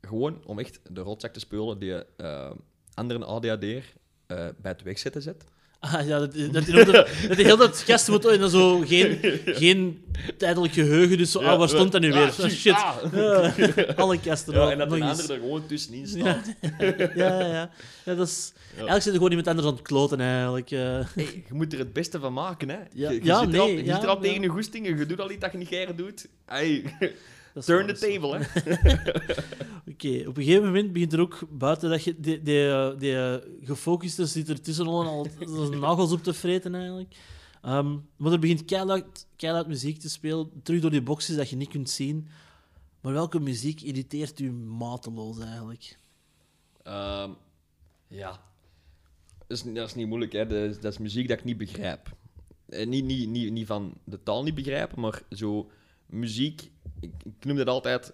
gewoon 0.01 0.41
om 0.45 0.59
echt 0.59 0.79
de 0.89 1.01
rotzak 1.01 1.33
te 1.33 1.39
spelen 1.39 1.79
die 1.79 2.05
eh 2.15 2.51
andere 2.93 3.25
ADHD'er 3.25 3.93
eh 4.27 4.47
bij 4.61 4.71
het 4.71 4.83
wegzetten 4.83 5.21
zet. 5.21 5.45
Ah, 5.93 6.07
ja, 6.07 6.19
dat, 6.19 6.33
dat, 6.51 6.65
dat, 6.65 6.85
dat 7.27 7.35
hij 7.35 7.43
heel 7.43 7.57
dat 7.57 7.77
gast 7.77 8.07
moet 8.09 8.25
en 8.25 8.39
dan 8.39 8.49
zo 8.49 8.79
geen, 8.79 9.19
geen 9.61 10.03
tijdelijk 10.37 10.73
geheugen, 10.73 11.17
dus 11.17 11.31
zo, 11.31 11.39
ah, 11.39 11.57
waar 11.57 11.69
stond 11.69 11.91
dat 11.91 12.01
nu 12.01 12.11
weer? 12.13 12.21
Ah, 12.27 12.39
Ah, 12.39 12.49
shit. 12.49 12.71
ah. 12.73 12.97
Ah, 13.13 13.97
alle 13.97 14.19
kasten 14.19 14.53
Ja, 14.53 14.69
en 14.71 14.77
dat 14.77 14.91
eens. 14.93 15.01
andere 15.03 15.33
er 15.33 15.39
gewoon 15.39 15.65
tussenin 15.67 16.07
staat. 16.07 16.45
ja, 17.15 17.39
ja, 17.39 17.39
ja. 17.39 17.69
ja 18.05 18.15
dat 18.15 18.27
is, 18.27 18.53
Eigenlijk 18.75 19.01
zit 19.03 19.11
er 19.11 19.17
gewoon 19.17 19.29
iemand 19.29 19.47
anders 19.47 19.67
aan 19.67 19.73
het 19.73 19.81
kloten, 19.81 20.19
eigenlijk. 20.19 20.71
eh. 20.71 20.79
Hey, 20.79 21.43
je 21.47 21.53
moet 21.53 21.73
er 21.73 21.79
het 21.79 21.93
beste 21.93 22.19
van 22.19 22.33
maken, 22.33 22.69
hè. 22.69 22.75
Ja, 22.93 23.09
je 23.09 23.15
je 23.15 23.25
ja, 23.25 23.39
zit 23.39 23.59
al, 23.59 23.65
nee, 23.67 23.83
je 23.85 23.93
zit 23.93 24.03
er 24.03 24.09
al 24.09 24.15
ja. 24.15 24.21
tegen 24.21 24.41
je 24.41 24.47
goestingen, 24.47 24.97
je 24.97 25.05
doet 25.05 25.19
al 25.21 25.31
iets 25.31 25.39
dat 25.39 25.51
je 25.51 25.57
niet 25.57 25.67
graag 25.67 25.95
doet. 25.95 26.27
Hey, 26.45 26.83
turn 27.63 27.87
the 27.87 27.93
table, 27.93 28.37
hè. 28.37 28.45
Oké, 29.91 30.27
op 30.27 30.37
een 30.37 30.43
gegeven 30.43 30.65
moment 30.65 30.93
begint 30.93 31.13
er 31.13 31.19
ook 31.19 31.47
buiten 31.49 31.89
dat 31.89 32.03
je 32.03 32.19
die, 32.19 32.41
die, 32.41 32.69
eh, 32.69 32.99
die 32.99 33.17
eh, 33.17 33.35
gefocuste 33.61 34.25
zit 34.25 34.49
er 34.49 34.61
tussen 34.61 34.87
al 34.87 35.27
nagels 35.79 36.11
op 36.11 36.23
te 36.23 36.33
vreten 36.33 36.75
eigenlijk. 36.75 37.15
Ehm, 37.61 37.97
maar 38.17 38.31
er 38.31 38.39
begint 38.39 38.65
keihard, 38.65 39.27
keihard 39.35 39.67
muziek 39.67 39.99
te 39.99 40.09
spelen, 40.09 40.49
terug 40.63 40.81
door 40.81 40.91
die 40.91 41.01
boxes 41.01 41.35
dat 41.35 41.49
je 41.49 41.55
niet 41.55 41.69
kunt 41.69 41.89
zien. 41.89 42.27
Maar 43.01 43.13
welke 43.13 43.39
muziek 43.39 43.81
irriteert 43.81 44.39
u 44.39 44.51
mateloos 44.51 45.39
eigenlijk? 45.39 45.97
Ehm, 46.83 47.29
ja. 48.07 48.29
Dat 49.47 49.57
is, 49.57 49.63
dat 49.63 49.87
is 49.87 49.95
niet 49.95 50.07
moeilijk, 50.07 50.31
hè. 50.31 50.45
Dat 50.45 50.69
is, 50.69 50.79
dat 50.79 50.91
is 50.91 50.97
muziek 50.97 51.27
dat 51.27 51.37
ik 51.37 51.43
niet 51.43 51.57
begrijp. 51.57 52.15
Eh, 52.69 52.87
niet, 52.87 53.05
niet, 53.05 53.29
niet, 53.29 53.51
niet 53.51 53.67
van 53.67 53.93
de 54.03 54.23
taal 54.23 54.43
niet 54.43 54.55
begrijpen, 54.55 54.99
maar 54.99 55.21
zo 55.29 55.71
muziek... 56.05 56.71
Ik, 57.05 57.13
ik 57.23 57.45
noem 57.45 57.57
dat 57.57 57.67
altijd... 57.67 58.13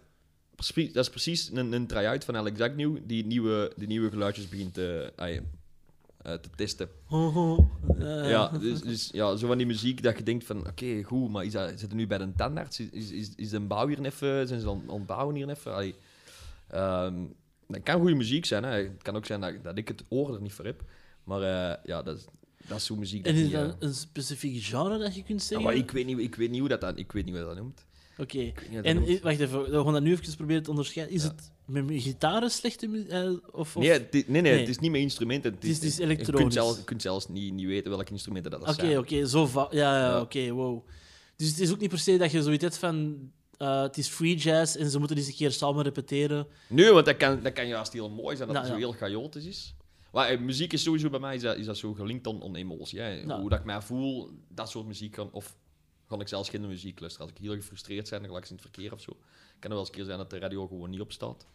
precies- 0.55 0.93
Dat 0.93 1.03
is 1.03 1.09
precies 1.09 1.51
een, 1.51 1.71
een 1.71 1.87
try-out 1.87 2.25
van 2.25 2.35
Alex 2.37 2.59
Agnew, 2.59 2.97
die 3.03 3.25
nieuwe, 3.25 3.71
die 3.75 3.87
nieuwe 3.87 4.09
geluidjes 4.09 4.49
begint 4.49 4.73
te, 4.73 5.13
eh, 5.15 6.33
te 6.33 6.49
testen. 6.55 6.89
Oh, 7.09 7.59
eh, 7.99 8.29
Ja, 8.29 8.47
dus, 8.47 8.81
dus 8.81 9.09
ja, 9.11 9.35
zo 9.35 9.47
van 9.47 9.57
die 9.57 9.67
muziek 9.67 10.03
dat 10.03 10.17
je 10.17 10.23
denkt 10.23 10.45
van, 10.45 10.67
oké, 10.67 11.03
goed, 11.03 11.29
maar 11.29 11.45
is 11.45 11.51
dat, 11.51 11.79
zit 11.79 11.89
er 11.89 11.95
nu 11.95 12.07
bij 12.07 12.17
de 12.17 12.33
tandarts? 12.35 12.79
Is, 12.79 13.11
is, 13.11 13.35
is, 13.35 13.49
de 13.49 13.59
bouw 13.59 13.87
hier 13.87 14.05
even, 14.05 14.47
zijn 14.47 14.59
ze 14.59 14.69
aan 14.69 14.83
het 14.87 15.05
bouwen 15.05 15.35
hier 15.35 15.49
even? 15.49 15.73
Allee, 15.73 15.95
ehm, 16.67 17.15
dat 17.67 17.83
kan 17.83 17.99
goede 17.99 18.15
muziek 18.15 18.45
zijn, 18.45 18.63
hè. 18.63 18.69
Het 18.71 19.01
kan 19.01 19.15
ook 19.15 19.25
zijn 19.25 19.41
dat, 19.41 19.53
dat 19.63 19.77
ik 19.77 19.87
het 19.87 20.03
oor 20.07 20.33
er 20.33 20.41
niet 20.41 20.53
voor 20.53 20.65
heb. 20.65 20.83
Maar 21.23 21.41
eh, 21.41 21.83
ja, 21.83 22.01
dat 22.01 22.17
is, 22.17 22.25
dat 22.67 22.77
is 22.77 22.85
zo'n 22.85 22.99
muziek 22.99 23.23
dat 23.23 23.33
En 23.33 23.39
is 23.39 23.51
dat 23.51 23.75
een 23.79 23.93
specifiek 23.93 24.63
genre 24.63 24.97
dat 24.97 25.15
je 25.15 25.23
kunt 25.23 25.41
ja, 25.41 25.45
zeggen? 25.47 25.65
maar 25.67 25.75
ik, 25.75 25.91
weet 25.91 26.05
niet, 26.05 26.17
ik 26.17 26.35
weet 26.35 26.49
niet 26.49 26.59
hoe 26.59 26.69
dat, 26.69 26.81
dat, 26.81 26.97
ik 26.97 27.11
weet 27.11 27.25
niet 27.25 27.35
hoe 27.35 27.43
dat 27.45 27.55
noemt. 27.55 27.85
Oké. 28.17 28.51
En 28.81 29.09
i- 29.09 29.19
wacht 29.21 29.39
even, 29.39 29.71
we 29.71 29.83
gaan 29.83 29.93
dat 29.93 30.01
nu 30.01 30.11
even 30.11 30.35
proberen 30.35 30.63
te 30.63 30.69
onderscheiden. 30.69 31.15
Is 31.15 31.23
Ja. 31.23 31.29
het 31.29 31.51
met 31.65 31.85
mu- 31.85 31.99
gitaren 31.99 32.51
slechte 32.51 32.87
muziek? 32.87 33.11
of, 33.11 33.75
of... 33.75 33.75
Nee, 33.75 33.89
het 33.91 34.15
is- 34.15 34.23
nee, 34.27 34.41
nee, 34.41 34.59
het 34.59 34.69
is 34.69 34.79
niet 34.79 34.91
met 34.91 35.01
instrumenten. 35.01 35.53
Het 35.53 35.63
is- 35.63 35.75
het 35.75 35.83
is 35.83 35.97
Je 35.97 36.05
kunt 36.05 36.19
elektronisch. 36.19 36.53
zelfs, 36.53 36.77
je 36.77 36.83
kunt 36.83 37.01
zelfs 37.01 37.27
niet, 37.27 37.53
niet 37.53 37.65
weten 37.67 37.89
welke 37.91 38.11
instrumenten 38.11 38.51
dat, 38.51 38.59
dat 38.65 38.69
Oké, 38.69 38.85
zijn. 38.85 38.97
oké, 38.97 39.25
zo 39.27 39.45
va- 39.45 39.67
Ja, 39.71 39.97
ja, 39.99 40.07
Ja. 40.07 40.21
oké, 40.21 40.51
wow. 40.51 40.87
Dus 41.35 41.47
het 41.49 41.59
is 41.59 41.71
ook 41.71 41.79
niet 41.79 41.89
per 41.89 41.99
se 41.99 42.17
dat 42.17 42.31
je 42.31 42.41
zoiets 42.43 42.63
hebt 42.63 42.77
van... 42.77 43.17
eh, 43.57 43.81
het 43.81 43.97
is 43.97 44.07
free 44.07 44.35
jazz 44.35 44.75
en 44.75 44.89
ze 44.89 44.99
moeten 44.99 45.17
eens 45.17 45.27
een 45.27 45.33
keer 45.35 45.51
samen 45.51 45.83
repeteren. 45.83 46.47
Nee, 46.69 46.91
want 46.91 47.05
dat 47.05 47.17
kan, 47.17 47.39
dat 47.43 47.53
kan 47.53 47.67
juist 47.67 47.93
heel 47.93 48.09
mooi 48.09 48.35
zijn 48.35 48.47
dat 48.47 48.57
Nou, 48.57 48.69
het 48.71 48.81
zo 48.81 48.87
ja. 48.87 48.97
heel 48.97 49.07
chaotisch 49.07 49.45
is. 49.45 49.75
Maar 50.11 50.27
eh, 50.29 50.39
muziek 50.39 50.73
is 50.73 50.83
sowieso 50.83 51.09
bij 51.09 51.19
mij 51.19 51.35
is 51.35 51.41
dat, 51.41 51.57
is 51.57 51.65
dat 51.65 51.77
zo 51.77 51.93
gelinkt 51.93 52.27
aan, 52.27 52.43
aan 52.43 52.55
emotie. 52.55 52.99
Hè. 52.99 53.25
Nou. 53.25 53.39
Hoe 53.41 53.49
dat 53.49 53.59
ik 53.59 53.65
mij 53.65 53.81
voel, 53.81 54.29
dat 54.47 54.69
soort 54.69 54.85
muziek 54.87 55.11
kan. 55.11 55.29
Of 55.31 55.55
kan 56.11 56.21
ik 56.21 56.27
zelfs 56.27 56.49
geen 56.49 56.67
muziek 56.67 56.99
luisteren. 56.99 57.27
Als 57.27 57.37
ik 57.37 57.43
heel 57.45 57.55
gefrustreerd 57.55 58.09
ben, 58.09 58.21
dan 58.21 58.31
ga 58.31 58.37
ik 58.37 58.49
in 58.49 58.53
het 58.53 58.61
verkeer 58.61 58.93
of 58.93 59.01
zo. 59.01 59.11
Kan 59.59 59.61
er 59.61 59.69
wel 59.69 59.79
eens 59.79 59.87
een 59.87 59.95
keer 59.95 60.05
zijn 60.05 60.17
dat 60.17 60.29
de 60.29 60.39
radio 60.39 60.67
gewoon 60.67 60.89
niet 60.89 61.01
op 61.01 61.11
staat. 61.11 61.45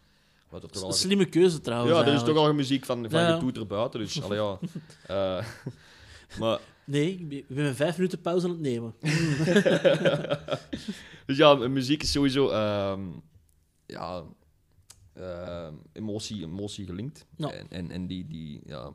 Er 0.51 0.59
toch 0.59 0.83
al... 0.83 0.91
Slimme 0.91 1.25
keuze 1.25 1.61
trouwens. 1.61 1.97
Ja, 1.97 2.05
er 2.05 2.13
is 2.13 2.23
toch 2.23 2.37
al 2.37 2.53
muziek 2.53 2.85
van, 2.85 3.09
van 3.09 3.19
Ja. 3.19 3.33
getoeter 3.33 3.67
buiten. 3.67 3.99
Dus, 3.99 4.23
allee, 4.23 4.39
ja. 4.39 4.59
Eh, 5.07 5.45
maar, 6.39 6.59
Nee, 6.87 7.25
ik 7.29 7.47
ben, 7.47 7.65
een 7.65 7.75
vijf 7.75 7.97
minuten 7.97 8.21
pauze 8.21 8.45
aan 8.45 8.51
het 8.51 8.61
nemen. 8.61 8.93
dus 11.25 11.37
ja, 11.37 11.53
muziek 11.53 12.03
is 12.03 12.11
sowieso 12.11 12.49
ehm, 12.49 13.01
ja, 13.85 14.23
ehm, 15.13 15.73
emotie, 15.91 16.43
emotie 16.43 16.85
gelinkt. 16.85 17.25
Ja. 17.35 17.51
En, 17.51 17.67
en, 17.69 17.91
en 17.91 18.07
die, 18.07 18.27
die 18.27 18.61
ja, 18.65 18.91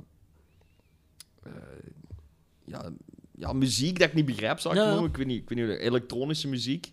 eh, 1.43 1.53
ja, 2.65 2.91
ja, 3.43 3.53
muziek 3.53 3.99
dat 3.99 4.09
ik 4.09 4.15
niet 4.15 4.27
begrijp, 4.27 4.59
zou 4.59 4.75
ik 4.75 4.81
Ja, 4.81 4.91
noemen. 4.91 5.11
Ik 5.11 5.17
weet 5.17 5.27
niet, 5.27 5.43
ik 5.43 5.49
weet 5.49 5.69
niet, 5.69 5.79
elektronische 5.79 6.49
muziek. 6.49 6.93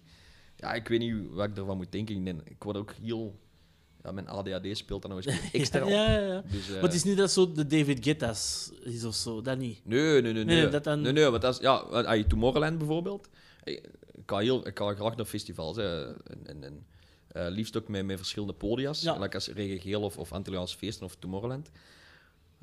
Ja, 0.55 0.73
ik 0.73 0.87
weet 0.87 0.99
niet 0.99 1.15
wat 1.29 1.49
ik 1.49 1.57
ervan 1.57 1.77
moet 1.77 1.91
denken. 1.91 2.15
Ik, 2.15 2.25
denk- 2.25 2.41
ik 2.49 2.63
word 2.63 2.77
ook 2.77 2.93
heel... 3.01 3.39
Ja, 4.03 4.11
mijn 4.11 4.27
ADHD 4.27 4.77
speelt 4.77 5.01
dan 5.01 5.11
nog 5.11 5.25
eens 5.25 5.51
extra 5.51 5.83
op. 5.83 5.89
ja, 5.89 6.11
ja, 6.11 6.19
ja. 6.27 6.41
Dus, 6.51 6.67
eh, 6.67 6.73
Maar 6.73 6.81
het 6.83 6.93
is 6.93 7.03
niet 7.03 7.17
dat 7.17 7.31
zo 7.31 7.51
de 7.51 7.67
David 7.67 8.03
Guetta's 8.03 8.71
is 8.83 9.03
of 9.03 9.15
zo, 9.15 9.41
dat 9.41 9.57
niet. 9.57 9.79
Nee, 9.85 10.21
nee, 10.21 10.33
nee. 10.33 10.43
Nee, 10.43 10.67
dat 10.69 10.83
dan- 10.83 11.01
nee, 11.01 11.11
nee 11.11 11.25
want 11.29 11.41
dat 11.41 11.53
is... 11.53 11.59
Ja, 11.61 11.73
ah, 11.75 12.23
Tomorrowland 12.27 12.77
bijvoorbeeld. 12.77 13.29
Ik, 13.63 13.89
ik 14.11 14.23
ga, 14.25 14.37
heel, 14.37 14.67
ik 14.67 14.77
ga 14.77 14.93
graag 14.93 15.15
naar 15.15 15.25
festivals. 15.25 15.75
Hè. 15.77 16.05
En, 16.13 16.39
en, 16.47 16.63
en, 16.63 16.85
eh, 17.27 17.45
liefst 17.49 17.77
ook 17.77 17.87
met, 17.87 18.05
met 18.05 18.17
verschillende 18.17 18.53
podia's. 18.53 19.01
Ja. 19.01 19.17
Like 19.19 19.35
als 19.35 19.47
Regen 19.47 19.79
Geel 19.79 20.01
of, 20.01 20.17
of 20.17 20.31
Antilliaans 20.31 20.75
Feesten 20.75 21.05
of 21.05 21.15
Tomorrowland. 21.15 21.69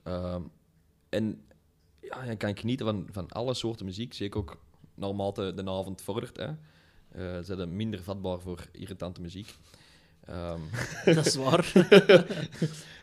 Ehm, 0.03 0.43
en 1.09 1.41
ja, 2.09 2.25
dan 2.25 2.37
kan 2.37 2.57
genieten 2.57 2.87
van, 2.87 3.07
van 3.11 3.29
alle 3.29 3.55
soorten 3.55 3.87
muziek. 3.87 4.15
Zeker 4.15 4.41
ook 4.41 4.57
naarmate 4.95 5.55
de 5.55 5.71
avond 5.71 6.03
vordert. 6.03 6.37
Hè. 6.37 6.47
Eh, 6.47 7.45
zijn 7.45 7.59
ze 7.59 7.67
minder 7.67 8.03
vatbaar 8.03 8.41
voor 8.41 8.69
irritante 8.73 9.21
muziek. 9.21 9.55
Ehm, 10.25 10.61
Dat 11.15 11.27
is 11.27 11.35
waar. 11.35 11.73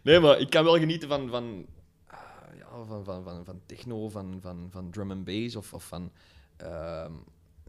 Nee, 0.04 0.20
maar 0.20 0.40
ik 0.40 0.50
kan 0.50 0.64
wel 0.64 0.78
genieten 0.78 1.08
van, 1.08 1.30
van, 1.30 1.66
ah, 2.08 2.20
ja, 2.58 2.84
van, 2.88 3.04
van, 3.04 3.24
van, 3.24 3.46
van 3.46 3.62
techno, 3.66 4.10
van, 4.10 4.38
van, 4.42 4.68
van 4.72 4.92
drum 4.92 5.12
and 5.12 5.24
bass 5.24 5.56
of, 5.56 5.74
of 5.74 5.84
van 5.84 6.12
ehm, 6.58 7.12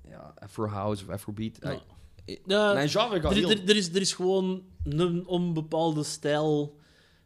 ja, 0.09 0.35
Afro 0.39 0.67
House 0.67 1.05
of 1.05 1.11
Afrobeat. 1.11 1.59
Ja. 1.61 1.81
Ja, 2.47 2.73
Mijn 2.73 2.89
genre 2.89 3.21
gaat 3.21 3.31
er, 3.31 3.37
heel... 3.37 3.51
er, 3.51 3.69
er, 3.69 3.77
is, 3.77 3.89
er 3.89 4.01
is 4.01 4.13
gewoon 4.13 4.63
een 4.85 5.27
onbepaalde 5.27 6.03
stijl 6.03 6.79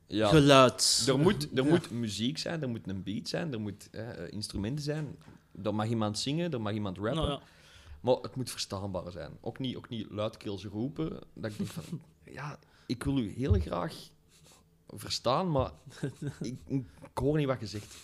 Ja, 0.08 0.28
geluid. 0.28 1.04
er 1.08 1.18
moet, 1.18 1.42
er 1.54 1.64
Ja. 1.64 1.68
moet 1.70 1.90
muziek 1.90 2.38
zijn, 2.38 2.62
er 2.62 2.68
moet 2.68 2.88
een 2.88 3.02
beat 3.02 3.28
zijn, 3.28 3.52
er 3.52 3.60
moet 3.60 3.90
eh, 3.90 4.24
eh, 4.24 4.32
instrumenten 4.32 4.84
zijn. 4.84 5.16
Er 5.62 5.74
mag 5.74 5.88
iemand 5.88 6.18
zingen, 6.18 6.52
er 6.52 6.60
mag 6.60 6.72
iemand 6.72 6.96
rappen. 6.96 7.14
Nou, 7.14 7.30
ja. 7.30 7.40
Maar 8.00 8.14
het 8.14 8.36
moet 8.36 8.50
verstaanbaar 8.50 9.12
zijn. 9.12 9.32
Ook 9.40 9.58
niet, 9.58 9.76
ook 9.76 9.88
niet 9.88 10.06
luidkeels 10.10 10.64
roepen. 10.64 11.20
Dat 11.34 11.50
ik 11.50 11.56
denk 11.56 11.70
van, 11.70 12.00
ja, 12.38 12.58
ik 12.86 13.02
wil 13.04 13.18
u 13.18 13.32
heel 13.36 13.52
graag 13.60 13.94
verstaan, 14.86 15.50
maar 15.50 15.70
ik, 16.40 16.58
ik 16.66 16.84
hoor 17.14 17.36
niet 17.36 17.46
wat 17.46 17.60
je 17.60 17.66
zegt. 17.66 17.94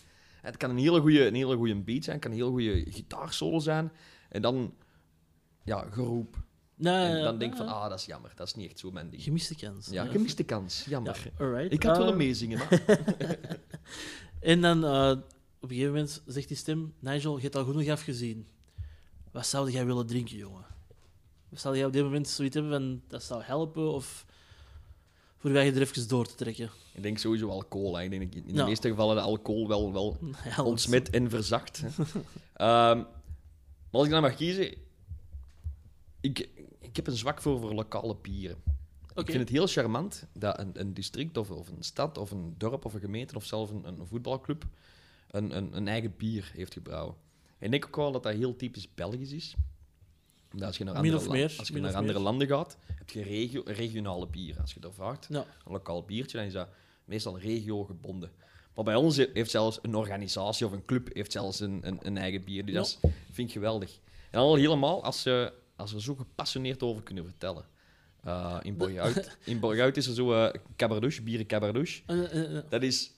Het 0.41 0.57
kan 0.57 0.71
een 0.71 0.79
hele 0.79 1.01
goede 1.01 1.27
een 1.27 1.35
hele 1.35 1.57
goede 1.57 1.75
beat 1.81 2.05
zijn, 2.05 2.17
het 2.17 2.25
kan 2.25 2.33
een 2.35 2.39
hele 2.39 2.51
goede 2.51 2.91
gitaarsolo 2.91 3.59
zijn. 3.59 3.93
En 4.29 4.43
dan, 4.43 4.75
ja, 5.63 5.87
geroep. 5.91 6.43
Nou, 6.77 7.09
En 7.11 7.17
ja, 7.17 7.23
dan 7.25 7.39
denk 7.39 7.53
ik 7.53 7.59
ja. 7.59 7.65
van, 7.65 7.75
ah, 7.75 7.89
dat 7.89 7.99
is 7.99 8.05
jammer. 8.07 8.33
Dat 8.35 8.47
is 8.47 8.55
niet 8.55 8.71
echt 8.71 8.79
zo 8.79 8.91
mijn 8.91 9.11
ding. 9.11 9.23
Gemiste 9.23 9.55
kans. 9.55 9.89
Ja, 9.89 10.05
gemiste 10.05 10.43
kans. 10.43 10.85
Jammer. 10.89 11.31
Ja, 11.39 11.45
alright. 11.45 11.73
Ik 11.73 11.83
had 11.83 11.97
willen 11.97 12.13
Eh, 12.13 12.19
meezingen. 12.19 12.61
En 14.41 14.61
dan 14.61 14.85
eh, 14.85 15.11
op 15.61 15.63
een 15.63 15.69
gegeven 15.69 15.93
moment 15.93 16.23
zegt 16.27 16.49
die 16.49 16.57
stem: 16.57 16.95
Nigel, 16.99 17.37
je 17.37 17.43
hebt 17.43 17.57
al 17.57 17.65
genoeg 17.65 17.89
afgezien. 17.89 18.47
Wat 19.33 19.47
zou 19.47 19.71
jij 19.71 19.87
willen 19.87 20.07
drinken, 20.07 20.37
jongen? 20.37 20.65
Of 21.53 21.59
zou 21.59 21.77
jij 21.77 21.87
op 21.87 21.93
dit 21.93 22.03
moment 22.03 22.29
zoiets 22.29 22.55
hebben 22.55 22.73
van 22.73 23.03
dat 23.09 23.23
zou 23.23 23.43
helpen? 23.43 23.93
Of 23.93 24.27
voor 25.39 25.53
wij 25.53 25.65
je 25.67 25.73
er 25.73 25.81
even 25.81 26.09
door 26.09 26.27
te 26.27 26.35
trekken? 26.35 26.71
Ik 26.95 27.03
denk 27.03 27.19
sowieso 27.19 27.49
alcohol. 27.49 27.97
Hè. 27.97 28.03
Ik 28.03 28.11
denk 28.11 28.35
in 28.35 28.45
de 28.47 28.53
Ja. 28.53 28.65
meeste 28.65 28.89
gevallen 28.89 29.17
de 29.17 29.23
alcohol 29.23 29.69
wel, 29.69 29.93
wel 29.93 30.17
Helpt. 30.37 30.71
ontsmet 30.71 31.11
en 31.11 31.31
verzacht. 31.31 31.83
Ehm, 32.55 32.97
maar 32.99 33.07
als 33.91 34.05
ik 34.05 34.11
dan 34.11 34.23
mag 34.23 34.35
kiezen, 34.35 34.75
Ik, 36.21 36.49
ik 36.95 37.01
heb 37.05 37.07
een 37.07 37.17
zwak 37.19 37.41
voor, 37.43 37.61
voor 37.61 37.75
lokale 37.75 38.17
bieren. 38.23 38.57
Ik 39.15 39.27
vind 39.27 39.39
het 39.39 39.49
heel 39.49 39.67
charmant 39.67 40.27
dat 40.33 40.59
een, 40.59 40.71
een 40.81 40.95
district 40.95 41.37
of, 41.37 41.51
of 41.51 41.69
een 41.69 41.83
stad 41.83 42.19
of 42.19 42.31
een 42.31 42.55
dorp 42.59 42.85
of 42.85 42.95
een 42.95 43.01
gemeente 43.01 43.35
of 43.37 43.45
zelfs 43.45 43.71
een, 43.71 43.85
een 43.87 44.07
voetbalclub 44.07 44.65
een, 45.31 45.57
een, 45.57 45.77
een 45.77 45.89
eigen 45.89 46.15
bier 46.17 46.51
heeft 46.55 46.73
gebrouwen. 46.73 47.15
En 47.59 47.65
ik 47.65 47.71
denk 47.71 47.87
ook 47.87 47.97
wel 47.97 48.13
dat 48.13 48.23
dat 48.23 48.35
heel 48.35 48.57
typisch 48.57 48.95
Belgisch 48.95 49.33
is. 49.33 49.55
Omdat 50.53 50.69
als 50.69 50.77
je 50.79 50.85
naar 50.85 50.95
andere, 50.95 51.31
meer, 51.31 51.55
als 51.59 51.69
je 51.69 51.81
naar 51.81 51.95
andere 51.95 52.19
landen 52.19 52.47
gaat, 52.49 52.77
heb 52.95 53.11
je 53.11 53.23
regio, 53.23 53.63
regionale 53.65 54.27
bieren. 54.27 54.61
Als 54.61 54.75
je 54.75 54.81
daar 54.81 54.93
vraagt, 54.93 55.27
Ja. 55.31 55.39
een 55.65 55.73
lokaal 55.73 56.03
biertje, 56.05 56.37
dan 56.37 56.47
is 56.47 56.53
dat 56.53 56.69
meestal 57.05 57.39
regio 57.39 57.85
gebonden. 57.85 58.31
Maar 58.75 58.85
bij 58.85 58.95
ons 58.95 59.17
heeft 59.17 59.51
zelfs 59.51 59.79
een 59.83 59.95
organisatie 59.95 60.67
of 60.67 60.73
een 60.73 60.85
club 60.85 61.15
heeft 61.15 61.33
zelfs 61.33 61.61
een, 61.61 61.81
een, 61.87 61.99
een 62.03 62.17
eigen 62.17 62.45
bier. 62.45 62.65
Dus 62.65 62.75
dat 62.75 62.85
is- 62.87 63.11
vind 63.31 63.49
ik 63.49 63.55
geweldig. 63.55 63.99
En 64.31 64.39
al 64.41 64.55
helemaal 64.55 65.05
als 65.05 65.23
ze, 65.23 65.53
als 65.77 65.93
er 65.93 66.03
zo 66.03 66.15
gepassioneerd 66.15 66.83
over 66.83 67.03
kunnen 67.03 67.25
vertellen. 67.25 67.65
Uh, 68.27 68.59
in 69.45 69.61
Borghout 69.61 69.97
is 70.01 70.07
er 70.07 70.15
zo 70.15 70.33
uh, 70.33 70.53
cabardouche, 70.77 71.23
bieren 71.23 71.47
cabardouche. 71.47 72.03
Eh, 72.07 72.25
eh, 72.25 72.57
eh. 72.57 72.65
Dat 72.69 72.83
is, 72.83 73.13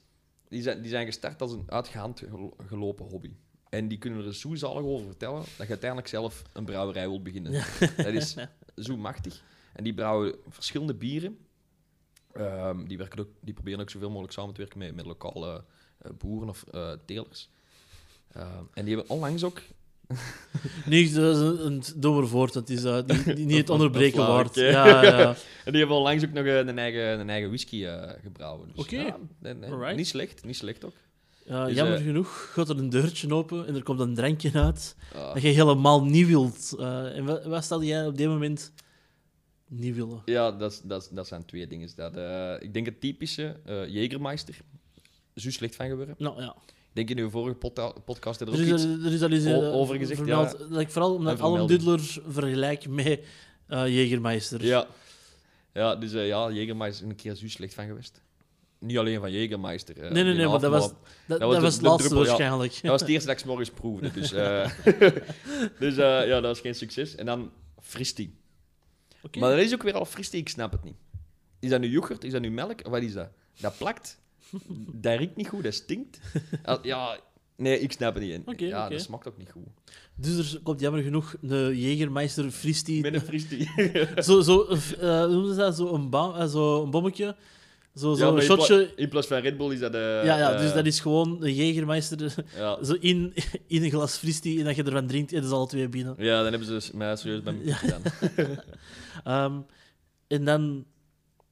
die, 0.48 0.62
zijn, 0.62 0.80
die 0.80 0.90
zijn 0.90 1.06
gestart 1.06 1.40
als 1.40 1.52
een 1.52 1.64
uitgaand 1.66 2.18
gelo- 2.18 2.56
gelopen 2.66 3.06
hobby. 3.06 3.32
En 3.68 3.88
die 3.88 3.98
kunnen 3.98 4.24
er 4.24 4.34
zo 4.34 4.54
zalig 4.54 4.82
over 4.82 5.06
vertellen 5.06 5.40
dat 5.40 5.66
je 5.66 5.68
uiteindelijk 5.68 6.08
zelf 6.08 6.42
een 6.52 6.64
brouwerij 6.64 7.08
wilt 7.08 7.22
beginnen. 7.22 7.64
Dat 7.96 8.06
is 8.06 8.36
zo 8.86 8.96
machtig. 8.96 9.42
En 9.72 9.84
die 9.84 9.94
brouwen 9.94 10.34
verschillende 10.48 10.94
bieren. 10.94 11.38
Ehm, 12.32 12.84
die, 12.84 12.98
werken 12.98 13.18
ook, 13.20 13.28
die 13.40 13.54
proberen 13.54 13.80
ook 13.80 13.90
zoveel 13.90 14.08
mogelijk 14.08 14.32
samen 14.32 14.54
te 14.54 14.60
werken 14.60 14.78
met, 14.78 14.94
met 14.94 15.06
lokale 15.06 15.64
eh, 15.98 16.10
boeren 16.18 16.48
of 16.48 16.64
eh, 16.72 16.92
telers. 17.04 17.50
Ehm, 18.32 18.64
en 18.72 18.84
die 18.84 18.94
hebben 18.94 19.14
onlangs 19.14 19.44
ook... 19.44 19.62
Niet 20.86 21.14
dat 21.14 21.36
is 21.36 21.42
een, 21.42 21.66
een 21.66 21.82
domme 21.96 22.26
voort, 22.26 22.52
dat 22.52 22.68
is 22.68 22.84
uh, 22.84 22.98
niet, 23.06 23.36
niet- 23.36 23.56
het 23.66 23.70
onderbreken 23.70 24.18
waard. 24.26 24.54
Ja, 24.54 25.02
ja. 25.02 25.28
En 25.64 25.70
die 25.72 25.78
hebben 25.80 25.96
onlangs 25.96 26.24
ook 26.24 26.32
nog 26.32 26.44
eh, 26.44 26.56
een 26.56 26.78
eigen, 26.78 27.20
een 27.20 27.30
eigen 27.30 27.48
whisky 27.48 27.84
eh, 27.84 28.10
gebrouwen. 28.22 28.68
Dus, 28.74 28.84
Oké. 28.84 28.96
ja, 29.00 29.16
nee, 29.38 29.54
nee, 29.54 29.94
niet 29.94 30.06
slecht, 30.08 30.44
niet 30.44 30.56
slecht 30.56 30.84
ook. 30.84 30.94
Ja, 31.44 31.64
Dus, 31.66 31.74
jammer 31.74 31.96
eh, 31.98 32.04
genoeg 32.04 32.50
gaat 32.52 32.68
er 32.68 32.78
een 32.78 32.90
deurtje 32.90 33.34
open 33.34 33.66
en 33.66 33.74
er 33.74 33.82
komt 33.82 34.00
een 34.00 34.14
drankje 34.14 34.50
uit 34.52 34.96
Ah. 35.14 35.32
dat 35.34 35.42
je 35.42 35.48
helemaal 35.48 36.04
niet 36.04 36.26
wilt. 36.26 36.74
Eh, 36.78 37.16
en 37.16 37.24
wat, 37.24 37.44
wat 37.44 37.64
stel 37.64 37.82
jij 37.82 38.06
op 38.06 38.16
dit 38.16 38.28
moment 38.28 38.72
niet 39.68 39.94
willen? 39.94 40.22
Ja, 40.24 40.52
dat, 40.52 40.72
is- 40.72 40.80
dat, 40.84 41.08
dat 41.12 41.26
zijn 41.26 41.44
twee 41.44 41.66
dingen. 41.66 41.88
Dat, 41.96 42.16
eh, 42.16 42.54
ik 42.58 42.74
denk 42.74 42.86
het 42.86 43.00
typische 43.00 43.56
uh, 43.66 43.86
Jägermeister. 43.86 44.56
Zo 45.34 45.50
slecht 45.50 45.76
van 45.76 45.88
geworden. 45.88 46.14
Nou 46.18 46.42
ja. 46.42 46.56
Denk 46.96 47.10
in 47.10 47.18
uw 47.18 47.30
vorige 47.30 47.56
podca- 47.56 47.92
podcast 48.04 48.40
er 48.40 48.46
Er 48.46 48.52
ook 48.52 48.58
is, 48.60 48.68
iets... 48.68 48.84
er, 48.84 49.12
is 49.12 49.22
al 49.22 49.30
eens 49.30 49.46
over 49.72 49.96
gezegd, 49.96 50.18
vermeld, 50.18 50.56
ja. 50.58 50.66
dat 50.66 50.80
ik 50.80 50.90
vooral 50.90 51.14
omdat 51.14 51.40
Allen 51.40 51.66
vermelding. 51.66 51.98
Dudler 51.98 52.32
vergelijk 52.32 52.88
met 52.88 53.20
Jägermeister. 53.68 54.64
Ja. 54.64 54.86
Ja, 55.72 55.96
dus 55.96 56.12
eh, 56.12 56.26
ja, 56.26 56.50
Jägermeister 56.50 57.04
is 57.04 57.10
een 57.10 57.16
keer 57.16 57.34
zo 57.34 57.48
slecht 57.48 57.74
van 57.74 57.86
geweest. 57.86 58.20
Niet 58.78 58.98
alleen 58.98 59.20
van 59.20 59.30
Jägermeister. 59.32 59.96
eh, 60.00 60.10
Nee, 60.10 60.24
nee, 60.24 60.34
nee, 60.34 60.46
maar 60.48 60.60
dat 60.60 60.70
was, 60.70 60.82
dat, 60.82 60.92
was 61.26 61.38
dat 61.38 61.50
de- 61.50 61.60
was 61.60 61.74
het 61.74 61.82
laatste 61.82 62.08
druppel, 62.08 62.22
ja. 62.22 62.26
waarschijnlijk. 62.28 62.72
Dat 62.82 62.90
was 62.90 63.00
het 63.00 63.10
eerste 63.10 63.28
dat 63.28 63.38
ik 63.40 63.44
morgens 63.44 63.70
proefde. 63.70 64.10
Dus, 64.10 64.30
dus 65.78 65.94
ja, 65.96 66.24
dat 66.26 66.42
was 66.42 66.60
geen 66.60 66.74
succes. 66.74 67.14
En 67.14 67.26
dan 67.26 67.50
Fristi. 67.80 68.36
Oké. 69.22 69.38
Maar 69.38 69.50
dat 69.50 69.58
is 69.64 69.74
ook 69.74 69.82
weer 69.82 69.94
al 69.94 70.04
Fristi, 70.04 70.38
ik 70.38 70.48
snap 70.48 70.72
het 70.72 70.84
niet. 70.84 70.96
Is 71.60 71.70
dat 71.70 71.80
nu 71.80 71.88
yoghurt? 71.88 72.24
Is 72.24 72.32
dat 72.32 72.40
nu 72.40 72.50
melk? 72.50 72.86
Wat 72.88 73.02
is 73.02 73.12
dat? 73.12 73.28
Dat 73.60 73.78
plakt. 73.78 74.18
Dat 74.92 75.18
riekt 75.18 75.36
niet 75.36 75.48
goed, 75.48 75.62
dat 75.62 75.74
stinkt. 75.74 76.18
Ja, 76.82 77.18
nee, 77.56 77.80
ik 77.80 77.92
snap 77.92 78.14
het 78.14 78.22
niet. 78.22 78.40
Oké, 78.44 78.64
ja, 78.64 78.88
dat 78.88 79.00
smaakt 79.00 79.28
ook 79.28 79.38
niet 79.38 79.50
goed. 79.50 79.62
Dus 80.14 80.54
er 80.54 80.60
komt 80.62 80.80
jammer 80.80 81.02
genoeg 81.02 81.36
een 81.42 81.74
Jägermeister 81.76 82.50
Fristi. 82.50 83.00
Met 83.00 83.14
een 83.14 83.20
Fristi. 83.20 83.68
Zo, 84.28 84.40
zo, 84.40 84.62
eh, 84.64 84.76
hoe 85.24 85.28
noemen 85.28 85.50
ze 85.54 85.60
dat? 85.60 85.76
Zo 85.76 85.94
een, 85.94 86.10
ba 86.10 86.34
eh, 86.38 86.46
zo 86.48 86.82
een 86.82 86.90
bommetje. 86.90 87.36
Zo, 87.94 88.14
zo 88.14 88.20
Ja, 88.20 88.26
een 88.28 88.32
maar 88.34 88.42
in 88.42 88.48
pla- 88.54 88.64
shotje. 88.64 88.92
In 88.96 89.08
plaats 89.08 89.26
van 89.26 89.38
Red 89.38 89.56
Bull 89.56 89.72
is 89.72 89.78
dat... 89.80 89.94
eh, 89.94 90.00
Ja, 90.00 90.22
ja, 90.38 90.52
eh, 90.52 90.60
dus 90.60 90.72
dat 90.72 90.86
is 90.86 91.00
gewoon 91.00 91.44
een 91.44 91.54
Jägermeister. 91.54 92.44
Ja. 92.56 92.78
Zo 92.84 92.92
in, 93.00 93.34
in 93.66 93.82
een 93.82 93.90
glas 93.90 94.16
Fristi 94.16 94.58
en 94.58 94.64
dat 94.64 94.76
je 94.76 94.82
ervan 94.82 95.06
drinkt 95.06 95.32
en 95.32 95.36
dat 95.40 95.50
is 95.50 95.56
alle 95.56 95.66
twee 95.66 95.88
binnen. 95.88 96.14
ja, 96.18 96.42
dan 96.42 96.52
hebben 96.52 96.80
ze 96.82 96.96
mij 96.96 97.16
serieus 97.16 97.42
bij 97.42 97.52
me 97.52 97.72
gedaan. 97.72 98.02
Ehm, 99.24 99.60
en 100.26 100.44
dan. 100.44 100.84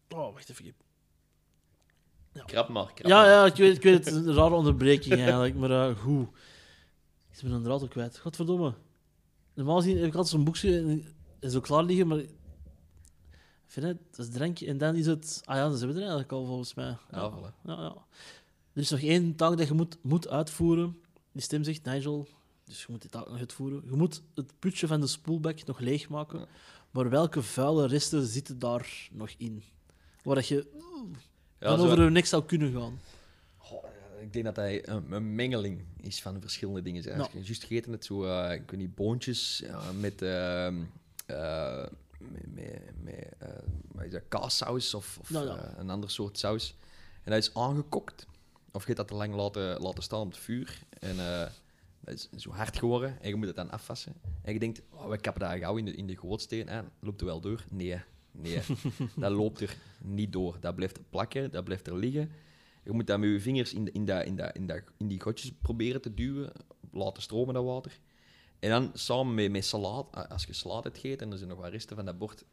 Oh, 0.09 0.33
wacht 0.33 0.51
even. 0.51 0.65
Krap 2.47 2.69
maar, 2.69 2.93
krap 2.95 3.07
Ja, 3.11 3.21
maar. 3.21 3.31
ja 3.31 3.45
ik, 3.45 3.55
weet, 3.55 3.77
ik 3.77 3.83
weet 3.83 4.05
het. 4.05 4.15
Een 4.15 4.35
rare 4.35 4.55
onderbreking 4.55 5.15
eigenlijk, 5.15 5.55
maar 5.55 5.71
eh 5.71 5.97
goed. 5.97 6.29
Ik 7.37 7.43
ben 7.43 7.53
een 7.53 7.63
draad 7.63 7.83
ook 7.83 7.91
kwijt. 7.91 8.19
Godverdomme. 8.19 8.75
Normaal 9.55 9.77
gezien 9.77 9.97
heb 9.97 10.07
ik 10.07 10.15
altijd 10.15 10.29
zo'n 10.29 10.45
boekje 10.45 11.03
en 11.41 11.51
zo 11.51 11.61
klaar 11.61 11.83
liggen, 11.85 12.07
maar. 12.07 12.19
Ik 12.19 13.81
vind 13.81 13.87
het, 13.87 13.99
dat 14.17 14.27
is 14.27 14.33
drankje 14.33 14.67
en 14.67 14.79
dan 14.79 14.95
is 14.95 15.07
het. 15.07 15.41
Ah 15.45 15.57
ja, 15.57 15.69
dat 15.69 15.79
hebben 15.79 15.97
we 15.97 16.03
er 16.03 16.09
eigenlijk 16.09 16.33
al 16.33 16.47
volgens 16.47 16.75
mij. 16.75 16.97
Ja, 17.11 17.33
voilà. 17.33 17.63
Ja, 17.65 17.81
ja. 17.81 17.97
Er 18.73 18.81
is 18.81 18.91
nog 18.91 19.01
één 19.01 19.35
taak 19.35 19.57
dat 19.57 19.69
je 19.69 19.75
moet, 19.75 19.97
moet 20.03 20.29
uitvoeren. 20.29 20.99
Die 21.33 21.43
stem 21.43 21.65
zegt 21.65 21.85
Nigel, 21.85 22.29
dus 22.65 22.81
je 22.81 22.87
moet 22.89 23.01
die 23.01 23.11
taak 23.11 23.29
nog 23.29 23.39
uitvoeren. 23.39 23.83
Je 23.85 23.97
moet 23.97 24.23
het 24.35 24.53
putje 24.59 24.87
van 24.87 25.01
de 25.01 25.07
spoelbak 25.07 25.65
nog 25.65 25.79
leegmaken. 25.79 26.39
Ja. 26.39 26.47
Maar 26.91 27.11
welke 27.11 27.43
vuile 27.43 27.87
resten 27.87 28.27
zitten 28.27 28.59
daar 28.59 29.09
nog 29.13 29.31
in? 29.37 29.63
Waar 30.23 30.35
dat 30.35 30.49
je 30.49 30.67
Ja, 31.71 31.77
dan 31.77 31.87
zo- 31.87 31.93
over 31.93 32.11
niks 32.11 32.29
zou 32.29 32.45
kunnen 32.45 32.73
gaan. 32.73 33.01
Goh, 33.57 33.83
ja, 33.83 34.21
ik 34.21 34.33
denk 34.33 34.45
dat 34.45 34.57
hij 34.57 34.89
een, 34.89 35.13
een 35.13 35.35
mengeling 35.35 35.83
is 36.01 36.23
van 36.23 36.41
verschillende 36.41 36.83
dingen. 36.83 37.03
Ja. 37.03 37.29
je 37.33 37.41
juist 37.43 37.63
gegeten 37.65 37.91
hebt, 37.91 38.05
zo, 38.05 38.25
eh, 38.25 38.53
ik 38.53 38.71
weet 38.71 38.81
niet, 38.81 38.95
boontjes 38.95 39.63
ja, 39.67 39.93
met, 40.01 40.23
ehm, 40.23 40.75
eh, 41.27 41.85
met, 42.19 42.55
met, 42.55 42.81
met 43.03 43.29
eh, 43.39 43.49
wat 43.93 44.05
is 44.05 44.11
dat, 44.11 44.23
kaassaus 44.29 44.95
of, 44.95 45.19
of 45.21 45.31
Nou, 45.31 45.47
ja. 45.47 45.57
eh, 45.57 45.79
een 45.79 45.91
ander 45.91 46.11
soort 46.11 46.39
saus. 46.39 46.75
En 47.23 47.31
dat 47.33 47.41
is 47.43 47.55
aangekokt. 47.55 48.27
Of 48.73 48.81
je 48.81 48.87
hebt 48.87 48.97
dat 48.97 49.09
te 49.09 49.15
lang 49.15 49.35
laten, 49.35 49.81
laten 49.81 50.03
staan 50.03 50.21
op 50.21 50.31
het 50.31 50.39
vuur. 50.41 50.79
En 50.99 51.19
eh, 51.19 51.47
dat 52.01 52.15
is 52.15 52.29
zo 52.43 52.51
hard 52.51 52.79
geworden 52.79 53.19
en 53.23 53.29
je 53.29 53.35
moet 53.35 53.47
het 53.47 53.57
dan 53.57 53.71
afwassen. 53.71 54.13
En 54.43 54.53
je 54.53 54.59
denkt, 54.59 54.81
oh, 54.91 55.09
we 55.09 55.19
kappen 55.19 55.49
dat 55.49 55.59
gauw 55.59 55.77
in 55.77 55.85
de, 55.85 55.95
in 55.95 56.07
de 56.07 56.17
gootsteen. 56.17 56.69
Ah, 56.69 56.85
loopt 57.01 57.21
er 57.21 57.27
wel 57.27 57.41
door? 57.41 57.65
Nee, 57.71 58.01
nee. 58.35 58.61
dat 59.17 59.33
loopt 59.33 59.61
er 59.61 59.77
niet 60.03 60.33
door. 60.33 60.57
Dat 60.61 60.75
blijft 60.75 61.01
plakken, 61.11 61.51
dat 61.51 61.65
blijft 61.65 61.87
er 61.87 61.97
liggen. 61.97 62.31
Je 62.85 62.93
moet 62.93 63.07
dat 63.07 63.19
met 63.19 63.29
je 63.29 63.41
vingers 63.41 63.75
in, 63.75 63.85
de- 63.85 63.93
in, 63.93 64.05
dat, 64.05 64.25
in, 64.25 64.37
dat, 64.37 64.55
in, 64.57 64.67
dat, 64.67 64.83
in 64.97 65.09
die 65.09 65.21
gotjes 65.21 65.53
proberen 65.63 66.01
te 66.01 66.15
duwen. 66.15 66.53
Laten 66.93 67.23
stromen 67.23 67.55
dat 67.55 67.65
water. 67.65 67.99
En 68.59 68.71
dan 68.71 68.91
samen 68.95 69.35
met, 69.35 69.51
met 69.51 69.65
salaat, 69.65 70.07
ah, 70.11 70.31
als 70.31 70.45
je 70.45 70.53
salaat 70.53 70.85
hebt 70.85 70.99
gegeten 70.99 71.27
en 71.27 71.33
er 71.33 71.39
zijn 71.39 71.51
nog 71.51 71.59
wat 71.61 71.71
resten 71.71 71.97
van 71.97 72.05
dat 72.05 72.19
bord, 72.19 72.45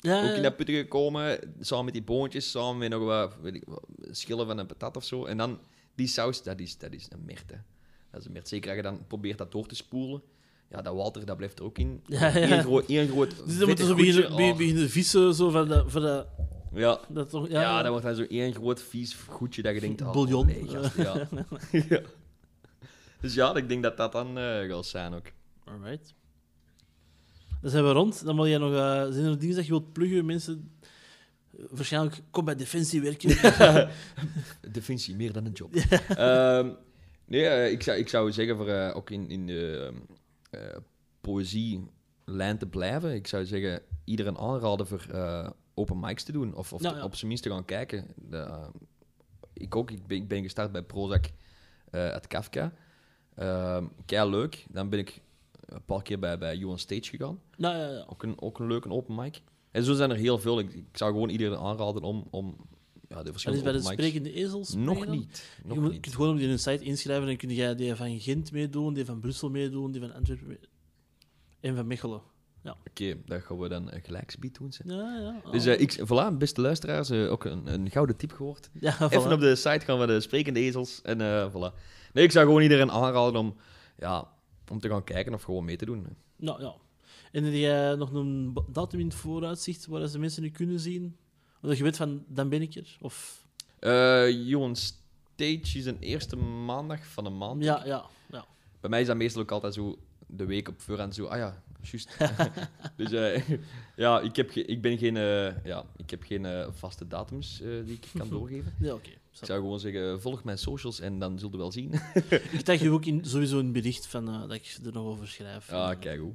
Ja, 0.00 0.30
ook 0.30 0.36
in 0.36 0.42
dat 0.42 0.56
putten 0.56 0.74
gekomen, 0.74 1.54
samen 1.60 1.84
met 1.84 1.94
die 1.94 2.02
boontjes, 2.02 2.50
samen 2.50 2.78
met 2.78 2.90
nog 2.90 3.02
wat, 3.04 3.36
weet 3.40 3.54
ik, 3.54 3.64
wat 3.66 3.84
schillen 4.10 4.46
van 4.46 4.58
een 4.58 4.66
patat 4.66 4.96
of 4.96 5.04
zo. 5.04 5.24
En 5.24 5.36
dan 5.36 5.58
die 5.94 6.06
saus, 6.06 6.42
dat 6.42 6.60
is, 6.60 6.78
dat 6.78 6.92
is 6.92 7.06
een 7.10 7.24
merte. 7.24 7.62
Dat 8.10 8.20
is 8.20 8.26
een 8.26 8.32
merte. 8.32 8.48
Zeker 8.48 8.68
als 8.68 8.76
je 8.76 8.82
dan 8.82 9.06
probeert 9.06 9.38
dat 9.38 9.52
door 9.52 9.66
te 9.66 9.74
spoelen. 9.74 10.22
Ja, 10.70 10.82
dat 10.82 10.94
water, 10.94 11.26
dat 11.26 11.36
blijft 11.36 11.58
er 11.58 11.64
ook 11.64 11.78
in. 11.78 12.02
Ja, 12.06 12.26
ja. 12.38 12.50
Eén 12.52 12.62
groot, 12.62 12.88
één 12.88 13.08
groot 13.08 13.46
dus 13.46 13.58
dan 13.58 13.66
moeten 13.68 13.86
ze 13.86 13.94
beginnen, 13.94 14.36
be- 14.36 14.42
Oh. 14.42 14.56
beginnen 14.56 14.90
vissen 14.90 15.34
zo 15.34 15.50
van 15.50 15.68
dat. 15.68 15.84
Van 15.92 16.02
dat, 16.02 16.26
Ja, 16.74 17.00
dat 17.08 17.30
toch, 17.30 17.48
ja, 17.48 17.60
ja, 17.60 17.82
dat 17.82 17.90
wordt 17.90 18.04
dan 18.06 18.14
zo 18.14 18.22
één 18.22 18.54
groot 18.54 18.82
vies 18.82 19.14
goedje 19.28 19.62
dat 19.62 19.74
je 19.74 19.80
denkt... 19.80 20.02
Oh, 20.02 20.12
Bouillon. 20.12 20.46
nee, 20.46 20.68
gast, 20.68 20.96
ja. 20.96 21.28
ja. 21.88 22.00
Dus 23.20 23.34
ja, 23.34 23.54
ik 23.54 23.68
denk 23.68 23.82
dat 23.82 23.96
dat 23.96 24.12
dan 24.12 24.38
eh 24.38 24.68
gaat 24.70 24.86
zijn 24.86 25.14
ook. 25.14 25.26
Alright. 25.64 26.14
Dan 27.60 27.70
zijn 27.70 27.84
we 27.84 27.90
rond. 27.92 28.24
Dan 28.24 28.36
wil 28.36 28.48
jij 28.48 28.58
nog. 28.58 28.72
eh, 28.72 29.06
zijn 29.12 29.24
er 29.26 29.38
dingen 29.38 29.54
dat 29.56 29.64
je 29.64 29.70
wilt 29.70 29.92
pluggen, 29.92 30.26
mensen? 30.26 30.70
Waarschijnlijk 31.70 32.22
kom 32.30 32.44
bij 32.44 32.54
Defensie 32.56 33.00
werken. 33.00 33.28
Defensie, 34.72 35.16
meer 35.16 35.32
dan 35.32 35.44
een 35.46 35.52
job. 35.52 35.74
Ehm, 35.74 36.68
nee, 37.24 37.46
eh, 37.46 37.70
ik, 37.70 37.82
zou, 37.82 37.98
ik 37.98 38.08
zou 38.08 38.32
zeggen, 38.32 38.56
voor, 38.56 38.68
eh, 38.68 38.96
ook 38.96 39.10
in, 39.10 39.28
in 39.30 39.46
de 39.46 39.92
eh, 40.56 40.76
poëzie-lijn 41.20 42.58
te 42.58 42.66
blijven, 42.66 43.14
ik 43.14 43.26
zou 43.26 43.44
zeggen, 43.44 43.82
iedereen 44.04 44.38
aanraden 44.38 44.86
voor 44.86 45.06
eh, 45.10 45.50
open 45.74 46.00
mics 46.00 46.22
te 46.22 46.32
doen. 46.32 46.54
Of, 46.54 46.72
of 46.72 46.82
ja. 46.82 47.04
op 47.04 47.14
zijn 47.14 47.28
minst 47.28 47.42
te 47.42 47.50
gaan 47.50 47.64
kijken. 47.64 48.06
De, 48.16 48.38
eh, 48.38 48.68
ik 49.52 49.76
ook, 49.76 49.90
ik 49.90 50.06
ben, 50.06 50.16
ik 50.16 50.28
ben 50.28 50.42
gestart 50.42 50.72
bij 50.72 50.82
Prozac 50.82 51.24
uit 51.90 52.26
Kafka. 52.26 52.72
Ehm 53.34 53.86
kei 54.04 54.30
leuk. 54.30 54.66
Dan 54.70 54.88
ben 54.88 54.98
ik 54.98 55.20
een 55.66 55.84
paar 55.84 56.02
keer 56.02 56.18
bij, 56.18 56.38
bij 56.38 56.64
on 56.64 56.78
Stage 56.78 57.02
gegaan. 57.02 57.40
nou 57.56 57.76
ja, 57.76 57.88
ja. 57.88 58.04
Ook 58.08 58.22
een, 58.22 58.40
ook 58.40 58.58
een 58.58 58.66
leuke 58.66 58.90
open 58.90 59.14
mic. 59.14 59.42
En 59.70 59.82
zo 59.82 59.94
zijn 59.94 60.10
er 60.10 60.16
heel 60.16 60.38
veel. 60.38 60.58
Ik, 60.58 60.72
ik 60.74 60.96
zou 60.96 61.12
gewoon 61.12 61.28
iedereen 61.28 61.58
aanraden 61.58 62.02
om, 62.02 62.26
om 62.30 62.56
ja, 63.08 63.22
de 63.22 63.32
Dat 63.32 63.54
is 63.54 63.62
bij 63.62 63.72
de 63.72 63.80
sprekende 63.80 64.32
ezels. 64.32 64.74
Nog 64.74 65.04
dan? 65.04 65.16
niet. 65.16 65.50
Nog 65.64 65.74
je 65.74 65.80
moet, 65.80 65.92
niet. 65.92 66.00
kunt 66.00 66.14
gewoon 66.14 66.32
op 66.32 66.38
die 66.38 66.56
site 66.56 66.84
inschrijven 66.84 67.28
en 67.28 67.36
kun 67.36 67.54
jij 67.54 67.74
die 67.74 67.94
van 67.94 68.20
Gent 68.20 68.52
meedoen, 68.52 68.94
die 68.94 69.04
van 69.04 69.20
Brussel 69.20 69.50
meedoen, 69.50 69.92
die 69.92 70.00
van 70.00 70.12
Antwerpen 70.12 70.46
meedoen. 70.46 70.68
En 71.60 71.76
van 71.76 71.86
Mechelen. 71.86 72.22
Oké, 72.88 73.16
dat 73.26 73.42
gaan 73.42 73.58
we 73.58 73.68
dan 73.68 73.92
een 73.92 74.02
gelijksbied 74.02 74.58
doen. 74.58 74.72
zeg. 74.72 74.86
Ja, 74.86 75.18
ja. 75.44 75.50
Dus 75.50 75.66
eh, 75.66 75.80
ik, 75.80 76.00
voilà, 76.00 76.36
beste 76.38 76.60
luisteraars, 76.60 77.10
eh, 77.10 77.32
ook 77.32 77.44
een, 77.44 77.72
een 77.72 77.90
gouden 77.90 78.16
tip 78.16 78.32
gehoord. 78.32 78.70
ja, 78.80 78.96
voilà. 78.96 79.12
Even 79.12 79.32
op 79.32 79.40
de 79.40 79.56
site 79.56 79.84
gaan 79.84 79.98
we 79.98 80.06
de 80.06 80.20
sprekende 80.20 80.60
ezels 80.60 81.02
en 81.02 81.20
eh 81.20 81.50
voilà. 81.50 81.74
Nee, 82.12 82.24
ik 82.24 82.30
zou 82.30 82.46
gewoon 82.46 82.62
iedereen 82.62 82.90
aanraden 82.90 83.40
om, 83.40 83.56
ja, 83.98 84.28
om 84.70 84.80
te 84.80 84.88
gaan 84.88 85.04
kijken 85.04 85.34
of 85.34 85.42
gewoon 85.42 85.64
mee 85.64 85.76
te 85.76 85.84
doen. 85.84 86.06
Nou 86.36 86.62
ja. 86.62 86.74
En 87.32 87.44
heb 87.44 87.52
jij 87.52 87.94
nog 87.94 88.12
een 88.12 88.56
datum 88.72 89.00
in 89.00 89.06
het 89.06 89.14
vooruitzicht 89.14 89.86
waar 89.86 90.06
ze 90.06 90.18
mensen 90.18 90.42
nu 90.42 90.50
kunnen 90.50 90.80
zien? 90.80 91.16
Dat 91.60 91.76
je 91.76 91.82
weet 91.82 91.96
van, 91.96 92.24
dan 92.28 92.48
ben 92.48 92.62
ik 92.62 92.74
er? 92.74 92.96
Of... 93.00 93.44
Eh 93.78 94.30
Johan 94.48 94.76
Stage 94.76 95.78
is 95.78 95.86
een 95.86 95.98
eerste 96.00 96.36
maandag 96.36 97.06
van 97.06 97.24
de 97.24 97.30
maand. 97.30 97.62
Ja, 97.64 97.82
ja, 97.84 98.04
ja. 98.30 98.44
Bij 98.80 98.90
mij 98.90 99.00
is 99.00 99.06
dat 99.06 99.16
meestal 99.16 99.42
ook 99.42 99.50
altijd 99.50 99.74
zo 99.74 99.98
de 100.26 100.44
week 100.44 100.68
op 100.68 100.80
voorhand 100.80 101.14
zo, 101.14 101.26
ah 101.26 101.38
ja, 101.38 101.62
juist. 101.82 102.16
dus 102.96 103.12
eh, 103.12 103.48
ja, 103.96 104.20
ik 104.20 104.36
heb, 104.36 104.50
ik 104.50 104.82
ben 104.82 104.98
geen, 104.98 105.16
eh, 105.16 105.64
ja, 105.64 105.84
ik 105.96 106.10
heb 106.10 106.22
geen 106.22 106.72
vaste 106.74 107.06
datums 107.08 107.58
die 107.58 107.94
ik 107.94 108.06
kan 108.18 108.28
doorgeven. 108.38 108.74
Ja, 108.80 108.94
oké. 108.94 109.10
Ik 109.40 109.46
zou 109.46 109.60
gewoon 109.60 109.80
zeggen, 109.80 110.20
volg 110.20 110.44
mijn 110.44 110.58
socials 110.58 111.00
en 111.00 111.18
dan 111.18 111.38
zult 111.38 111.54
u 111.54 111.58
wel 111.58 111.72
zien. 111.72 111.92
Ik 112.30 112.64
dacht 112.64 112.80
je 112.80 112.90
ook 112.90 113.04
in, 113.04 113.24
sowieso 113.24 113.58
een 113.58 113.72
bericht 113.72 114.06
van, 114.06 114.24
dat 114.24 114.52
ik 114.52 114.76
er 114.84 114.92
nog 114.92 115.04
over 115.06 115.28
schrijf. 115.28 115.70
Ja, 115.70 115.90
Eh, 115.92 115.98
kijk 116.00 116.20
hoe. 116.20 116.32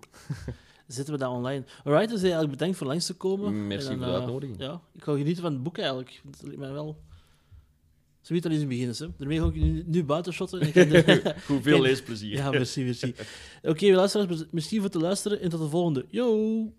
Zetten 0.91 1.13
we 1.13 1.19
dat 1.19 1.29
online. 1.31 1.63
Alright, 1.83 2.09
dus 2.09 2.21
eigenlijk 2.21 2.51
bedankt 2.51 2.77
voor 2.77 2.87
langs 2.87 3.05
te 3.05 3.13
komen. 3.13 3.67
Merci 3.67 3.89
En 3.91 3.99
dan, 3.99 4.03
voor 4.03 4.07
de 4.07 4.13
eh, 4.13 4.19
uitnodiging. 4.23 4.59
Ja, 4.59 4.81
ik 4.93 5.03
ga 5.03 5.11
genieten 5.15 5.41
van 5.43 5.53
het 5.53 5.63
boek 5.63 5.77
eigenlijk. 5.77 6.21
Dat 6.23 6.41
lijkt 6.43 6.59
mij 6.59 6.71
wel... 6.71 6.97
Zoiets 8.21 8.45
al 8.45 8.51
eens 8.51 8.61
in 8.61 8.69
het 8.69 8.77
begin, 8.79 9.07
hè. 9.07 9.13
Daarmee 9.17 9.39
ga 9.39 9.45
ik 9.47 9.55
nu, 9.55 9.83
nu 9.87 10.03
buiten 10.03 10.33
shotten. 10.33 10.61
En 10.61 10.67
ik 10.67 10.73
kan 10.73 10.89
de- 10.89 11.35
Goed, 11.45 11.61
veel 11.61 11.81
leesplezier. 11.89 12.33
ja, 12.35 12.49
merci, 12.49 12.83
merci. 12.83 13.13
Oké, 13.63 13.85
luisteraars, 13.91 14.43
merci 14.51 14.75
voor 14.75 14.85
het 14.85 14.93
luisteren 14.93 15.41
en 15.41 15.49
tot 15.49 15.59
de 15.59 15.67
volgende. 15.69 16.05
Yo! 16.09 16.73